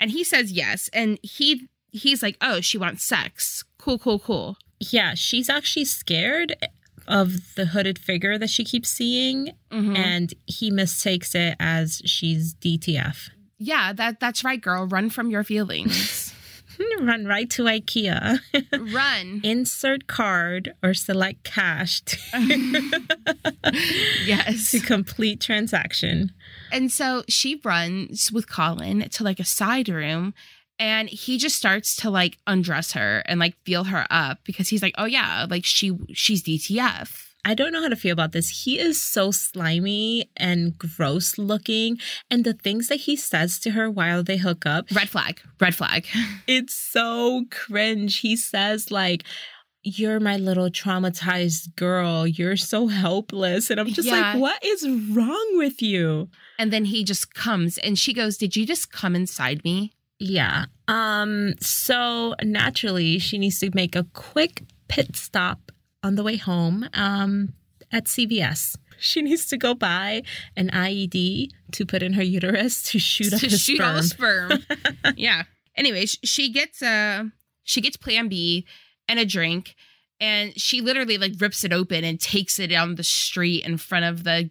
And 0.00 0.10
he 0.10 0.24
says 0.24 0.52
yes. 0.52 0.88
And 0.94 1.18
he 1.22 1.68
he's 1.90 2.22
like, 2.22 2.36
oh, 2.40 2.60
she 2.60 2.78
wants 2.78 3.04
sex. 3.04 3.64
Cool, 3.78 3.98
cool, 3.98 4.18
cool. 4.18 4.56
Yeah, 4.80 5.14
she's 5.14 5.48
actually 5.48 5.84
scared 5.86 6.54
of 7.06 7.54
the 7.56 7.66
hooded 7.66 7.98
figure 7.98 8.36
that 8.38 8.50
she 8.50 8.64
keeps 8.64 8.90
seeing, 8.90 9.52
Mhm. 9.70 9.96
and 9.96 10.34
he 10.46 10.70
mistakes 10.70 11.34
it 11.34 11.56
as 11.58 12.02
she's 12.04 12.54
DTF. 12.54 13.30
yeah, 13.58 13.92
that 13.94 14.20
that's 14.20 14.44
right, 14.44 14.60
girl. 14.60 14.86
Run 14.86 15.10
from 15.10 15.30
your 15.30 15.42
feelings. 15.42 16.32
Run 17.00 17.24
right 17.24 17.50
to 17.50 17.64
IKEA. 17.64 18.38
Run. 18.94 19.40
Insert 19.42 20.06
card 20.06 20.74
or 20.80 20.94
select 20.94 21.42
cash 21.42 22.02
to, 22.02 22.16
yes. 24.24 24.70
to 24.70 24.80
complete 24.80 25.40
transaction. 25.40 26.30
And 26.70 26.92
so 26.92 27.24
she 27.28 27.60
runs 27.64 28.30
with 28.30 28.48
Colin 28.48 29.08
to 29.10 29.24
like 29.24 29.40
a 29.40 29.44
side 29.44 29.88
room 29.88 30.34
and 30.78 31.08
he 31.08 31.38
just 31.38 31.56
starts 31.56 31.96
to 31.96 32.10
like 32.10 32.38
undress 32.46 32.92
her 32.92 33.22
and 33.26 33.40
like 33.40 33.54
feel 33.64 33.84
her 33.84 34.06
up 34.10 34.38
because 34.44 34.68
he's 34.68 34.82
like, 34.82 34.94
"Oh 34.98 35.04
yeah, 35.06 35.46
like 35.48 35.64
she 35.64 35.92
she's 36.12 36.42
DTF." 36.42 37.24
I 37.44 37.54
don't 37.54 37.72
know 37.72 37.80
how 37.80 37.88
to 37.88 37.96
feel 37.96 38.12
about 38.12 38.32
this. 38.32 38.64
He 38.64 38.78
is 38.78 39.00
so 39.00 39.30
slimy 39.30 40.28
and 40.36 40.76
gross 40.76 41.38
looking. 41.38 41.98
And 42.30 42.44
the 42.44 42.52
things 42.52 42.88
that 42.88 42.96
he 42.96 43.16
says 43.16 43.58
to 43.60 43.70
her 43.70 43.88
while 43.90 44.22
they 44.22 44.36
hook 44.36 44.66
up, 44.66 44.86
Red 44.94 45.08
flag. 45.08 45.40
Red 45.60 45.74
flag. 45.74 46.06
it's 46.46 46.74
so 46.74 47.44
cringe. 47.50 48.18
He 48.18 48.36
says, 48.36 48.90
like, 48.90 49.22
you're 49.82 50.20
my 50.20 50.36
little 50.36 50.68
traumatized 50.68 51.74
girl. 51.76 52.26
You're 52.26 52.56
so 52.56 52.88
helpless. 52.88 53.70
And 53.70 53.80
I'm 53.80 53.86
just 53.88 54.08
Yeah. 54.08 54.32
like, 54.32 54.40
what 54.40 54.62
is 54.62 54.86
wrong 55.10 55.52
with 55.56 55.80
you? 55.80 56.28
And 56.58 56.70
then 56.72 56.86
he 56.86 57.04
just 57.04 57.34
comes 57.34 57.78
and 57.78 57.96
she 57.98 58.12
goes, 58.12 58.36
"Did 58.36 58.56
you 58.56 58.66
just 58.66 58.92
come 58.92 59.14
inside 59.14 59.62
me?" 59.64 59.92
Yeah. 60.18 60.66
Um, 60.88 61.54
so 61.60 62.34
naturally 62.42 63.18
she 63.18 63.38
needs 63.38 63.58
to 63.60 63.70
make 63.74 63.94
a 63.94 64.04
quick 64.14 64.64
pit 64.88 65.16
stop 65.16 65.70
on 66.02 66.14
the 66.14 66.22
way 66.22 66.36
home 66.36 66.88
um 66.94 67.52
at 67.92 68.04
CVS. 68.04 68.76
She 68.98 69.22
needs 69.22 69.46
to 69.46 69.56
go 69.56 69.74
buy 69.74 70.22
an 70.56 70.70
IED 70.70 71.50
to 71.72 71.86
put 71.86 72.02
in 72.02 72.14
her 72.14 72.22
uterus 72.22 72.82
to 72.90 72.98
shoot 72.98 73.32
up 73.32 73.40
to 73.40 73.48
the 73.48 73.56
shoot 73.56 73.76
sperm. 73.76 74.02
sperm. 74.02 74.64
yeah. 75.16 75.44
Anyways, 75.76 76.18
she 76.24 76.50
gets 76.52 76.82
a 76.82 77.30
she 77.62 77.80
gets 77.80 77.96
plan 77.96 78.28
B 78.28 78.66
and 79.06 79.18
a 79.18 79.24
drink 79.24 79.76
and 80.20 80.58
she 80.58 80.80
literally 80.80 81.18
like 81.18 81.32
rips 81.38 81.64
it 81.64 81.72
open 81.72 82.04
and 82.04 82.20
takes 82.20 82.58
it 82.58 82.68
down 82.68 82.96
the 82.96 83.04
street 83.04 83.64
in 83.64 83.76
front 83.76 84.04
of 84.04 84.24
the 84.24 84.50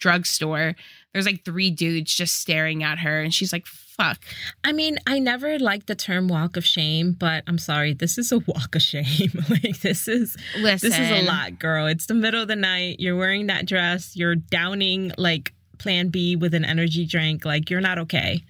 drugstore. 0.00 0.74
There's 1.12 1.26
like 1.26 1.44
three 1.44 1.70
dudes 1.70 2.14
just 2.14 2.36
staring 2.36 2.82
at 2.82 2.98
her 3.00 3.20
and 3.20 3.34
she's 3.34 3.52
like, 3.52 3.66
fuck. 3.96 4.24
I 4.64 4.72
mean, 4.72 4.98
I 5.06 5.18
never 5.18 5.58
liked 5.58 5.86
the 5.86 5.94
term 5.94 6.28
walk 6.28 6.56
of 6.56 6.64
shame, 6.64 7.12
but 7.12 7.44
I'm 7.46 7.58
sorry, 7.58 7.92
this 7.92 8.18
is 8.18 8.32
a 8.32 8.38
walk 8.38 8.74
of 8.74 8.82
shame. 8.82 9.32
like 9.48 9.80
this 9.80 10.08
is 10.08 10.36
Listen. 10.58 10.90
this 10.90 10.98
is 10.98 11.10
a 11.10 11.22
lot, 11.22 11.58
girl. 11.58 11.86
It's 11.86 12.06
the 12.06 12.14
middle 12.14 12.42
of 12.42 12.48
the 12.48 12.56
night. 12.56 13.00
You're 13.00 13.16
wearing 13.16 13.46
that 13.48 13.66
dress. 13.66 14.16
You're 14.16 14.36
downing 14.36 15.12
like 15.18 15.52
Plan 15.78 16.08
B 16.08 16.36
with 16.36 16.54
an 16.54 16.64
energy 16.64 17.06
drink. 17.06 17.44
Like 17.44 17.70
you're 17.70 17.80
not 17.80 17.98
okay. 17.98 18.42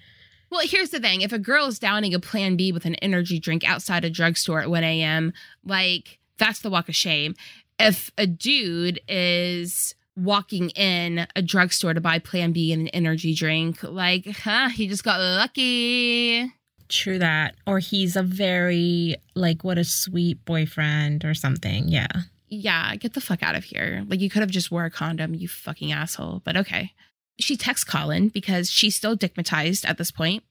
Well, 0.49 0.61
here's 0.63 0.89
the 0.89 0.99
thing: 0.99 1.21
if 1.21 1.33
a 1.33 1.39
girl 1.39 1.67
is 1.67 1.79
downing 1.79 2.13
a 2.13 2.19
Plan 2.19 2.55
B 2.55 2.71
with 2.71 2.85
an 2.85 2.95
energy 2.95 3.39
drink 3.39 3.67
outside 3.67 4.05
a 4.05 4.09
drugstore 4.09 4.61
at 4.61 4.69
1 4.69 4.83
a.m., 4.83 5.33
like 5.65 6.19
that's 6.37 6.59
the 6.59 6.69
walk 6.69 6.89
of 6.89 6.95
shame. 6.95 7.35
If 7.79 8.11
a 8.17 8.27
dude 8.27 8.99
is 9.07 9.95
walking 10.15 10.69
in 10.71 11.27
a 11.35 11.41
drugstore 11.41 11.93
to 11.93 12.01
buy 12.01 12.19
Plan 12.19 12.51
B 12.51 12.71
and 12.71 12.83
an 12.83 12.87
energy 12.89 13.33
drink, 13.33 13.83
like, 13.83 14.27
huh, 14.27 14.69
he 14.69 14.87
just 14.87 15.03
got 15.03 15.19
lucky. 15.19 16.51
True 16.89 17.17
that. 17.19 17.55
Or 17.65 17.79
he's 17.79 18.15
a 18.15 18.23
very, 18.23 19.15
like, 19.35 19.63
what 19.63 19.77
a 19.77 19.83
sweet 19.83 20.43
boyfriend 20.45 21.25
or 21.25 21.33
something. 21.33 21.87
Yeah. 21.87 22.07
Yeah, 22.49 22.95
get 22.97 23.13
the 23.13 23.21
fuck 23.21 23.41
out 23.41 23.55
of 23.55 23.63
here. 23.63 24.05
Like, 24.07 24.19
you 24.19 24.29
could 24.29 24.41
have 24.41 24.51
just 24.51 24.71
wore 24.71 24.85
a 24.85 24.91
condom, 24.91 25.33
you 25.33 25.47
fucking 25.47 25.91
asshole. 25.91 26.41
But 26.43 26.57
okay. 26.57 26.91
She 27.39 27.57
texts 27.57 27.83
Colin 27.83 28.29
because 28.29 28.69
she's 28.69 28.95
still 28.95 29.17
digmatized 29.17 29.89
at 29.89 29.97
this 29.97 30.11
point. 30.11 30.43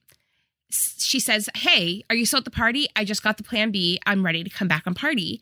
She 0.69 1.19
says, 1.19 1.49
Hey, 1.55 2.03
are 2.09 2.15
you 2.15 2.25
still 2.25 2.39
at 2.39 2.45
the 2.45 2.51
party? 2.51 2.87
I 2.95 3.05
just 3.05 3.23
got 3.23 3.37
the 3.37 3.43
plan 3.43 3.71
B. 3.71 3.99
I'm 4.05 4.25
ready 4.25 4.43
to 4.43 4.49
come 4.49 4.67
back 4.67 4.83
and 4.85 4.95
party. 4.95 5.39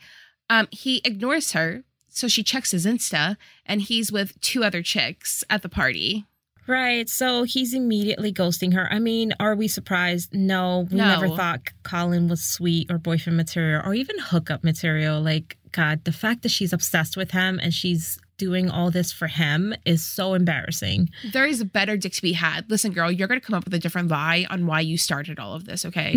Um, 0.51 0.67
he 0.71 1.01
ignores 1.03 1.53
her. 1.53 1.83
So 2.13 2.27
she 2.27 2.43
checks 2.43 2.71
his 2.71 2.85
Insta 2.85 3.37
and 3.65 3.81
he's 3.81 4.11
with 4.11 4.39
two 4.41 4.63
other 4.63 4.81
chicks 4.81 5.43
at 5.49 5.61
the 5.61 5.69
party. 5.69 6.25
Right. 6.67 7.09
So 7.09 7.43
he's 7.43 7.73
immediately 7.73 8.31
ghosting 8.31 8.73
her. 8.73 8.87
I 8.93 8.99
mean, 8.99 9.33
are 9.39 9.55
we 9.55 9.67
surprised? 9.67 10.33
No, 10.33 10.87
we 10.91 10.97
No. 10.97 11.07
never 11.07 11.29
thought 11.35 11.61
Colin 11.83 12.27
was 12.27 12.43
sweet 12.43 12.91
or 12.91 12.97
boyfriend 12.97 13.35
material 13.35 13.81
or 13.83 13.93
even 13.95 14.17
hookup 14.19 14.63
material. 14.63 15.19
Like, 15.21 15.57
God, 15.71 16.03
the 16.03 16.11
fact 16.11 16.43
that 16.43 16.49
she's 16.49 16.71
obsessed 16.73 17.17
with 17.17 17.31
him 17.31 17.59
and 17.61 17.73
she's 17.73 18.19
doing 18.41 18.71
all 18.71 18.89
this 18.89 19.11
for 19.11 19.27
him 19.27 19.71
is 19.85 20.03
so 20.03 20.33
embarrassing. 20.33 21.11
There 21.31 21.45
is 21.45 21.61
a 21.61 21.65
better 21.65 21.95
dick 21.95 22.13
to 22.13 22.23
be 22.23 22.33
had. 22.33 22.67
Listen, 22.71 22.91
girl, 22.91 23.11
you're 23.11 23.27
going 23.27 23.39
to 23.39 23.45
come 23.45 23.53
up 23.53 23.65
with 23.65 23.73
a 23.75 23.77
different 23.77 24.09
lie 24.09 24.47
on 24.49 24.65
why 24.65 24.79
you 24.79 24.97
started 24.97 25.37
all 25.37 25.53
of 25.53 25.65
this, 25.65 25.85
okay? 25.85 26.15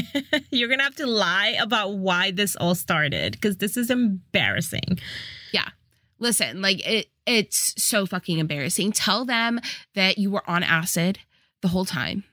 You're 0.50 0.68
going 0.68 0.78
to 0.78 0.84
have 0.84 0.94
to 0.94 1.06
lie 1.06 1.58
about 1.60 1.98
why 1.98 2.30
this 2.30 2.56
all 2.56 2.74
started 2.74 3.32
because 3.32 3.58
this 3.58 3.76
is 3.76 3.90
embarrassing. 3.90 4.98
Yeah. 5.52 5.68
Listen, 6.18 6.62
like 6.62 6.80
it 6.86 7.08
it's 7.26 7.74
so 7.76 8.06
fucking 8.06 8.38
embarrassing. 8.38 8.92
Tell 8.92 9.26
them 9.26 9.60
that 9.94 10.16
you 10.16 10.30
were 10.30 10.48
on 10.48 10.62
acid 10.62 11.18
the 11.60 11.68
whole 11.68 11.84
time. 11.84 12.24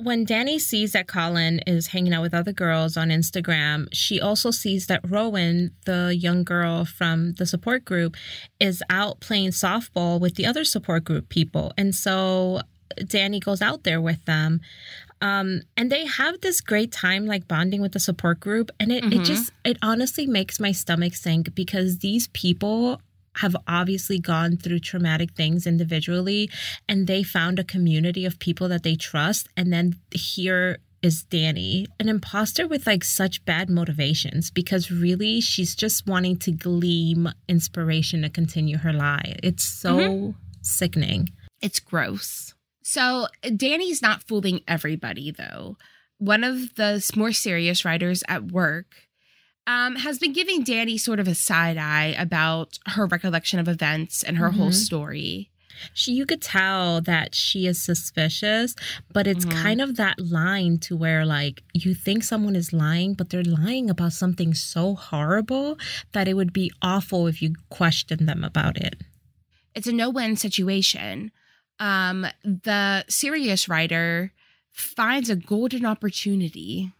When 0.00 0.24
Danny 0.24 0.60
sees 0.60 0.92
that 0.92 1.08
Colin 1.08 1.58
is 1.66 1.88
hanging 1.88 2.14
out 2.14 2.22
with 2.22 2.32
other 2.32 2.52
girls 2.52 2.96
on 2.96 3.08
Instagram, 3.08 3.88
she 3.92 4.20
also 4.20 4.52
sees 4.52 4.86
that 4.86 5.00
Rowan, 5.10 5.72
the 5.86 6.14
young 6.14 6.44
girl 6.44 6.84
from 6.84 7.32
the 7.34 7.44
support 7.44 7.84
group, 7.84 8.16
is 8.60 8.80
out 8.88 9.18
playing 9.18 9.50
softball 9.50 10.20
with 10.20 10.36
the 10.36 10.46
other 10.46 10.62
support 10.62 11.02
group 11.02 11.28
people. 11.28 11.72
And 11.76 11.96
so 11.96 12.60
Danny 13.08 13.40
goes 13.40 13.60
out 13.60 13.82
there 13.82 14.00
with 14.00 14.24
them. 14.24 14.60
Um, 15.20 15.62
and 15.76 15.90
they 15.90 16.06
have 16.06 16.42
this 16.42 16.60
great 16.60 16.92
time 16.92 17.26
like 17.26 17.48
bonding 17.48 17.80
with 17.80 17.90
the 17.90 17.98
support 17.98 18.38
group. 18.38 18.70
And 18.78 18.92
it, 18.92 19.02
it 19.02 19.10
Mhm. 19.10 19.24
just, 19.24 19.50
it 19.64 19.78
honestly 19.82 20.28
makes 20.28 20.60
my 20.60 20.70
stomach 20.70 21.16
sink 21.16 21.56
because 21.56 21.98
these 21.98 22.28
people 22.28 23.02
have 23.36 23.56
obviously 23.66 24.18
gone 24.18 24.56
through 24.56 24.80
traumatic 24.80 25.32
things 25.32 25.66
individually 25.66 26.50
and 26.88 27.06
they 27.06 27.22
found 27.22 27.58
a 27.58 27.64
community 27.64 28.24
of 28.24 28.38
people 28.38 28.68
that 28.68 28.82
they 28.82 28.96
trust 28.96 29.48
and 29.56 29.72
then 29.72 29.94
here 30.12 30.78
is 31.02 31.22
Danny, 31.24 31.86
an 32.00 32.08
imposter 32.08 32.66
with 32.66 32.86
like 32.86 33.04
such 33.04 33.44
bad 33.44 33.70
motivations 33.70 34.50
because 34.50 34.90
really 34.90 35.40
she's 35.40 35.74
just 35.74 36.06
wanting 36.06 36.36
to 36.38 36.50
glean 36.50 37.32
inspiration 37.48 38.22
to 38.22 38.28
continue 38.28 38.78
her 38.78 38.92
lie. 38.92 39.36
It's 39.42 39.64
so 39.64 39.96
mm-hmm. 39.96 40.30
sickening. 40.62 41.30
It's 41.60 41.80
gross. 41.80 42.54
So 42.82 43.28
Danny's 43.42 44.02
not 44.02 44.22
fooling 44.24 44.60
everybody 44.66 45.30
though. 45.30 45.76
One 46.18 46.42
of 46.42 46.74
the 46.74 47.08
more 47.14 47.32
serious 47.32 47.84
writers 47.84 48.24
at 48.28 48.50
work 48.50 49.07
um, 49.68 49.96
has 49.96 50.18
been 50.18 50.32
giving 50.32 50.64
Danny 50.64 50.96
sort 50.98 51.20
of 51.20 51.28
a 51.28 51.34
side 51.34 51.76
eye 51.76 52.14
about 52.18 52.78
her 52.86 53.06
recollection 53.06 53.58
of 53.60 53.68
events 53.68 54.22
and 54.24 54.38
her 54.38 54.50
whole 54.52 54.70
Mhm. 54.70 54.74
story. 54.86 55.50
She 55.94 56.10
you 56.12 56.26
could 56.26 56.42
tell 56.42 57.00
that 57.02 57.34
she 57.36 57.66
is 57.66 57.80
suspicious, 57.80 58.74
but 59.12 59.26
it's 59.28 59.44
Mhm. 59.44 59.62
kind 59.62 59.80
of 59.80 59.94
that 59.96 60.18
line 60.18 60.78
to 60.86 60.96
where 60.96 61.24
like 61.24 61.62
you 61.74 61.94
think 61.94 62.24
someone 62.24 62.56
is 62.56 62.72
lying, 62.72 63.14
but 63.14 63.30
they're 63.30 63.44
lying 63.44 63.88
about 63.88 64.12
something 64.14 64.54
so 64.54 64.94
horrible 64.96 65.78
that 66.12 66.26
it 66.26 66.34
would 66.34 66.52
be 66.52 66.72
awful 66.82 67.28
if 67.28 67.40
you 67.42 67.54
question 67.68 68.26
them 68.26 68.42
about 68.42 68.76
it. 68.76 68.96
it's 69.74 69.86
a 69.86 69.92
no-win 69.92 70.34
situation. 70.34 71.30
Um, 71.78 72.26
the 72.42 73.04
serious 73.08 73.68
writer 73.68 74.32
finds 74.72 75.30
a 75.30 75.36
golden 75.36 75.86
opportunity 75.86 76.90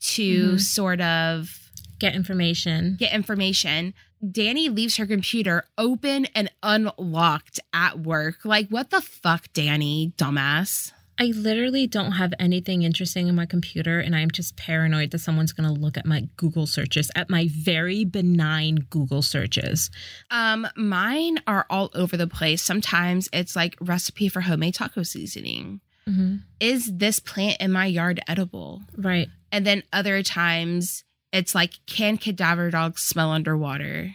to 0.00 0.54
Mhm. 0.54 0.60
sort 0.60 1.00
of 1.00 1.67
Get 1.98 2.14
information. 2.14 2.96
get 2.98 3.12
information. 3.12 3.94
Danny 4.32 4.68
leaves 4.68 4.96
her 4.96 5.06
computer 5.06 5.64
open 5.76 6.26
and 6.34 6.50
unlocked 6.62 7.60
at 7.72 8.00
work. 8.00 8.44
Like, 8.44 8.68
what 8.68 8.90
the 8.90 9.00
fuck, 9.00 9.52
Danny, 9.52 10.12
dumbass? 10.16 10.92
I 11.20 11.32
literally 11.34 11.88
don't 11.88 12.12
have 12.12 12.32
anything 12.38 12.82
interesting 12.82 13.26
in 13.26 13.34
my 13.34 13.46
computer, 13.46 13.98
and 13.98 14.14
I'm 14.14 14.30
just 14.30 14.56
paranoid 14.56 15.10
that 15.10 15.18
someone's 15.18 15.52
going 15.52 15.68
to 15.72 15.80
look 15.80 15.96
at 15.96 16.06
my 16.06 16.28
Google 16.36 16.66
searches, 16.66 17.10
at 17.16 17.28
my 17.28 17.48
very 17.50 18.04
benign 18.04 18.86
Google 18.88 19.22
searches. 19.22 19.90
Um, 20.30 20.68
mine 20.76 21.38
are 21.48 21.66
all 21.70 21.90
over 21.94 22.16
the 22.16 22.28
place. 22.28 22.62
Sometimes 22.62 23.28
it's 23.32 23.56
like 23.56 23.76
recipe 23.80 24.28
for 24.28 24.42
homemade 24.42 24.74
taco 24.74 25.02
seasoning. 25.02 25.80
Mm-hmm. 26.08 26.36
Is 26.60 26.90
this 26.92 27.18
plant 27.18 27.60
in 27.60 27.72
my 27.72 27.86
yard 27.86 28.20
edible? 28.28 28.82
Right. 28.96 29.28
And 29.50 29.66
then 29.66 29.82
other 29.92 30.22
times 30.22 31.04
it's 31.32 31.54
like, 31.54 31.74
can 31.86 32.16
cadaver 32.18 32.70
dogs 32.70 33.02
smell 33.02 33.30
underwater? 33.30 34.14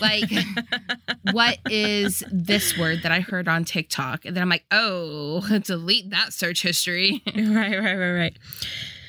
Like, 0.00 0.30
what 1.32 1.58
is 1.70 2.24
this 2.32 2.76
word 2.76 3.02
that 3.02 3.12
I 3.12 3.20
heard 3.20 3.48
on 3.48 3.64
TikTok? 3.64 4.24
And 4.24 4.34
then 4.36 4.42
I'm 4.42 4.48
like, 4.48 4.64
oh, 4.70 5.58
delete 5.64 6.10
that 6.10 6.32
search 6.32 6.62
history. 6.62 7.22
right, 7.36 7.78
right, 7.78 7.96
right, 7.96 8.12
right. 8.12 8.38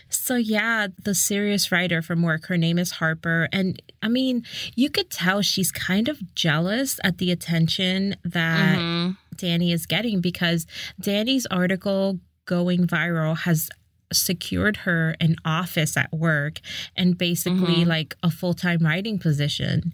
So 0.10 0.36
yeah, 0.36 0.88
the 1.02 1.16
serious 1.16 1.72
writer 1.72 2.04
from 2.04 2.22
work, 2.22 2.46
her 2.46 2.58
name 2.58 2.78
is 2.78 2.92
Harper, 2.92 3.50
and 3.52 3.82
I 4.04 4.10
mean, 4.10 4.46
you 4.76 4.92
could 4.92 5.10
tell 5.10 5.42
she's 5.42 5.72
kind 5.72 6.08
of 6.08 6.36
jealous 6.36 7.00
at 7.04 7.18
the 7.18 7.32
attention 7.32 8.16
that 8.24 8.78
Mhm. 8.78 9.18
Danny 9.36 9.72
is 9.72 9.88
getting 9.88 10.22
because 10.22 10.68
Danny's 11.02 11.48
article 11.48 12.20
going 12.46 12.86
viral 12.86 13.36
has 13.40 13.70
secured 14.14 14.78
her 14.78 15.16
an 15.20 15.36
office 15.46 15.96
at 15.98 16.12
work 16.14 16.60
and 16.96 17.18
basically 17.18 17.84
Mhm. 17.84 17.88
like 17.88 18.16
a 18.24 18.30
full-time 18.32 18.80
writing 18.80 19.20
position. 19.20 19.94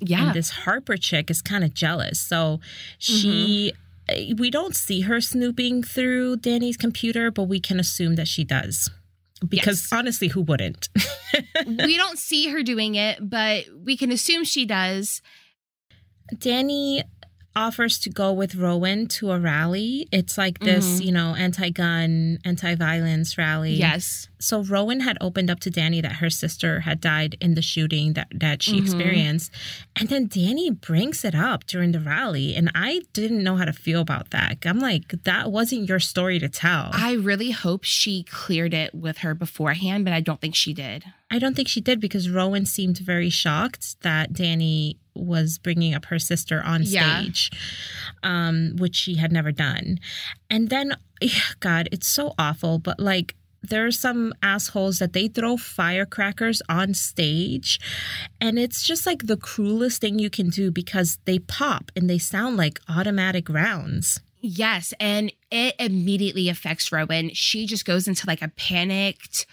Yeah. 0.00 0.26
And 0.26 0.34
this 0.34 0.50
Harper 0.50 0.96
chick 0.96 1.30
is 1.30 1.40
kind 1.42 1.64
of 1.64 1.74
jealous. 1.74 2.20
So 2.20 2.60
she 2.98 3.72
Mm-hmm. 4.08 4.36
we 4.40 4.50
don't 4.50 4.74
see 4.74 5.02
her 5.02 5.20
snooping 5.20 5.82
through 5.84 6.36
Danny's 6.38 6.76
computer, 6.76 7.30
but 7.30 7.44
we 7.44 7.60
can 7.60 7.78
assume 7.78 8.16
that 8.16 8.26
she 8.28 8.42
does. 8.44 8.90
Because 9.48 9.82
Yes. 9.84 9.92
honestly, 9.92 10.28
who 10.28 10.40
wouldn't? 10.42 10.88
we 11.66 11.96
don't 11.96 12.18
see 12.18 12.48
her 12.48 12.62
doing 12.62 12.96
it, 12.96 13.18
but 13.30 13.64
we 13.84 13.96
can 13.96 14.10
assume 14.10 14.44
she 14.44 14.66
does. 14.66 15.22
Danny 16.38 17.02
offers 17.54 17.98
to 18.00 18.10
go 18.10 18.32
with 18.32 18.54
Rowan 18.54 19.06
to 19.08 19.32
a 19.32 19.38
rally. 19.38 20.08
It's 20.12 20.38
like 20.38 20.60
this, 20.60 21.00
Mhm. 21.00 21.04
you 21.04 21.12
know, 21.12 21.34
anti-gun, 21.34 22.38
anti-violence 22.44 23.36
rally. 23.36 23.74
Yes. 23.74 24.28
So 24.40 24.62
Rowan 24.62 25.00
had 25.00 25.18
opened 25.20 25.50
up 25.50 25.60
to 25.60 25.70
Danny 25.70 26.00
that 26.00 26.14
her 26.14 26.30
sister 26.30 26.80
had 26.80 27.00
died 27.00 27.36
in 27.40 27.54
the 27.54 27.62
shooting 27.62 28.14
that 28.14 28.28
that 28.34 28.62
she 28.62 28.72
Mhm. 28.78 28.82
experienced. 28.82 29.52
And 29.96 30.08
then 30.08 30.26
Danny 30.28 30.70
brings 30.70 31.24
it 31.24 31.34
up 31.34 31.66
during 31.66 31.92
the 31.92 32.00
rally 32.00 32.54
and 32.56 32.70
I 32.74 33.02
didn't 33.12 33.42
know 33.44 33.56
how 33.56 33.66
to 33.66 33.72
feel 33.72 34.00
about 34.00 34.30
that. 34.30 34.58
I'm 34.64 34.80
like 34.80 35.22
that 35.24 35.52
wasn't 35.52 35.88
your 35.88 36.00
story 36.00 36.38
to 36.38 36.48
tell. 36.48 36.90
I 36.92 37.12
really 37.12 37.50
hope 37.50 37.84
she 37.84 38.22
cleared 38.24 38.72
it 38.74 38.94
with 38.94 39.18
her 39.18 39.34
beforehand, 39.34 40.04
but 40.04 40.14
I 40.14 40.20
don't 40.20 40.40
think 40.40 40.54
she 40.54 40.72
did. 40.72 41.04
I 41.30 41.38
don't 41.38 41.54
think 41.54 41.68
she 41.68 41.80
did 41.80 42.00
because 42.00 42.28
Rowan 42.28 42.66
seemed 42.66 42.98
very 42.98 43.30
shocked 43.30 44.00
that 44.02 44.32
Danny 44.32 44.96
was 45.14 45.58
bringing 45.58 45.94
up 45.94 46.06
her 46.06 46.18
sister 46.18 46.62
on 46.62 46.82
Yeah. 46.82 47.20
stage, 47.20 47.50
um, 48.22 48.76
which 48.76 48.96
she 48.96 49.14
had 49.16 49.32
never 49.32 49.52
done. 49.52 49.98
And 50.48 50.70
then, 50.70 50.96
God, 51.60 51.88
it's 51.92 52.08
so 52.08 52.34
awful, 52.38 52.78
but 52.78 52.98
like, 52.98 53.34
there 53.62 53.86
are 53.86 53.92
some 53.92 54.32
assholes 54.42 54.98
that 54.98 55.12
they 55.12 55.28
throw 55.28 55.56
firecrackers 55.56 56.62
on 56.68 56.94
stage, 56.94 57.78
and 58.40 58.58
it's 58.58 58.82
just 58.82 59.06
like 59.06 59.26
the 59.26 59.36
cruelest 59.36 60.00
thing 60.00 60.18
you 60.18 60.30
can 60.30 60.48
do 60.48 60.70
because 60.70 61.18
they 61.24 61.38
pop 61.38 61.92
and 61.94 62.08
they 62.08 62.18
sound 62.18 62.56
like 62.56 62.80
automatic 62.88 63.48
rounds. 63.48 64.20
Yes, 64.40 64.94
and 64.98 65.32
it 65.50 65.74
immediately 65.78 66.48
affects 66.48 66.90
Rowan. 66.90 67.30
She 67.34 67.66
just 67.66 67.84
goes 67.84 68.08
into 68.08 68.26
like 68.26 68.40
a 68.40 68.48
panicked, 68.48 69.46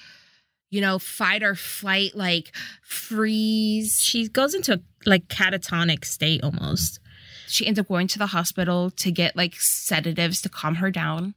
you 0.70 0.80
know, 0.80 0.98
fight 0.98 1.44
or 1.44 1.56
flight, 1.56 2.16
like 2.16 2.56
freeze. 2.84 4.00
She 4.02 4.30
goes 4.30 4.54
into 4.54 4.76
a 4.76 4.80
like 5.06 5.28
catatonic 5.28 6.06
state 6.06 6.42
almost. 6.44 7.00
She 7.48 7.66
ends 7.68 7.80
up 7.80 7.88
going 7.88 8.08
to 8.08 8.20
the 8.20 8.28
hospital 8.28 8.92
to 8.92 9.12
get 9.12 9.36
like 9.36 9.56
sedatives 9.58 10.42
to 10.42 10.50
calm 10.50 10.76
her 10.76 10.92
down. 10.92 11.34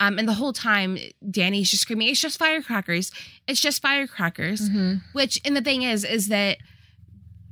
Um, 0.00 0.18
and 0.18 0.28
the 0.28 0.34
whole 0.34 0.52
time, 0.52 0.96
Danny's 1.28 1.70
just 1.70 1.82
screaming, 1.82 2.08
"It's 2.08 2.20
just 2.20 2.38
firecrackers! 2.38 3.10
It's 3.48 3.60
just 3.60 3.82
firecrackers!" 3.82 4.68
Mhm. 4.70 5.02
Which, 5.12 5.40
and 5.44 5.56
the 5.56 5.60
thing 5.62 5.82
is, 5.82 6.04
is 6.04 6.28
that 6.28 6.58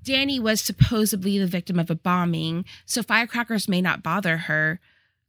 Danny 0.04 0.38
was 0.38 0.60
supposedly 0.60 1.38
the 1.38 1.46
victim 1.48 1.78
of 1.80 1.90
a 1.90 1.96
bombing, 1.96 2.64
so 2.84 3.02
firecrackers 3.02 3.68
may 3.68 3.80
not 3.82 4.02
bother 4.02 4.36
her 4.36 4.78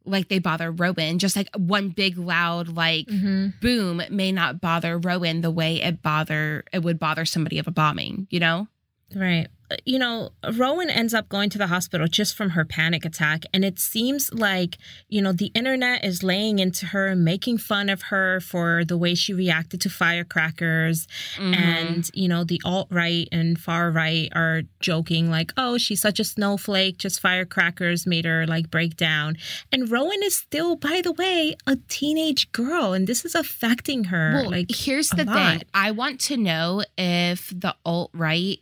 like 0.06 0.30
they 0.30 0.40
bother 0.40 0.72
Rowan. 0.72 1.20
Just 1.20 1.36
like 1.36 1.50
one 1.56 1.90
big 1.90 2.18
loud 2.18 2.70
like 2.70 3.08
Mhm. 3.08 3.60
boom 3.60 4.02
may 4.10 4.32
not 4.32 4.62
bother 4.62 4.98
Rowan 4.98 5.42
the 5.42 5.52
way 5.52 5.82
it 5.82 6.02
bother 6.02 6.64
it 6.72 6.84
would 6.84 6.98
bother 7.00 7.26
somebody 7.26 7.58
of 7.60 7.68
a 7.68 7.72
bombing. 7.72 8.28
You 8.30 8.40
know? 8.40 8.68
Right. 9.14 9.48
You 9.86 10.00
know, 10.00 10.30
Rowan 10.54 10.90
ends 10.90 11.14
up 11.14 11.28
going 11.28 11.50
to 11.50 11.58
the 11.58 11.68
hospital 11.68 12.08
just 12.08 12.36
from 12.36 12.52
her 12.52 12.64
panic 12.64 13.04
attack. 13.04 13.44
And 13.54 13.66
it 13.66 13.80
seems 13.80 14.34
like, 14.34 14.78
you 15.10 15.22
know, 15.22 15.34
the 15.34 15.52
internet 15.54 16.06
is 16.06 16.24
laying 16.24 16.60
into 16.60 16.86
her, 16.88 17.16
making 17.16 17.58
fun 17.58 17.90
of 17.90 18.04
her 18.04 18.40
for 18.40 18.86
the 18.86 18.98
way 18.98 19.14
she 19.14 19.34
reacted 19.34 19.82
to 19.82 19.90
firecrackers. 19.90 21.08
Mhm. 21.38 21.56
And, 21.56 22.10
you 22.14 22.28
know, 22.28 22.44
the 22.44 22.62
alt 22.64 22.88
right 22.92 23.28
and 23.32 23.60
far 23.60 23.92
right 23.92 24.30
are 24.34 24.62
joking, 24.80 25.30
like, 25.30 25.52
oh, 25.58 25.78
she's 25.78 26.02
such 26.02 26.20
a 26.20 26.24
snowflake, 26.24 26.98
just 26.98 27.20
firecrackers 27.20 28.08
made 28.08 28.26
her 28.26 28.48
like 28.48 28.72
break 28.72 28.96
down. 28.96 29.38
And 29.72 29.90
Rowan 29.92 30.24
is 30.24 30.36
still, 30.36 30.76
by 30.76 31.02
the 31.04 31.12
way, 31.12 31.56
a 31.66 31.78
teenage 31.90 32.52
girl. 32.52 32.94
And 32.94 33.06
this 33.08 33.26
is 33.26 33.36
affecting 33.36 34.06
her. 34.06 34.42
Well, 34.42 34.52
like, 34.52 34.68
here's 34.74 35.10
the 35.10 35.18
thing. 35.18 35.28
lot. 35.28 35.64
I 35.74 35.92
want 35.92 36.20
to 36.22 36.38
know 36.38 36.84
if 36.98 37.52
the 37.54 37.76
alt 37.86 38.12
right 38.14 38.60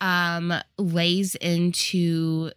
um 0.00 0.52
lays 0.78 1.34
into 1.36 2.50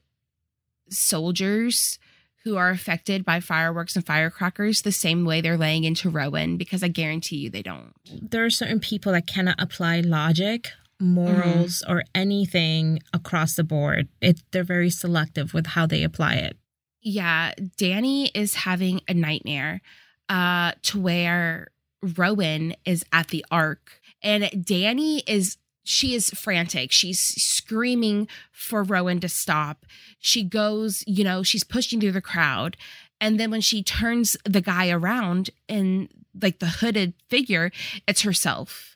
soldiers 0.90 2.00
who 2.44 2.58
are 2.58 2.70
affected 2.72 3.24
by 3.24 3.40
fireworks 3.40 3.96
and 3.96 4.06
firecrackers 4.06 4.82
the 4.82 4.92
same 4.92 5.26
way 5.26 5.42
they're 5.42 5.58
laying 5.58 5.84
into 5.84 6.10
Rowan 6.10 6.58
because 6.58 6.82
I 6.84 6.88
guarantee 6.88 7.38
you 7.38 7.50
they 7.50 7.62
don't. 7.62 7.94
there 8.22 8.44
are 8.46 8.50
certain 8.50 8.80
people 8.80 9.12
that 9.12 9.28
cannot 9.28 9.56
apply 9.60 10.02
logic 10.02 10.72
morals 11.00 11.84
or 11.88 12.04
anything 12.14 13.00
across 13.14 13.56
the 13.56 13.64
board. 13.64 14.08
It 14.22 14.42
they're 14.52 14.64
very 14.64 14.90
selective 14.90 15.54
with 15.54 15.68
how 15.68 15.86
they 15.88 16.04
apply 16.04 16.36
it. 16.36 16.58
Yeah, 17.02 17.54
Danny 17.78 18.28
is 18.36 18.54
having 18.56 19.02
a 19.08 19.14
nightmare 19.14 19.82
uh 20.30 20.74
to 20.84 21.00
where 21.00 21.70
Rowan 22.18 22.76
is 22.86 23.04
at 23.12 23.28
the 23.30 23.46
ark 23.52 24.00
and 24.24 24.66
Danny 24.66 25.20
is 25.28 25.58
she 25.92 26.16
is 26.16 26.30
frantic. 26.32 26.92
She's 26.92 27.20
screaming 27.20 28.28
for 28.52 28.84
Rowan 28.84 29.20
to 29.22 29.30
stop. 29.30 29.86
She 30.20 30.44
goes, 30.44 31.04
you 31.08 31.24
know, 31.24 31.44
she's 31.44 31.64
pushing 31.64 32.00
through 32.00 32.14
the 32.14 32.22
crowd. 32.34 32.78
And 33.20 33.40
then 33.40 33.52
when 33.52 33.62
she 33.62 33.84
turns 33.84 34.36
the 34.46 34.62
guy 34.62 34.90
around 34.90 35.50
and 35.70 36.10
like 36.42 36.60
the 36.60 36.68
hooded 36.82 37.14
figure, 37.30 37.72
it's 38.08 38.22
herself. 38.22 38.96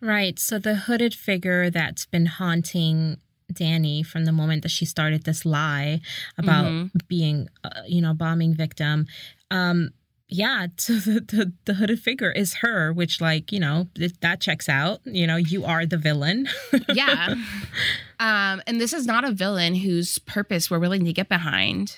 right 0.00 0.38
so 0.38 0.58
the 0.58 0.74
hooded 0.86 1.14
figure 1.14 1.70
that's 1.70 2.04
been 2.14 2.26
haunting 2.26 3.16
danny 3.52 4.02
from 4.02 4.24
the 4.26 4.32
moment 4.32 4.62
that 4.62 4.70
she 4.70 4.84
started 4.84 5.24
this 5.24 5.44
lie 5.46 6.00
about 6.36 6.66
Mhm. 6.66 6.90
being 7.08 7.48
uh, 7.64 7.80
you 7.86 8.00
know 8.04 8.14
bombing 8.14 8.54
victim 8.54 9.06
um 9.50 9.90
yeah 10.32 10.66
so 10.76 10.94
the, 10.94 11.20
the 11.20 11.52
the 11.66 11.74
hooded 11.74 12.00
figure 12.00 12.32
is 12.32 12.54
her 12.54 12.92
which 12.92 13.20
like 13.20 13.52
you 13.52 13.60
know 13.60 13.88
th- 13.94 14.18
that 14.20 14.40
checks 14.40 14.68
out 14.68 15.00
you 15.04 15.26
know 15.26 15.36
you 15.36 15.64
are 15.64 15.84
the 15.86 15.96
villain 15.98 16.48
Yeah. 16.94 17.34
um, 18.18 18.62
and 18.66 18.80
this 18.80 18.92
is 18.92 19.06
not 19.06 19.24
a 19.24 19.32
villain 19.32 19.74
whose 19.74 20.18
purpose 20.18 20.70
we're 20.70 20.78
willing 20.78 21.04
to 21.04 21.12
get 21.12 21.28
behind. 21.28 21.96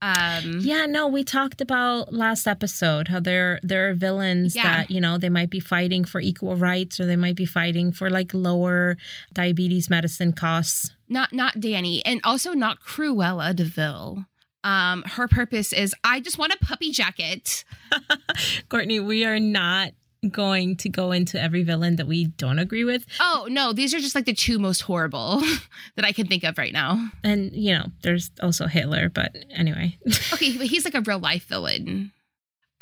Um 0.00 0.60
Yeah, 0.60 0.86
no, 0.86 1.08
we 1.08 1.24
talked 1.24 1.60
about 1.60 2.12
last 2.12 2.46
episode 2.46 3.08
how 3.08 3.18
there 3.18 3.58
there 3.64 3.90
are 3.90 3.94
villains 3.94 4.54
Yeah. 4.54 4.62
that, 4.62 4.90
you 4.92 5.00
know, 5.00 5.18
they 5.18 5.28
might 5.28 5.50
be 5.50 5.58
fighting 5.58 6.04
for 6.04 6.20
equal 6.20 6.54
rights 6.54 7.00
or 7.00 7.06
they 7.06 7.16
might 7.16 7.34
be 7.34 7.46
fighting 7.46 7.90
for 7.90 8.08
like 8.08 8.32
lower 8.32 8.96
diabetes 9.32 9.90
medicine 9.90 10.32
costs. 10.32 10.90
not 11.08 11.32
not 11.32 11.58
Danny 11.58 12.04
and 12.06 12.20
also 12.22 12.52
not 12.52 12.78
Cruella 12.80 13.54
de 13.56 13.64
Vil. 13.64 14.24
Um, 14.68 15.02
her 15.06 15.28
purpose 15.28 15.72
is 15.72 15.94
I 16.04 16.20
just 16.20 16.36
want 16.36 16.52
a 16.52 16.58
puppy 16.58 16.90
jacket. 16.90 17.64
Courtney, 18.68 19.00
we 19.00 19.24
are 19.24 19.40
not 19.40 19.92
going 20.30 20.76
to 20.76 20.90
go 20.90 21.10
into 21.10 21.40
every 21.40 21.62
villain 21.62 21.96
that 21.96 22.06
we 22.06 22.26
don't 22.26 22.58
agree 22.58 22.84
with. 22.84 23.06
Oh 23.18 23.48
no, 23.50 23.72
these 23.72 23.94
are 23.94 23.98
just 23.98 24.14
like 24.14 24.26
the 24.26 24.34
two 24.34 24.58
most 24.58 24.82
horrible 24.82 25.40
that 25.96 26.04
I 26.04 26.12
can 26.12 26.26
think 26.26 26.44
of 26.44 26.58
right 26.58 26.72
now. 26.72 27.08
And, 27.24 27.50
you 27.52 27.78
know, 27.78 27.86
there's 28.02 28.30
also 28.42 28.66
Hitler, 28.66 29.08
but 29.08 29.34
anyway. 29.50 29.98
Okay, 30.34 30.58
but 30.58 30.66
he's 30.66 30.84
like 30.84 30.94
a 30.94 31.00
real 31.00 31.18
life 31.18 31.44
villain. 31.44 32.12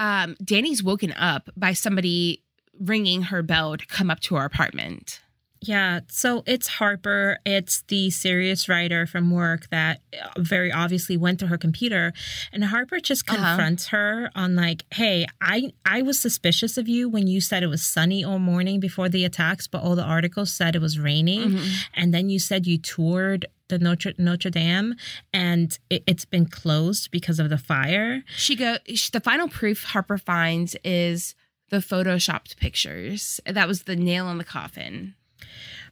Um, 0.01 0.37
Danny's 0.45 0.83
woken 0.83 1.13
up 1.13 1.51
by 1.57 1.73
somebody 1.73 2.43
ringing 2.81 3.23
her 3.23 3.43
bell 3.43 3.77
to 3.77 3.87
come 3.87 4.11
up 4.11 4.19
to 4.21 4.35
her 4.35 4.45
apartment. 4.45 5.21
Yeah, 5.63 6.01
so 6.09 6.43
it's 6.47 6.67
Harper. 6.69 7.39
It's 7.47 7.83
the 7.89 8.11
serious 8.11 8.69
writer 8.69 9.07
from 9.07 9.31
work 9.31 9.69
that 9.71 10.01
uh, 10.21 10.29
very 10.41 10.71
obviously 10.71 11.17
went 11.17 11.41
to 11.41 11.47
her 11.49 11.59
computer, 11.59 12.13
and 12.53 12.65
Harper 12.65 13.01
just 13.01 13.29
Uh-huh. 13.29 13.37
confronts 13.57 13.87
her 13.89 14.31
on 14.35 14.55
like, 14.55 14.85
"Hey, 14.93 15.27
I 15.41 15.73
I 15.85 16.03
was 16.03 16.21
suspicious 16.21 16.77
of 16.77 16.89
you 16.89 17.09
when 17.09 17.27
you 17.27 17.41
said 17.41 17.63
it 17.63 17.69
was 17.69 17.83
sunny 17.83 18.23
all 18.23 18.39
morning 18.39 18.81
before 18.81 19.09
the 19.09 19.25
attacks, 19.25 19.67
but 19.67 19.83
all 19.83 19.97
the 19.97 20.05
articles 20.05 20.53
said 20.53 20.77
it 20.77 20.81
was 20.83 20.99
raining, 20.99 21.53
Mhm. 21.53 21.71
and 21.95 22.13
then 22.15 22.29
you 22.31 22.39
said 22.39 22.67
you 22.67 22.79
toured." 22.79 23.47
The 23.69 23.81
Notre 23.81 24.13
Notre 24.17 24.49
Dame, 24.51 24.95
and 25.33 25.77
it, 25.91 26.05
it's 26.07 26.25
been 26.25 26.47
closed 26.47 27.11
because 27.11 27.41
of 27.41 27.49
the 27.51 27.59
fire. 27.59 28.23
She 28.37 28.55
go. 28.55 28.77
the 29.13 29.21
final 29.21 29.49
proof 29.49 29.83
Harper 29.83 30.19
finds 30.19 30.77
is 30.85 31.35
the 31.71 31.79
photoshopped 31.79 32.57
pictures. 32.59 33.41
That 33.45 33.67
was 33.67 33.83
the 33.83 33.97
nail 33.97 34.31
in 34.31 34.39
the 34.39 34.45
coffin. 34.45 35.15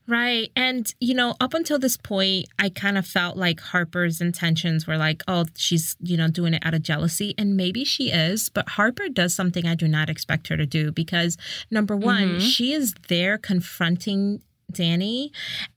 Right. 0.06 0.50
And, 0.54 0.92
you 1.00 1.14
know, 1.14 1.34
up 1.40 1.54
until 1.54 1.78
this 1.78 1.96
point, 1.96 2.46
I 2.58 2.68
kind 2.68 2.98
of 2.98 3.06
felt 3.06 3.38
like 3.38 3.60
Harper's 3.60 4.20
intentions 4.20 4.86
were 4.86 4.98
like, 4.98 5.22
oh, 5.26 5.46
she's, 5.56 5.96
you 6.00 6.18
know, 6.18 6.28
doing 6.28 6.52
it 6.52 6.62
out 6.64 6.74
of 6.74 6.82
jealousy. 6.82 7.34
And 7.38 7.56
maybe 7.56 7.84
she 7.84 8.10
is, 8.10 8.50
but 8.50 8.68
Harper 8.70 9.08
does 9.08 9.34
something 9.34 9.66
I 9.66 9.74
do 9.74 9.88
not 9.88 10.10
expect 10.10 10.48
her 10.48 10.58
to 10.58 10.66
do 10.66 10.92
because, 10.92 11.38
number 11.70 11.96
one, 11.96 12.36
Mhm. 12.36 12.40
she 12.40 12.74
is 12.74 12.94
there 13.08 13.38
confronting 13.38 14.42
Danny. 14.70 15.32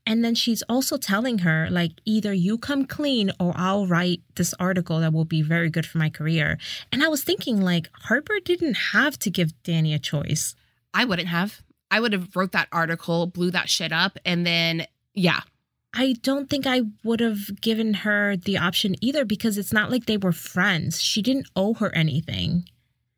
And 0.05 0.25
then 0.25 0.36
she's 0.36 0.61
also 0.63 0.97
telling 0.97 1.39
her, 1.39 1.69
like, 1.69 1.91
either 2.03 2.34
you 2.34 2.57
come 2.57 2.86
clean 2.86 3.32
or 3.39 3.53
I'll 3.55 3.88
write 3.88 4.21
this 4.36 4.53
article 4.59 4.99
that 4.99 5.13
will 5.13 5.25
be 5.25 5.41
very 5.41 5.69
good 5.69 5.86
for 5.86 5.99
my 5.99 6.09
career. 6.09 6.57
And 6.91 7.01
I 7.03 7.07
was 7.07 7.23
thinking, 7.23 7.61
like, 7.61 7.89
Harper 7.93 8.39
didn't 8.43 8.75
have 8.91 9.17
to 9.19 9.30
give 9.30 9.53
Danny 9.63 9.93
a 9.93 9.99
choice. 9.99 10.55
I 10.93 11.05
wouldn't 11.05 11.28
have. 11.30 11.61
I 11.90 12.00
would 12.00 12.14
have 12.14 12.36
wrote 12.36 12.52
that 12.52 12.68
article, 12.72 13.28
blew 13.28 13.52
that 13.52 13.70
shit 13.70 13.92
up, 13.92 14.18
and 14.26 14.46
then 14.46 14.88
yeah. 15.14 15.42
I 15.94 16.14
don't 16.22 16.48
think 16.50 16.68
I 16.68 16.82
would 17.04 17.22
have 17.22 17.60
given 17.60 17.94
her 17.96 18.36
the 18.36 18.58
option 18.58 18.96
either 19.02 19.26
because 19.26 19.58
it's 19.58 19.74
not 19.74 19.90
like 19.90 20.06
they 20.06 20.18
were 20.18 20.34
friends. 20.34 21.02
She 21.02 21.22
didn't 21.24 21.48
owe 21.56 21.74
her 21.76 21.96
anything. 21.96 22.66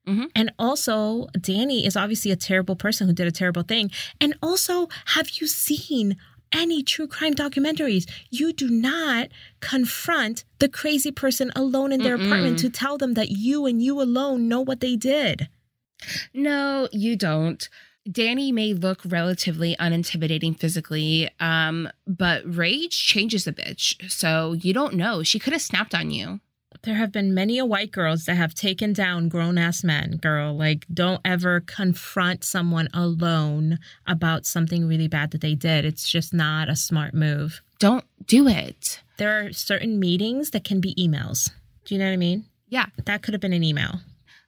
Mhm. 0.08 0.28
And 0.34 0.54
also, 0.58 1.28
Danny 1.40 1.86
is 1.86 1.98
obviously 1.98 2.32
a 2.32 2.38
terrible 2.38 2.76
person 2.76 3.08
who 3.08 3.14
did 3.14 3.28
a 3.28 3.32
terrible 3.32 3.64
thing. 3.64 3.92
And 4.22 4.36
also, 4.42 4.88
have 5.08 5.30
you 5.42 5.48
seen 5.48 6.16
any 6.54 6.82
true 6.82 7.08
crime 7.08 7.34
documentaries? 7.34 8.10
You 8.30 8.54
do 8.54 8.70
not 8.70 9.28
confront 9.60 10.46
the 10.60 10.70
crazy 10.70 11.12
person 11.12 11.52
alone 11.56 11.92
in 11.92 12.02
their 12.02 12.18
Mm-mm. 12.18 12.28
apartment 12.28 12.60
to 12.60 12.70
tell 12.70 12.98
them 12.98 13.14
that 13.16 13.30
you 13.30 13.66
and 13.66 13.84
you 13.84 14.00
alone 14.02 14.48
know 14.48 14.62
what 14.62 14.80
they 14.80 14.96
did. 14.96 15.50
No, 16.34 16.88
you 16.92 17.16
don't. 17.18 17.68
Danny 18.12 18.52
may 18.52 18.74
look 18.74 19.02
relatively 19.06 19.76
unintimidating 19.80 20.58
physically, 20.58 21.30
um, 21.40 21.90
but 22.08 22.42
rage 22.46 23.06
changes 23.06 23.46
a 23.46 23.54
bitch. 23.54 24.10
So 24.10 24.54
you 24.54 24.74
don't 24.74 24.96
know. 24.96 25.22
She 25.24 25.40
could 25.40 25.54
have 25.54 25.62
snapped 25.62 25.94
on 25.94 26.12
you. 26.12 26.40
There 26.84 26.96
have 26.96 27.12
been 27.12 27.34
many 27.34 27.58
a 27.58 27.66
white 27.66 27.92
girls 27.92 28.26
that 28.26 28.36
have 28.36 28.54
taken 28.54 28.94
down 28.94 29.28
grown 29.28 29.58
ass 29.58 29.84
men, 29.84 30.18
girl. 30.18 30.56
Like, 30.56 30.86
don't 30.94 31.20
ever 31.26 31.60
confront 31.60 32.44
someone 32.44 32.88
alone 32.94 33.80
about 34.08 34.46
something 34.46 34.88
really 34.88 35.08
bad 35.08 35.32
that 35.32 35.42
they 35.42 35.56
did. 35.56 35.84
It's 35.84 36.08
just 36.08 36.34
not 36.34 36.70
a 36.70 36.76
smart 36.78 37.14
move. 37.14 37.62
Don't 37.80 38.06
do 38.26 38.48
it. 38.48 39.02
There 39.18 39.42
are 39.42 39.52
certain 39.52 40.00
meetings 40.00 40.52
that 40.52 40.64
can 40.64 40.80
be 40.80 40.96
emails. 40.96 41.52
Do 41.84 41.96
you 41.96 42.00
know 42.00 42.06
what 42.06 42.14
I 42.14 42.18
mean? 42.18 42.46
Yeah. 42.70 42.86
That 43.06 43.24
could 43.24 43.34
have 43.34 43.42
been 43.42 43.54
an 43.54 43.64
email. 43.64 44.00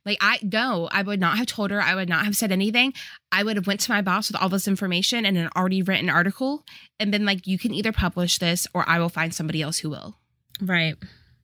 Like 0.06 0.18
I 0.22 0.39
no, 0.41 0.89
I 0.91 1.02
would 1.04 1.20
not 1.20 1.38
have 1.38 1.47
told 1.47 1.72
her. 1.72 1.82
I 1.82 1.95
would 1.95 2.10
not 2.10 2.26
have 2.26 2.36
said 2.36 2.52
anything. 2.52 2.93
I 3.32 3.43
would 3.43 3.56
have 3.56 3.68
went 3.68 3.82
to 3.82 3.91
my 3.91 4.02
boss 4.02 4.32
with 4.32 4.41
all 4.41 4.49
this 4.49 4.68
information 4.68 5.26
and 5.26 5.38
an 5.38 5.49
already 5.56 5.82
written 5.84 6.10
article 6.10 6.64
and 6.99 7.12
been 7.12 7.26
like, 7.26 7.45
you 7.45 7.60
can 7.60 7.74
either 7.74 7.91
publish 7.91 8.39
this 8.39 8.68
or 8.74 8.84
I 8.88 8.99
will 8.99 9.10
find 9.10 9.34
somebody 9.34 9.62
else 9.62 9.80
who 9.80 9.89
will. 9.89 10.18
Right. 10.60 10.95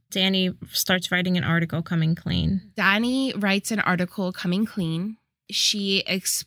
Danny 0.09 0.53
starts 0.71 1.11
writing 1.11 1.37
an 1.37 1.43
article 1.43 1.81
coming 1.81 2.15
clean. 2.15 2.71
Danny 2.75 3.33
writes 3.35 3.71
an 3.71 3.79
article 3.81 4.31
coming 4.31 4.65
clean. 4.65 5.17
She 5.51 6.05
ex- 6.07 6.45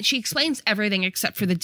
she 0.00 0.18
explains 0.18 0.62
everything 0.66 1.04
except 1.04 1.36
for 1.36 1.46
the 1.46 1.54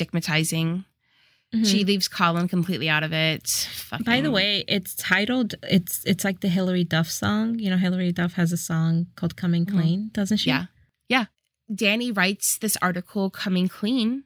digmatizing. 1.55 1.66
She 1.70 1.84
leaves 1.84 2.09
Colin 2.09 2.48
completely 2.48 2.88
out 2.88 3.02
of 3.02 3.12
it. 3.12 3.44
Mm-hmm. 3.44 4.02
By 4.05 4.20
the 4.20 4.30
way, 4.30 4.64
it's 4.68 4.94
titled 4.94 5.55
it's 5.62 6.02
it's 6.05 6.24
like 6.24 6.40
the 6.40 6.48
Hilary 6.48 6.84
Duff 6.84 7.09
song. 7.11 7.59
You 7.59 7.70
know, 7.70 7.76
Hilary 7.76 8.12
Duff 8.12 8.34
has 8.34 8.52
a 8.52 8.57
song 8.57 9.07
called 9.16 9.36
Coming 9.36 9.66
Mhm. 9.66 9.70
Clean, 9.72 10.11
doesn't 10.12 10.38
she? 10.38 10.50
Yeah. 10.50 10.66
Yeah. 11.09 11.26
Danny 11.74 12.12
writes 12.12 12.59
this 12.59 12.76
article 12.82 13.30
coming 13.30 13.68
clean 13.68 14.24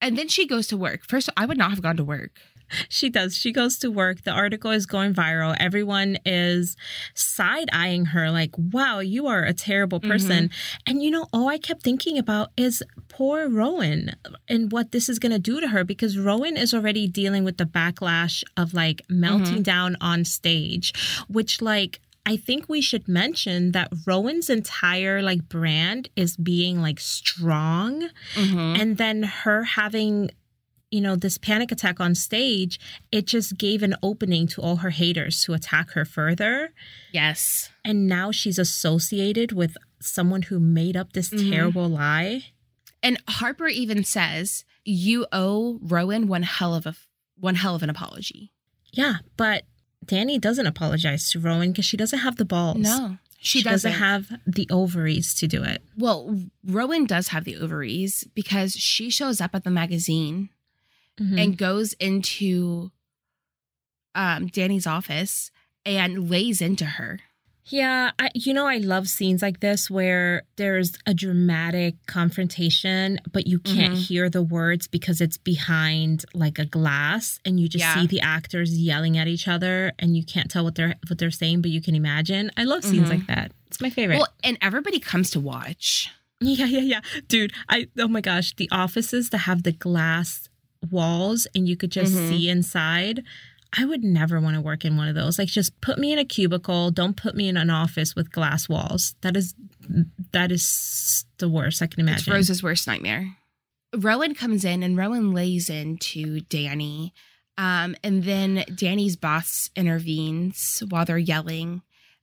and 0.00 0.16
then 0.16 0.28
she 0.28 0.46
goes 0.46 0.66
to 0.68 0.76
work. 0.76 1.00
First, 1.06 1.28
I 1.36 1.44
would 1.46 1.58
not 1.58 1.70
have 1.70 1.82
gone 1.82 1.96
to 1.96 2.04
work. 2.04 2.40
She 2.88 3.08
does. 3.08 3.36
She 3.36 3.52
goes 3.52 3.78
to 3.78 3.90
work. 3.90 4.22
The 4.22 4.30
article 4.30 4.70
is 4.70 4.86
going 4.86 5.14
viral. 5.14 5.56
Everyone 5.58 6.18
is 6.24 6.76
side 7.14 7.68
eyeing 7.72 8.06
her, 8.06 8.30
like, 8.30 8.50
wow, 8.56 9.00
you 9.00 9.26
are 9.26 9.42
a 9.42 9.52
terrible 9.52 10.00
person. 10.00 10.48
Mm-hmm. 10.48 10.82
And, 10.86 11.02
you 11.02 11.10
know, 11.10 11.26
all 11.32 11.48
I 11.48 11.58
kept 11.58 11.82
thinking 11.82 12.18
about 12.18 12.50
is 12.56 12.82
poor 13.08 13.48
Rowan 13.48 14.16
and 14.48 14.72
what 14.72 14.92
this 14.92 15.08
is 15.08 15.18
going 15.18 15.32
to 15.32 15.38
do 15.38 15.60
to 15.60 15.68
her 15.68 15.84
because 15.84 16.18
Rowan 16.18 16.56
is 16.56 16.74
already 16.74 17.06
dealing 17.06 17.44
with 17.44 17.56
the 17.56 17.64
backlash 17.64 18.42
of 18.56 18.74
like 18.74 19.02
melting 19.08 19.54
mm-hmm. 19.54 19.62
down 19.62 19.96
on 20.00 20.24
stage, 20.24 20.92
which, 21.28 21.60
like, 21.62 22.00
I 22.28 22.36
think 22.36 22.68
we 22.68 22.82
should 22.82 23.08
mention 23.08 23.72
that 23.72 23.90
Rowan's 24.06 24.50
entire 24.50 25.22
like 25.22 25.48
brand 25.48 26.10
is 26.14 26.36
being 26.36 26.82
like 26.82 27.00
strong 27.00 28.10
mm-hmm. 28.34 28.58
and 28.78 28.98
then 28.98 29.22
her 29.22 29.64
having 29.64 30.30
you 30.90 31.00
know, 31.00 31.16
this 31.16 31.38
panic 31.38 31.70
attack 31.70 32.00
on 32.00 32.14
stage, 32.14 32.80
it 33.12 33.26
just 33.26 33.58
gave 33.58 33.82
an 33.82 33.94
opening 34.02 34.46
to 34.48 34.62
all 34.62 34.76
her 34.76 34.90
haters 34.90 35.42
to 35.44 35.52
attack 35.52 35.90
her 35.92 36.04
further. 36.04 36.72
Yes. 37.12 37.70
And 37.84 38.06
now 38.06 38.30
she's 38.30 38.58
associated 38.58 39.52
with 39.52 39.76
someone 40.00 40.42
who 40.42 40.58
made 40.60 40.96
up 40.96 41.12
this 41.12 41.30
mm-hmm. 41.30 41.50
terrible 41.50 41.88
lie. 41.88 42.46
And 43.02 43.20
Harper 43.28 43.68
even 43.68 44.02
says, 44.02 44.64
"You 44.84 45.26
owe 45.30 45.78
Rowan 45.82 46.26
one 46.26 46.42
hell 46.42 46.74
of 46.74 46.86
a 46.86 46.94
one 47.38 47.54
hell 47.54 47.74
of 47.74 47.82
an 47.82 47.90
apology." 47.90 48.50
Yeah, 48.92 49.16
but 49.36 49.64
Danny 50.04 50.38
doesn't 50.38 50.66
apologize 50.66 51.30
to 51.30 51.40
Rowan 51.40 51.70
because 51.70 51.84
she 51.84 51.96
doesn't 51.96 52.18
have 52.20 52.36
the 52.36 52.44
balls. 52.44 52.78
No. 52.78 53.18
She, 53.40 53.60
she 53.60 53.62
doesn't. 53.62 53.92
doesn't 53.92 54.02
have 54.02 54.40
the 54.46 54.66
ovaries 54.68 55.32
to 55.34 55.46
do 55.46 55.62
it. 55.62 55.80
Well, 55.96 56.40
Rowan 56.64 57.06
does 57.06 57.28
have 57.28 57.44
the 57.44 57.56
ovaries 57.56 58.24
because 58.34 58.72
she 58.72 59.10
shows 59.10 59.40
up 59.40 59.54
at 59.54 59.62
the 59.62 59.70
magazine 59.70 60.48
mm-hmm. 61.20 61.38
and 61.38 61.58
goes 61.58 61.92
into 61.94 62.90
um, 64.14 64.46
Danny's 64.48 64.86
office 64.86 65.50
and 65.84 66.30
lays 66.30 66.60
into 66.60 66.84
her. 66.84 67.20
Yeah, 67.70 68.12
I, 68.18 68.30
you 68.34 68.54
know, 68.54 68.66
I 68.66 68.78
love 68.78 69.08
scenes 69.08 69.42
like 69.42 69.60
this 69.60 69.90
where 69.90 70.44
there's 70.56 70.96
a 71.06 71.12
dramatic 71.12 71.96
confrontation, 72.06 73.20
but 73.30 73.46
you 73.46 73.58
can't 73.58 73.92
mm-hmm. 73.92 74.00
hear 74.00 74.30
the 74.30 74.42
words 74.42 74.86
because 74.86 75.20
it's 75.20 75.36
behind 75.36 76.24
like 76.32 76.58
a 76.58 76.64
glass, 76.64 77.40
and 77.44 77.60
you 77.60 77.68
just 77.68 77.84
yeah. 77.84 77.94
see 77.94 78.06
the 78.06 78.20
actors 78.20 78.78
yelling 78.78 79.18
at 79.18 79.28
each 79.28 79.46
other, 79.46 79.92
and 79.98 80.16
you 80.16 80.24
can't 80.24 80.50
tell 80.50 80.64
what 80.64 80.76
they're 80.76 80.94
what 81.08 81.18
they're 81.18 81.30
saying, 81.30 81.60
but 81.60 81.70
you 81.70 81.82
can 81.82 81.94
imagine. 81.94 82.50
I 82.56 82.64
love 82.64 82.84
scenes 82.84 83.08
mm-hmm. 83.08 83.18
like 83.18 83.26
that. 83.26 83.52
It's 83.66 83.82
my 83.82 83.90
favorite. 83.90 84.16
Well, 84.16 84.28
and 84.42 84.56
everybody 84.62 84.98
comes 84.98 85.30
to 85.32 85.40
watch. 85.40 86.10
Yeah, 86.40 86.66
yeah, 86.66 86.80
yeah, 86.82 87.00
dude. 87.26 87.52
I 87.68 87.88
oh 87.98 88.06
my 88.06 88.20
gosh, 88.20 88.54
the 88.54 88.68
offices 88.70 89.30
that 89.30 89.38
have 89.38 89.64
the 89.64 89.72
glass 89.72 90.47
walls 90.90 91.46
and 91.54 91.68
you 91.68 91.76
could 91.76 91.90
just 91.90 92.14
mm-hmm. 92.14 92.28
see 92.28 92.48
inside. 92.48 93.22
I 93.76 93.84
would 93.84 94.02
never 94.02 94.40
want 94.40 94.54
to 94.54 94.62
work 94.62 94.84
in 94.84 94.96
one 94.96 95.08
of 95.08 95.14
those. 95.14 95.38
Like 95.38 95.48
just 95.48 95.78
put 95.80 95.98
me 95.98 96.12
in 96.12 96.18
a 96.18 96.24
cubicle, 96.24 96.90
don't 96.90 97.16
put 97.16 97.34
me 97.34 97.48
in 97.48 97.56
an 97.56 97.70
office 97.70 98.14
with 98.14 98.32
glass 98.32 98.68
walls. 98.68 99.14
That 99.20 99.36
is 99.36 99.54
that 100.32 100.50
is 100.50 101.24
the 101.38 101.48
worst 101.48 101.82
I 101.82 101.86
can 101.86 102.00
imagine. 102.00 102.20
It's 102.20 102.28
Rose's 102.28 102.62
worst 102.62 102.86
nightmare. 102.86 103.36
Rowan 103.96 104.34
comes 104.34 104.64
in 104.64 104.82
and 104.82 104.96
Rowan 104.96 105.32
lays 105.32 105.70
into 105.70 106.40
Danny. 106.40 107.14
Um, 107.56 107.96
and 108.04 108.22
then 108.22 108.64
Danny's 108.74 109.16
boss 109.16 109.70
intervenes 109.74 110.82
while 110.88 111.04
they're 111.04 111.18
yelling 111.18 111.82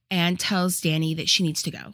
and 0.09 0.39
tells 0.39 0.79
Danny 0.79 1.13
that 1.15 1.27
she 1.27 1.43
needs 1.43 1.61
to 1.63 1.71
go. 1.71 1.93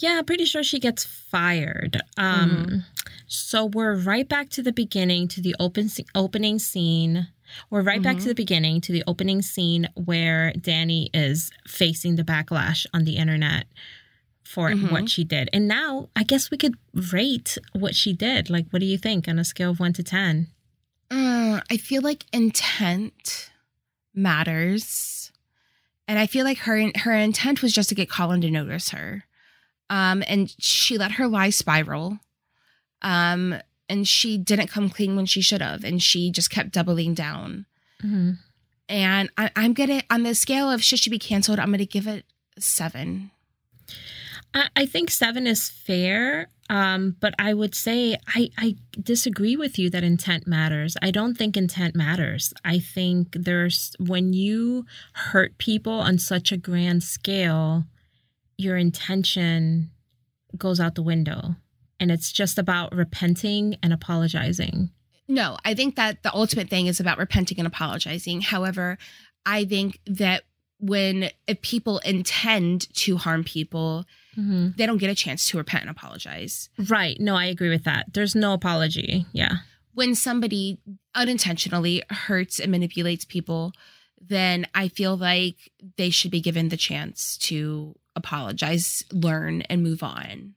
Yeah, 0.00 0.22
pretty 0.22 0.46
sure 0.46 0.62
she 0.62 0.80
gets 0.80 1.04
fired. 1.04 2.00
Um, 2.16 2.50
mm-hmm. 2.50 2.78
So 3.26 3.66
we're 3.66 3.94
right 3.94 4.28
back 4.28 4.48
to 4.50 4.62
the 4.62 4.72
beginning, 4.72 5.28
to 5.28 5.42
the 5.42 5.54
open 5.60 5.90
opening 6.14 6.58
scene. 6.58 7.28
We're 7.68 7.82
right 7.82 7.96
mm-hmm. 7.96 8.04
back 8.04 8.14
to 8.14 8.20
mm-hmm. 8.20 8.28
the 8.28 8.34
beginning, 8.34 8.80
to 8.82 8.92
the 8.92 9.04
opening 9.06 9.42
scene 9.42 9.88
where 9.94 10.52
Danny 10.54 11.10
is 11.12 11.50
facing 11.68 12.16
the 12.16 12.22
backlash 12.22 12.86
on 12.94 13.04
the 13.04 13.16
internet 13.16 13.66
for 14.42 14.70
mm-hmm. 14.70 14.90
what 14.90 15.10
she 15.10 15.22
did. 15.22 15.50
And 15.52 15.68
now 15.68 16.08
I 16.16 16.22
guess 16.22 16.50
we 16.50 16.56
could 16.56 16.76
rate 17.12 17.58
what 17.72 17.94
she 17.94 18.14
did. 18.14 18.48
Like, 18.48 18.66
what 18.70 18.80
do 18.80 18.86
you 18.86 18.98
think 18.98 19.28
on 19.28 19.38
a 19.38 19.44
scale 19.44 19.70
of 19.70 19.80
one 19.80 19.92
to 19.92 20.02
10? 20.02 20.48
Uh, 21.10 21.60
I 21.70 21.76
feel 21.76 22.00
like 22.00 22.24
intent 22.32 23.50
matters. 24.14 25.30
And 26.08 26.18
I 26.18 26.26
feel 26.26 26.44
like 26.44 26.58
her 26.58 26.90
her 26.96 27.12
intent 27.12 27.62
was 27.62 27.72
just 27.72 27.90
to 27.90 27.94
get 27.94 28.10
Colin 28.10 28.40
to 28.40 28.50
notice 28.50 28.88
her. 28.88 29.24
Um, 29.90 30.22
and 30.26 30.54
she 30.58 30.96
let 30.96 31.12
her 31.12 31.26
lie 31.28 31.50
spiral. 31.50 32.18
Um, 33.02 33.56
and 33.88 34.06
she 34.06 34.38
didn't 34.38 34.68
come 34.68 34.88
clean 34.88 35.16
when 35.16 35.26
she 35.26 35.42
should 35.42 35.60
have. 35.60 35.84
And 35.84 36.02
she 36.02 36.30
just 36.30 36.48
kept 36.48 36.72
doubling 36.72 37.12
down. 37.12 37.66
Mm-hmm. 38.02 38.30
And 38.88 39.30
I, 39.36 39.50
I'm 39.56 39.72
gonna 39.72 40.02
on 40.10 40.22
the 40.22 40.34
scale 40.34 40.70
of 40.70 40.82
should 40.82 41.00
she 41.00 41.10
be 41.10 41.18
canceled, 41.18 41.58
I'm 41.58 41.70
gonna 41.70 41.84
give 41.84 42.06
it 42.06 42.24
seven. 42.58 43.30
I, 44.54 44.68
I 44.76 44.86
think 44.86 45.10
seven 45.10 45.46
is 45.46 45.68
fair. 45.68 46.48
Um, 46.68 47.16
but 47.18 47.34
I 47.36 47.52
would 47.52 47.74
say 47.74 48.16
I, 48.28 48.50
I 48.56 48.76
disagree 49.00 49.56
with 49.56 49.76
you 49.76 49.90
that 49.90 50.04
intent 50.04 50.46
matters. 50.46 50.96
I 51.02 51.10
don't 51.10 51.36
think 51.36 51.56
intent 51.56 51.96
matters. 51.96 52.54
I 52.64 52.78
think 52.78 53.32
there's 53.32 53.96
when 53.98 54.32
you 54.32 54.86
hurt 55.14 55.58
people 55.58 55.94
on 55.94 56.18
such 56.18 56.52
a 56.52 56.56
grand 56.56 57.02
scale, 57.02 57.86
your 58.60 58.76
intention 58.76 59.90
goes 60.56 60.80
out 60.80 60.94
the 60.94 61.02
window 61.02 61.56
and 61.98 62.10
it's 62.10 62.32
just 62.32 62.58
about 62.58 62.94
repenting 62.94 63.76
and 63.82 63.92
apologizing. 63.92 64.90
No, 65.28 65.56
I 65.64 65.74
think 65.74 65.96
that 65.96 66.22
the 66.22 66.34
ultimate 66.34 66.68
thing 66.68 66.86
is 66.86 66.98
about 66.98 67.18
repenting 67.18 67.58
and 67.58 67.66
apologizing. 67.66 68.40
However, 68.40 68.98
I 69.46 69.64
think 69.64 70.00
that 70.06 70.42
when 70.80 71.30
if 71.46 71.60
people 71.62 71.98
intend 72.00 72.92
to 72.94 73.16
harm 73.16 73.44
people, 73.44 74.06
mm-hmm. 74.36 74.70
they 74.76 74.86
don't 74.86 74.98
get 74.98 75.10
a 75.10 75.14
chance 75.14 75.48
to 75.50 75.58
repent 75.58 75.82
and 75.82 75.90
apologize. 75.90 76.70
Right. 76.88 77.20
No, 77.20 77.36
I 77.36 77.44
agree 77.44 77.68
with 77.68 77.84
that. 77.84 78.12
There's 78.12 78.34
no 78.34 78.54
apology. 78.54 79.26
Yeah. 79.32 79.56
When 79.92 80.14
somebody 80.14 80.78
unintentionally 81.14 82.02
hurts 82.10 82.58
and 82.58 82.72
manipulates 82.72 83.24
people, 83.24 83.72
then 84.20 84.66
I 84.74 84.88
feel 84.88 85.16
like 85.16 85.70
they 85.96 86.10
should 86.10 86.30
be 86.30 86.40
given 86.40 86.70
the 86.70 86.76
chance 86.76 87.36
to 87.38 87.94
apologize, 88.16 89.04
learn, 89.12 89.62
and 89.62 89.82
move 89.82 90.02
on. 90.02 90.54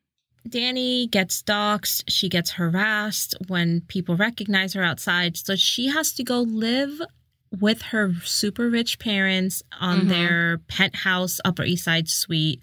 Danny 0.47 1.08
gets 1.08 1.41
doxxed. 1.41 2.04
She 2.10 2.28
gets 2.30 2.51
harassed 2.51 3.36
when 3.47 3.82
people 3.82 4.18
recognize 4.18 4.74
her 4.74 4.84
outside. 4.84 5.38
So 5.38 5.56
she 5.56 5.88
has 5.88 6.14
to 6.14 6.24
go 6.24 6.41
live 6.41 7.01
with 7.60 7.82
her 7.84 8.14
super 8.24 8.70
rich 8.70 8.99
parents 8.99 9.62
on 9.80 9.99
mm-hmm. 9.99 10.10
their 10.10 10.58
penthouse 10.68 11.39
Upper 11.45 11.64
East 11.64 11.86
Side 11.86 12.10
suite. 12.10 12.60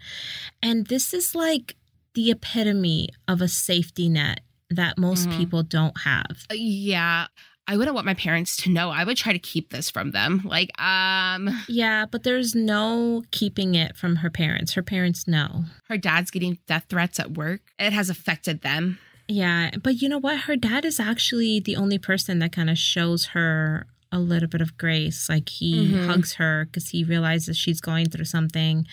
And 0.62 0.86
this 0.86 1.14
is 1.14 1.34
like 1.34 1.76
the 2.14 2.30
epitome 2.30 3.09
of 3.28 3.41
a 3.41 3.49
safety 3.49 4.09
net 4.09 4.41
that 4.70 4.99
most 4.99 5.28
mm-hmm. 5.28 5.38
people 5.38 5.62
don't 5.62 5.99
have. 6.03 6.45
Uh, 6.51 6.55
yeah. 6.55 7.26
I 7.70 7.76
wouldn't 7.76 7.94
want 7.94 8.04
my 8.04 8.14
parents 8.14 8.56
to 8.64 8.70
know. 8.70 8.90
I 8.90 9.04
would 9.04 9.16
try 9.16 9.32
to 9.32 9.38
keep 9.38 9.70
this 9.70 9.90
from 9.90 10.10
them. 10.10 10.42
Like, 10.44 10.70
um 10.82 11.48
Yeah, 11.68 12.04
but 12.04 12.24
there's 12.24 12.52
no 12.52 13.22
keeping 13.30 13.76
it 13.76 13.96
from 13.96 14.16
her 14.16 14.30
parents. 14.30 14.72
Her 14.72 14.82
parents 14.82 15.28
know. 15.28 15.66
Her 15.88 15.96
dad's 15.96 16.32
getting 16.32 16.58
death 16.66 16.86
threats 16.88 17.20
at 17.20 17.36
work. 17.36 17.60
It 17.78 17.92
has 17.92 18.10
affected 18.10 18.62
them. 18.62 18.98
Yeah, 19.28 19.70
but 19.80 20.02
you 20.02 20.08
know 20.08 20.18
what? 20.18 20.40
Her 20.40 20.56
dad 20.56 20.84
is 20.84 20.98
actually 20.98 21.60
the 21.60 21.76
only 21.76 21.98
person 21.98 22.40
that 22.40 22.50
kind 22.50 22.68
of 22.68 22.76
shows 22.76 23.26
her 23.26 23.86
a 24.10 24.18
little 24.18 24.48
bit 24.48 24.60
of 24.60 24.76
grace. 24.76 25.28
Like 25.28 25.48
he 25.48 25.86
mm-hmm. 25.86 26.08
hugs 26.08 26.34
her 26.34 26.64
because 26.64 26.88
he 26.88 27.04
realizes 27.04 27.56
she's 27.56 27.80
going 27.80 28.10
through 28.10 28.24
something. 28.24 28.84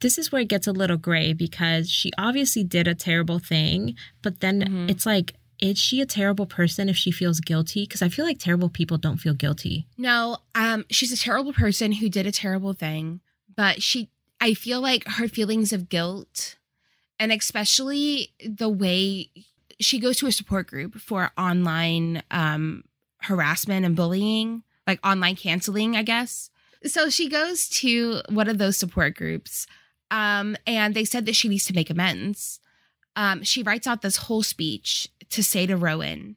This 0.00 0.18
is 0.18 0.32
where 0.32 0.42
it 0.42 0.48
gets 0.48 0.66
a 0.66 0.72
little 0.72 0.96
gray 0.96 1.34
because 1.34 1.88
she 1.88 2.10
obviously 2.18 2.64
did 2.64 2.88
a 2.88 2.96
terrible 2.96 3.38
thing, 3.38 3.94
but 4.22 4.40
then 4.40 4.60
mm-hmm. 4.60 4.88
it's 4.88 5.06
like 5.06 5.34
is 5.62 5.78
she 5.78 6.00
a 6.00 6.06
terrible 6.06 6.44
person 6.44 6.88
if 6.88 6.96
she 6.96 7.12
feels 7.12 7.38
guilty? 7.38 7.84
Because 7.84 8.02
I 8.02 8.08
feel 8.08 8.24
like 8.26 8.40
terrible 8.40 8.68
people 8.68 8.98
don't 8.98 9.18
feel 9.18 9.32
guilty. 9.32 9.86
No, 9.96 10.38
um, 10.56 10.84
she's 10.90 11.12
a 11.12 11.16
terrible 11.16 11.52
person 11.52 11.92
who 11.92 12.08
did 12.08 12.26
a 12.26 12.32
terrible 12.32 12.72
thing, 12.72 13.20
but 13.54 13.80
she, 13.80 14.10
I 14.40 14.54
feel 14.54 14.80
like 14.80 15.06
her 15.06 15.28
feelings 15.28 15.72
of 15.72 15.88
guilt, 15.88 16.56
and 17.20 17.30
especially 17.30 18.32
the 18.44 18.68
way 18.68 19.30
she 19.78 20.00
goes 20.00 20.16
to 20.16 20.26
a 20.26 20.32
support 20.32 20.66
group 20.66 20.96
for 20.96 21.30
online 21.38 22.24
um, 22.32 22.82
harassment 23.18 23.86
and 23.86 23.94
bullying, 23.94 24.64
like 24.88 24.98
online 25.06 25.36
canceling, 25.36 25.94
I 25.94 26.02
guess. 26.02 26.50
So 26.84 27.08
she 27.08 27.28
goes 27.28 27.68
to 27.68 28.20
one 28.28 28.48
of 28.48 28.58
those 28.58 28.76
support 28.76 29.14
groups, 29.14 29.68
um, 30.10 30.56
and 30.66 30.92
they 30.92 31.04
said 31.04 31.24
that 31.26 31.36
she 31.36 31.48
needs 31.48 31.66
to 31.66 31.72
make 31.72 31.88
amends. 31.88 32.58
Um, 33.14 33.44
she 33.44 33.62
writes 33.62 33.86
out 33.86 34.02
this 34.02 34.16
whole 34.16 34.42
speech 34.42 35.08
to 35.32 35.42
say 35.42 35.66
to 35.66 35.76
Rowan. 35.76 36.36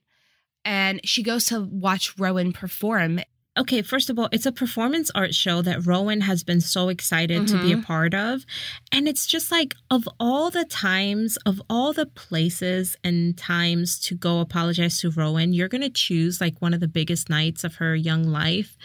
And 0.64 1.00
she 1.04 1.22
goes 1.22 1.46
to 1.46 1.62
watch 1.62 2.18
Rowan 2.18 2.52
perform. 2.52 3.20
okay, 3.58 3.82
first 3.82 4.10
of 4.10 4.20
all, 4.20 4.28
it's 4.34 4.46
a 4.46 4.52
performance 4.52 5.10
art 5.16 5.34
show 5.34 5.62
that 5.62 5.86
Rowan 5.86 6.22
has 6.22 6.44
been 6.44 6.60
so 6.60 6.90
excited 6.90 7.48
to 7.48 7.62
be 7.62 7.72
a 7.72 7.76
mm-hmm. 7.76 7.84
part 7.84 8.14
of. 8.14 8.46
And 8.92 9.08
it's 9.08 9.26
just 9.26 9.50
like, 9.50 9.76
of 9.90 10.10
all 10.20 10.52
the 10.52 10.66
times, 10.66 11.38
of 11.46 11.62
all 11.70 11.94
the 11.94 12.06
places 12.06 12.98
and 13.04 13.38
times 13.38 13.98
to 14.02 14.16
go 14.16 14.40
apologize 14.40 15.00
to 15.00 15.10
Rowan, 15.12 15.54
you're 15.54 15.70
going 15.70 15.82
to 15.82 15.90
choose 15.90 16.42
like 16.42 16.62
one 16.62 16.74
of 16.74 16.82
the 16.82 16.88
biggest 16.88 17.30
nights 17.30 17.64
of 17.64 17.76
her 17.76 17.96
young 17.96 18.24
life 18.24 18.76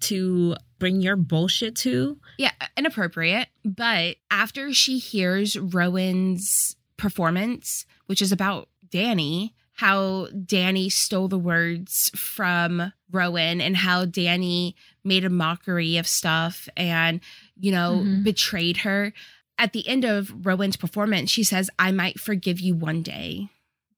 to 0.00 0.54
bring 0.78 1.00
your 1.00 1.16
bullshit 1.16 1.74
to. 1.76 2.18
Yeah, 2.38 2.52
inappropriate. 2.76 3.48
But 3.64 4.16
after 4.30 4.72
she 4.72 4.98
hears 4.98 5.58
Rowan's 5.58 6.76
performance, 6.96 7.84
which 8.06 8.22
is 8.22 8.30
about 8.30 8.68
Danny, 8.90 9.54
how 9.80 10.26
Danny 10.44 10.90
stole 10.90 11.26
the 11.26 11.38
words 11.38 12.10
from 12.14 12.92
Rowan 13.10 13.62
and 13.62 13.74
how 13.74 14.04
Danny 14.04 14.76
made 15.04 15.24
a 15.24 15.30
mockery 15.30 15.96
of 15.96 16.06
stuff 16.06 16.68
and, 16.76 17.20
you 17.58 17.72
know, 17.72 18.02
Mhm. 18.04 18.22
betrayed 18.22 18.76
her. 18.78 19.14
At 19.56 19.72
the 19.72 19.88
end 19.88 20.04
of 20.04 20.44
Rowan's 20.44 20.76
performance, 20.76 21.30
she 21.30 21.42
says, 21.42 21.70
I 21.78 21.92
might 21.92 22.20
forgive 22.20 22.60
you 22.60 22.74
one 22.74 23.02
day, 23.02 23.48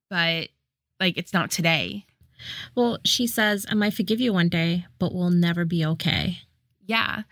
but 0.08 0.50
like 1.00 1.18
it's 1.18 1.32
not 1.32 1.50
today. 1.50 2.06
Well, 2.76 2.98
she 3.04 3.26
says, 3.26 3.66
I 3.68 3.74
might 3.74 3.94
forgive 3.94 4.20
you 4.20 4.32
one 4.32 4.48
day, 4.48 4.86
but 5.00 5.12
we'll 5.12 5.30
never 5.30 5.64
be 5.64 5.84
okay. 5.84 6.42
Yeah. 6.86 7.22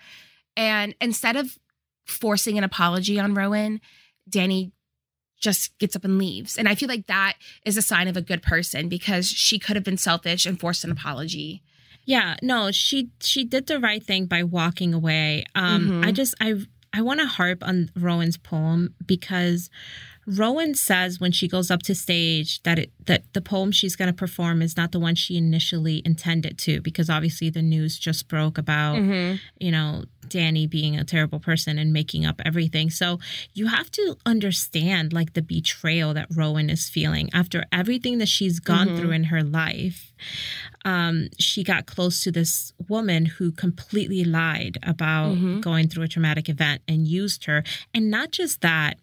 And 0.56 0.96
instead 1.00 1.36
of 1.36 1.56
forcing 2.04 2.58
an 2.58 2.64
apology 2.64 3.20
on 3.20 3.32
Rowan, 3.34 3.80
Danny 4.28 4.72
just 5.40 5.76
gets 5.78 5.96
up 5.96 6.04
and 6.04 6.18
leaves. 6.18 6.56
And 6.58 6.68
I 6.68 6.74
feel 6.74 6.88
like 6.88 7.06
that 7.06 7.34
is 7.64 7.76
a 7.76 7.82
sign 7.82 8.08
of 8.08 8.16
a 8.16 8.22
good 8.22 8.42
person 8.42 8.88
because 8.88 9.28
she 9.28 9.58
could 9.58 9.74
have 9.76 9.84
been 9.84 9.96
selfish 9.96 10.46
and 10.46 10.60
forced 10.60 10.84
an 10.84 10.90
apology. 10.90 11.62
Yeah, 12.04 12.36
no, 12.42 12.70
she 12.70 13.10
she 13.20 13.44
did 13.44 13.66
the 13.66 13.78
right 13.78 14.02
thing 14.02 14.26
by 14.26 14.42
walking 14.42 14.92
away. 14.94 15.44
Um 15.54 15.88
Mhm. 15.90 16.06
I 16.06 16.12
just 16.12 16.34
I 16.40 16.54
I 16.92 17.02
want 17.02 17.20
to 17.20 17.26
harp 17.26 17.62
on 17.62 17.90
Rowan's 17.94 18.36
poem 18.36 18.94
because 19.06 19.70
Rowan 20.26 20.74
says 20.74 21.18
when 21.18 21.32
she 21.32 21.48
goes 21.48 21.70
up 21.70 21.82
to 21.84 21.94
stage 21.94 22.62
that 22.62 22.78
it 22.78 22.92
that 23.06 23.24
the 23.32 23.40
poem 23.40 23.72
she's 23.72 23.96
going 23.96 24.06
to 24.08 24.12
perform 24.14 24.62
is 24.62 24.76
not 24.76 24.92
the 24.92 25.00
one 25.00 25.14
she 25.14 25.36
initially 25.36 26.02
intended 26.04 26.58
to 26.58 26.80
because 26.80 27.08
obviously 27.10 27.50
the 27.50 27.62
news 27.62 27.98
just 27.98 28.28
broke 28.28 28.58
about 28.58 28.96
Mm-hmm. 28.96 29.36
you 29.58 29.70
know, 29.72 30.04
Danny 30.28 30.66
being 30.66 30.96
a 30.96 31.04
terrible 31.04 31.40
person 31.40 31.78
and 31.78 31.92
making 31.92 32.24
up 32.26 32.40
everything. 32.44 32.90
So 32.90 33.18
you 33.54 33.66
have 33.68 33.90
to 33.92 34.16
understand 34.26 35.12
like 35.12 35.32
the 35.32 35.42
betrayal 35.42 36.14
that 36.14 36.28
Rowan 36.34 36.70
is 36.70 36.88
feeling 36.88 37.30
after 37.32 37.64
everything 37.72 38.18
that 38.18 38.28
she's 38.28 38.60
gone 38.60 38.88
Mhm. 38.90 38.98
through 38.98 39.10
in 39.12 39.24
her 39.24 39.42
life. 39.42 40.12
Um, 40.84 41.28
she 41.38 41.64
got 41.64 41.86
close 41.86 42.22
to 42.22 42.30
this 42.30 42.72
woman 42.88 43.24
who 43.26 43.50
completely 43.52 44.22
lied 44.24 44.78
about 44.82 45.36
Mhm. 45.36 45.60
going 45.62 45.88
through 45.88 46.04
a 46.04 46.08
traumatic 46.08 46.48
event 46.48 46.82
and 46.86 47.08
used 47.08 47.46
her. 47.46 47.64
And 47.94 48.10
not 48.10 48.30
just 48.32 48.60
that, 48.60 48.98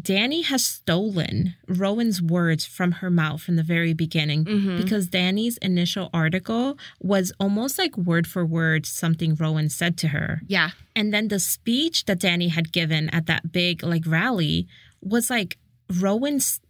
Danny 0.00 0.42
has 0.42 0.64
stolen 0.64 1.54
Rowan's 1.68 2.20
words 2.22 2.64
from 2.64 2.92
her 2.92 3.10
mouth 3.10 3.42
from 3.42 3.56
the 3.56 3.62
very 3.62 3.92
beginning 3.92 4.44
Mhm. 4.44 4.76
because 4.82 5.06
Danny's 5.08 5.56
initial 5.58 6.10
article 6.12 6.78
was 7.00 7.32
almost 7.40 7.78
like 7.78 7.96
word 7.96 8.26
for 8.26 8.44
word 8.46 8.86
something 8.86 9.34
Rowan 9.34 9.68
said 9.68 9.96
to 9.98 10.08
her. 10.08 10.42
Yeah. 10.46 10.70
And 10.94 11.12
then 11.12 11.28
the 11.28 11.38
speech 11.38 12.04
that 12.06 12.20
Danny 12.20 12.48
had 12.48 12.72
given 12.72 13.08
at 13.10 13.26
that 13.26 13.52
big 13.52 13.82
like 13.82 14.06
rally 14.06 14.66
was 15.00 15.30
like 15.30 15.58
Rowan's 15.92 16.60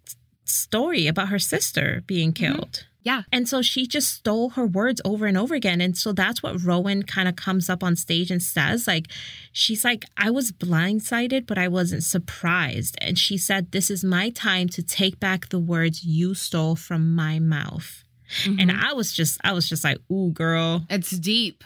story 0.44 1.06
about 1.06 1.28
her 1.28 1.38
sister 1.38 2.02
being 2.06 2.32
killed. 2.32 2.84
Yeah. 3.06 3.22
And 3.30 3.48
so 3.48 3.62
she 3.62 3.86
just 3.86 4.08
stole 4.12 4.50
her 4.50 4.66
words 4.66 5.00
over 5.04 5.26
and 5.26 5.38
over 5.38 5.54
again. 5.54 5.80
And 5.80 5.96
so 5.96 6.12
that's 6.12 6.42
what 6.42 6.60
Rowan 6.62 7.04
kind 7.04 7.28
of 7.28 7.36
comes 7.36 7.70
up 7.70 7.84
on 7.84 7.94
stage 7.94 8.32
and 8.32 8.42
says. 8.42 8.88
Like, 8.88 9.06
she's 9.52 9.84
like, 9.84 10.04
I 10.16 10.30
was 10.30 10.50
blindsided, 10.50 11.46
but 11.46 11.56
I 11.56 11.68
wasn't 11.68 12.02
surprised. 12.02 12.96
And 13.00 13.16
she 13.16 13.38
said, 13.38 13.70
This 13.70 13.90
is 13.90 14.02
my 14.02 14.30
time 14.30 14.68
to 14.70 14.82
take 14.82 15.20
back 15.20 15.48
the 15.50 15.60
words 15.60 16.04
you 16.04 16.34
stole 16.34 16.74
from 16.74 17.14
my 17.14 17.38
mouth. 17.38 18.02
And 18.44 18.70
Mhm. 18.70 18.82
I 18.82 18.92
was 18.92 19.12
just, 19.12 19.38
I 19.44 19.52
was 19.52 19.68
just 19.68 19.84
like, 19.84 19.98
ooh, 20.10 20.32
girl. 20.32 20.84
it's 20.90 21.10
deep. 21.12 21.62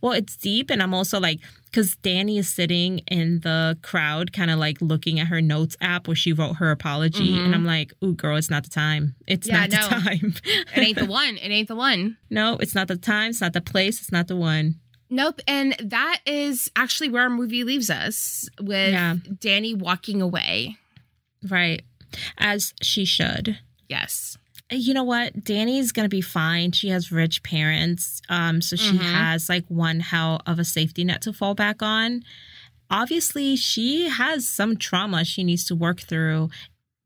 Well, 0.00 0.12
it's 0.12 0.36
deep. 0.36 0.70
And 0.70 0.82
I'm 0.82 0.94
also 0.94 1.20
like, 1.20 1.40
because 1.64 1.96
Danny 1.96 2.38
is 2.38 2.48
sitting 2.48 2.98
in 3.08 3.40
the 3.40 3.78
crowd, 3.82 4.32
kind 4.32 4.50
of 4.50 4.58
like 4.58 4.80
looking 4.80 5.20
at 5.20 5.26
her 5.26 5.40
notes 5.42 5.76
app 5.80 6.06
where 6.08 6.14
she 6.16 6.32
wrote 6.32 6.54
her 6.54 6.70
apology. 6.70 7.32
Mhm. 7.32 7.44
And 7.44 7.54
I'm 7.54 7.64
like, 7.64 7.92
ooh, 8.02 8.14
girl, 8.14 8.36
it's 8.36 8.50
not 8.50 8.64
the 8.64 8.70
time. 8.70 9.14
It's 9.26 9.46
Yeah, 9.46 9.66
not 9.66 9.70
the 9.70 9.76
no. 9.76 9.88
time. 9.88 10.34
It 10.74 10.78
ain't 10.78 10.98
the 10.98 11.06
one. 11.06 11.36
It 11.36 11.50
ain't 11.50 11.68
the 11.68 11.76
one. 11.76 12.16
no, 12.30 12.56
it's 12.56 12.74
not 12.74 12.88
the 12.88 12.96
time. 12.96 13.30
It's 13.30 13.40
not 13.40 13.52
the 13.52 13.60
place. 13.60 14.00
It's 14.00 14.12
not 14.12 14.28
the 14.28 14.36
one. 14.36 14.76
Nope. 15.10 15.40
And 15.46 15.76
that 15.78 16.20
is 16.26 16.70
actually 16.74 17.10
where 17.10 17.22
our 17.22 17.30
movie 17.30 17.62
leaves 17.64 17.90
us 17.90 18.48
with 18.60 18.92
Yeah. 18.92 19.16
Danny 19.40 19.74
walking 19.74 20.20
away. 20.22 20.76
Right. 21.48 21.82
As 22.38 22.72
she 22.82 23.04
should. 23.04 23.58
Yes. 23.88 24.36
You 24.70 24.92
know 24.94 25.04
what 25.04 25.44
danny's 25.44 25.92
gonna 25.92 26.08
be 26.08 26.20
fine 26.20 26.72
she 26.72 26.88
has 26.88 27.12
rich 27.12 27.42
parents 27.42 28.20
um 28.28 28.60
so 28.60 28.74
she 28.76 28.96
Mhm. 28.96 29.12
has 29.12 29.48
like 29.48 29.64
one 29.68 30.00
hell 30.00 30.40
of 30.46 30.58
a 30.58 30.64
safety 30.64 31.04
net 31.04 31.22
to 31.22 31.32
fall 31.32 31.54
back 31.54 31.82
on 31.82 32.22
obviously 32.90 33.56
she 33.56 34.08
has 34.08 34.48
some 34.48 34.76
trauma 34.76 35.24
she 35.24 35.44
needs 35.44 35.64
to 35.66 35.74
work 35.74 36.00
through 36.00 36.50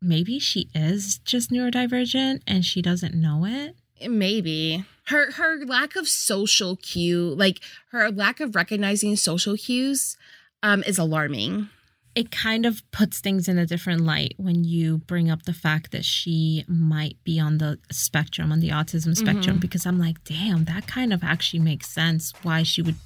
maybe 0.02 0.38
she 0.38 0.68
is 0.74 1.18
just 1.24 1.50
neurodivergent 1.50 2.40
and 2.46 2.64
she 2.64 2.80
doesn't 2.82 3.14
know 3.14 3.44
it 3.44 3.76
Maybe. 4.08 4.82
Her 5.08 5.32
her 5.32 5.62
lack 5.66 5.94
of 5.94 6.08
social 6.08 6.74
cue, 6.76 7.34
like 7.34 7.60
her 7.90 8.10
lack 8.10 8.40
of 8.40 8.54
recognizing 8.54 9.14
social 9.16 9.58
cues, 9.58 10.16
um, 10.62 10.82
is 10.84 10.96
alarming. 10.96 11.68
It 12.14 12.30
kind 12.30 12.66
of 12.66 12.82
puts 12.90 13.20
things 13.20 13.48
in 13.48 13.56
a 13.58 13.64
different 13.66 14.00
light 14.00 14.34
when 14.36 14.64
you 14.64 14.98
bring 14.98 15.30
up 15.30 15.44
the 15.44 15.52
fact 15.52 15.92
that 15.92 16.04
she 16.04 16.64
might 16.66 17.16
be 17.24 17.38
on 17.38 17.58
the 17.58 17.78
spectrum, 17.92 18.50
on 18.50 18.58
the 18.60 18.70
autism 18.70 19.16
spectrum, 19.16 19.58
Mhm. 19.58 19.60
because 19.60 19.86
I'm 19.86 19.98
like, 19.98 20.22
damn, 20.24 20.64
that 20.64 20.86
kind 20.88 21.12
of 21.12 21.22
actually 21.22 21.60
makes 21.60 21.88
sense 21.88 22.32
why 22.42 22.64
she 22.64 22.82
would 22.82 22.96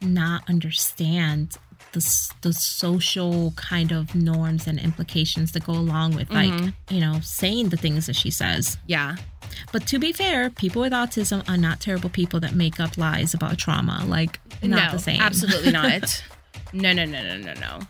not 0.00 0.48
understand 0.48 1.56
the, 1.92 2.00
the 2.42 2.52
social 2.52 3.52
kind 3.56 3.90
of 3.92 4.14
norms 4.14 4.66
and 4.66 4.78
implications 4.78 5.52
that 5.52 5.64
go 5.64 5.72
along 5.72 6.14
with, 6.14 6.30
like, 6.30 6.50
Mhm. 6.52 6.74
you 6.90 7.00
know, 7.00 7.20
saying 7.22 7.70
the 7.70 7.76
things 7.76 8.06
that 8.06 8.14
she 8.16 8.30
says. 8.30 8.78
Yeah. 8.86 9.16
But 9.72 9.86
to 9.88 9.98
be 9.98 10.12
fair, 10.12 10.50
people 10.50 10.82
with 10.82 10.92
autism 10.92 11.48
are 11.48 11.56
not 11.56 11.80
terrible 11.80 12.10
people 12.10 12.38
that 12.40 12.54
make 12.54 12.78
up 12.78 12.96
lies 12.96 13.34
about 13.34 13.58
trauma. 13.58 14.04
Like, 14.06 14.38
not 14.62 14.86
no, 14.86 14.92
the 14.92 15.02
same. 15.02 15.20
Absolutely 15.20 15.72
not. 15.72 16.22
no, 16.72 16.92
no, 16.92 17.04
no, 17.04 17.22
no, 17.22 17.36
no, 17.38 17.54
no. 17.54 17.80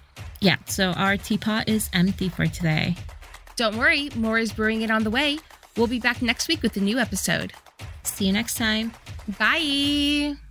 Yeah. 0.41 0.57
So 0.67 0.91
our 0.93 1.17
teapot 1.17 1.69
is 1.69 1.91
empty 1.93 2.29
for 2.29 2.47
today. 2.47 2.97
Don't 3.57 3.77
worry, 3.77 4.11
more 4.15 4.39
is 4.39 4.53
brewing 4.53 4.83
it 4.83 4.91
on 4.91 5.05
the 5.05 5.11
way. 5.11 5.39
We'll 5.77 5.87
be 5.87 6.01
back 6.01 6.23
next 6.23 6.49
week 6.49 6.63
with 6.63 6.77
a 6.77 6.81
new 6.81 6.99
episode. 6.99 7.53
See 8.03 8.27
you 8.27 8.33
next 8.33 8.55
time. 8.57 8.93
Bye. 9.39 10.50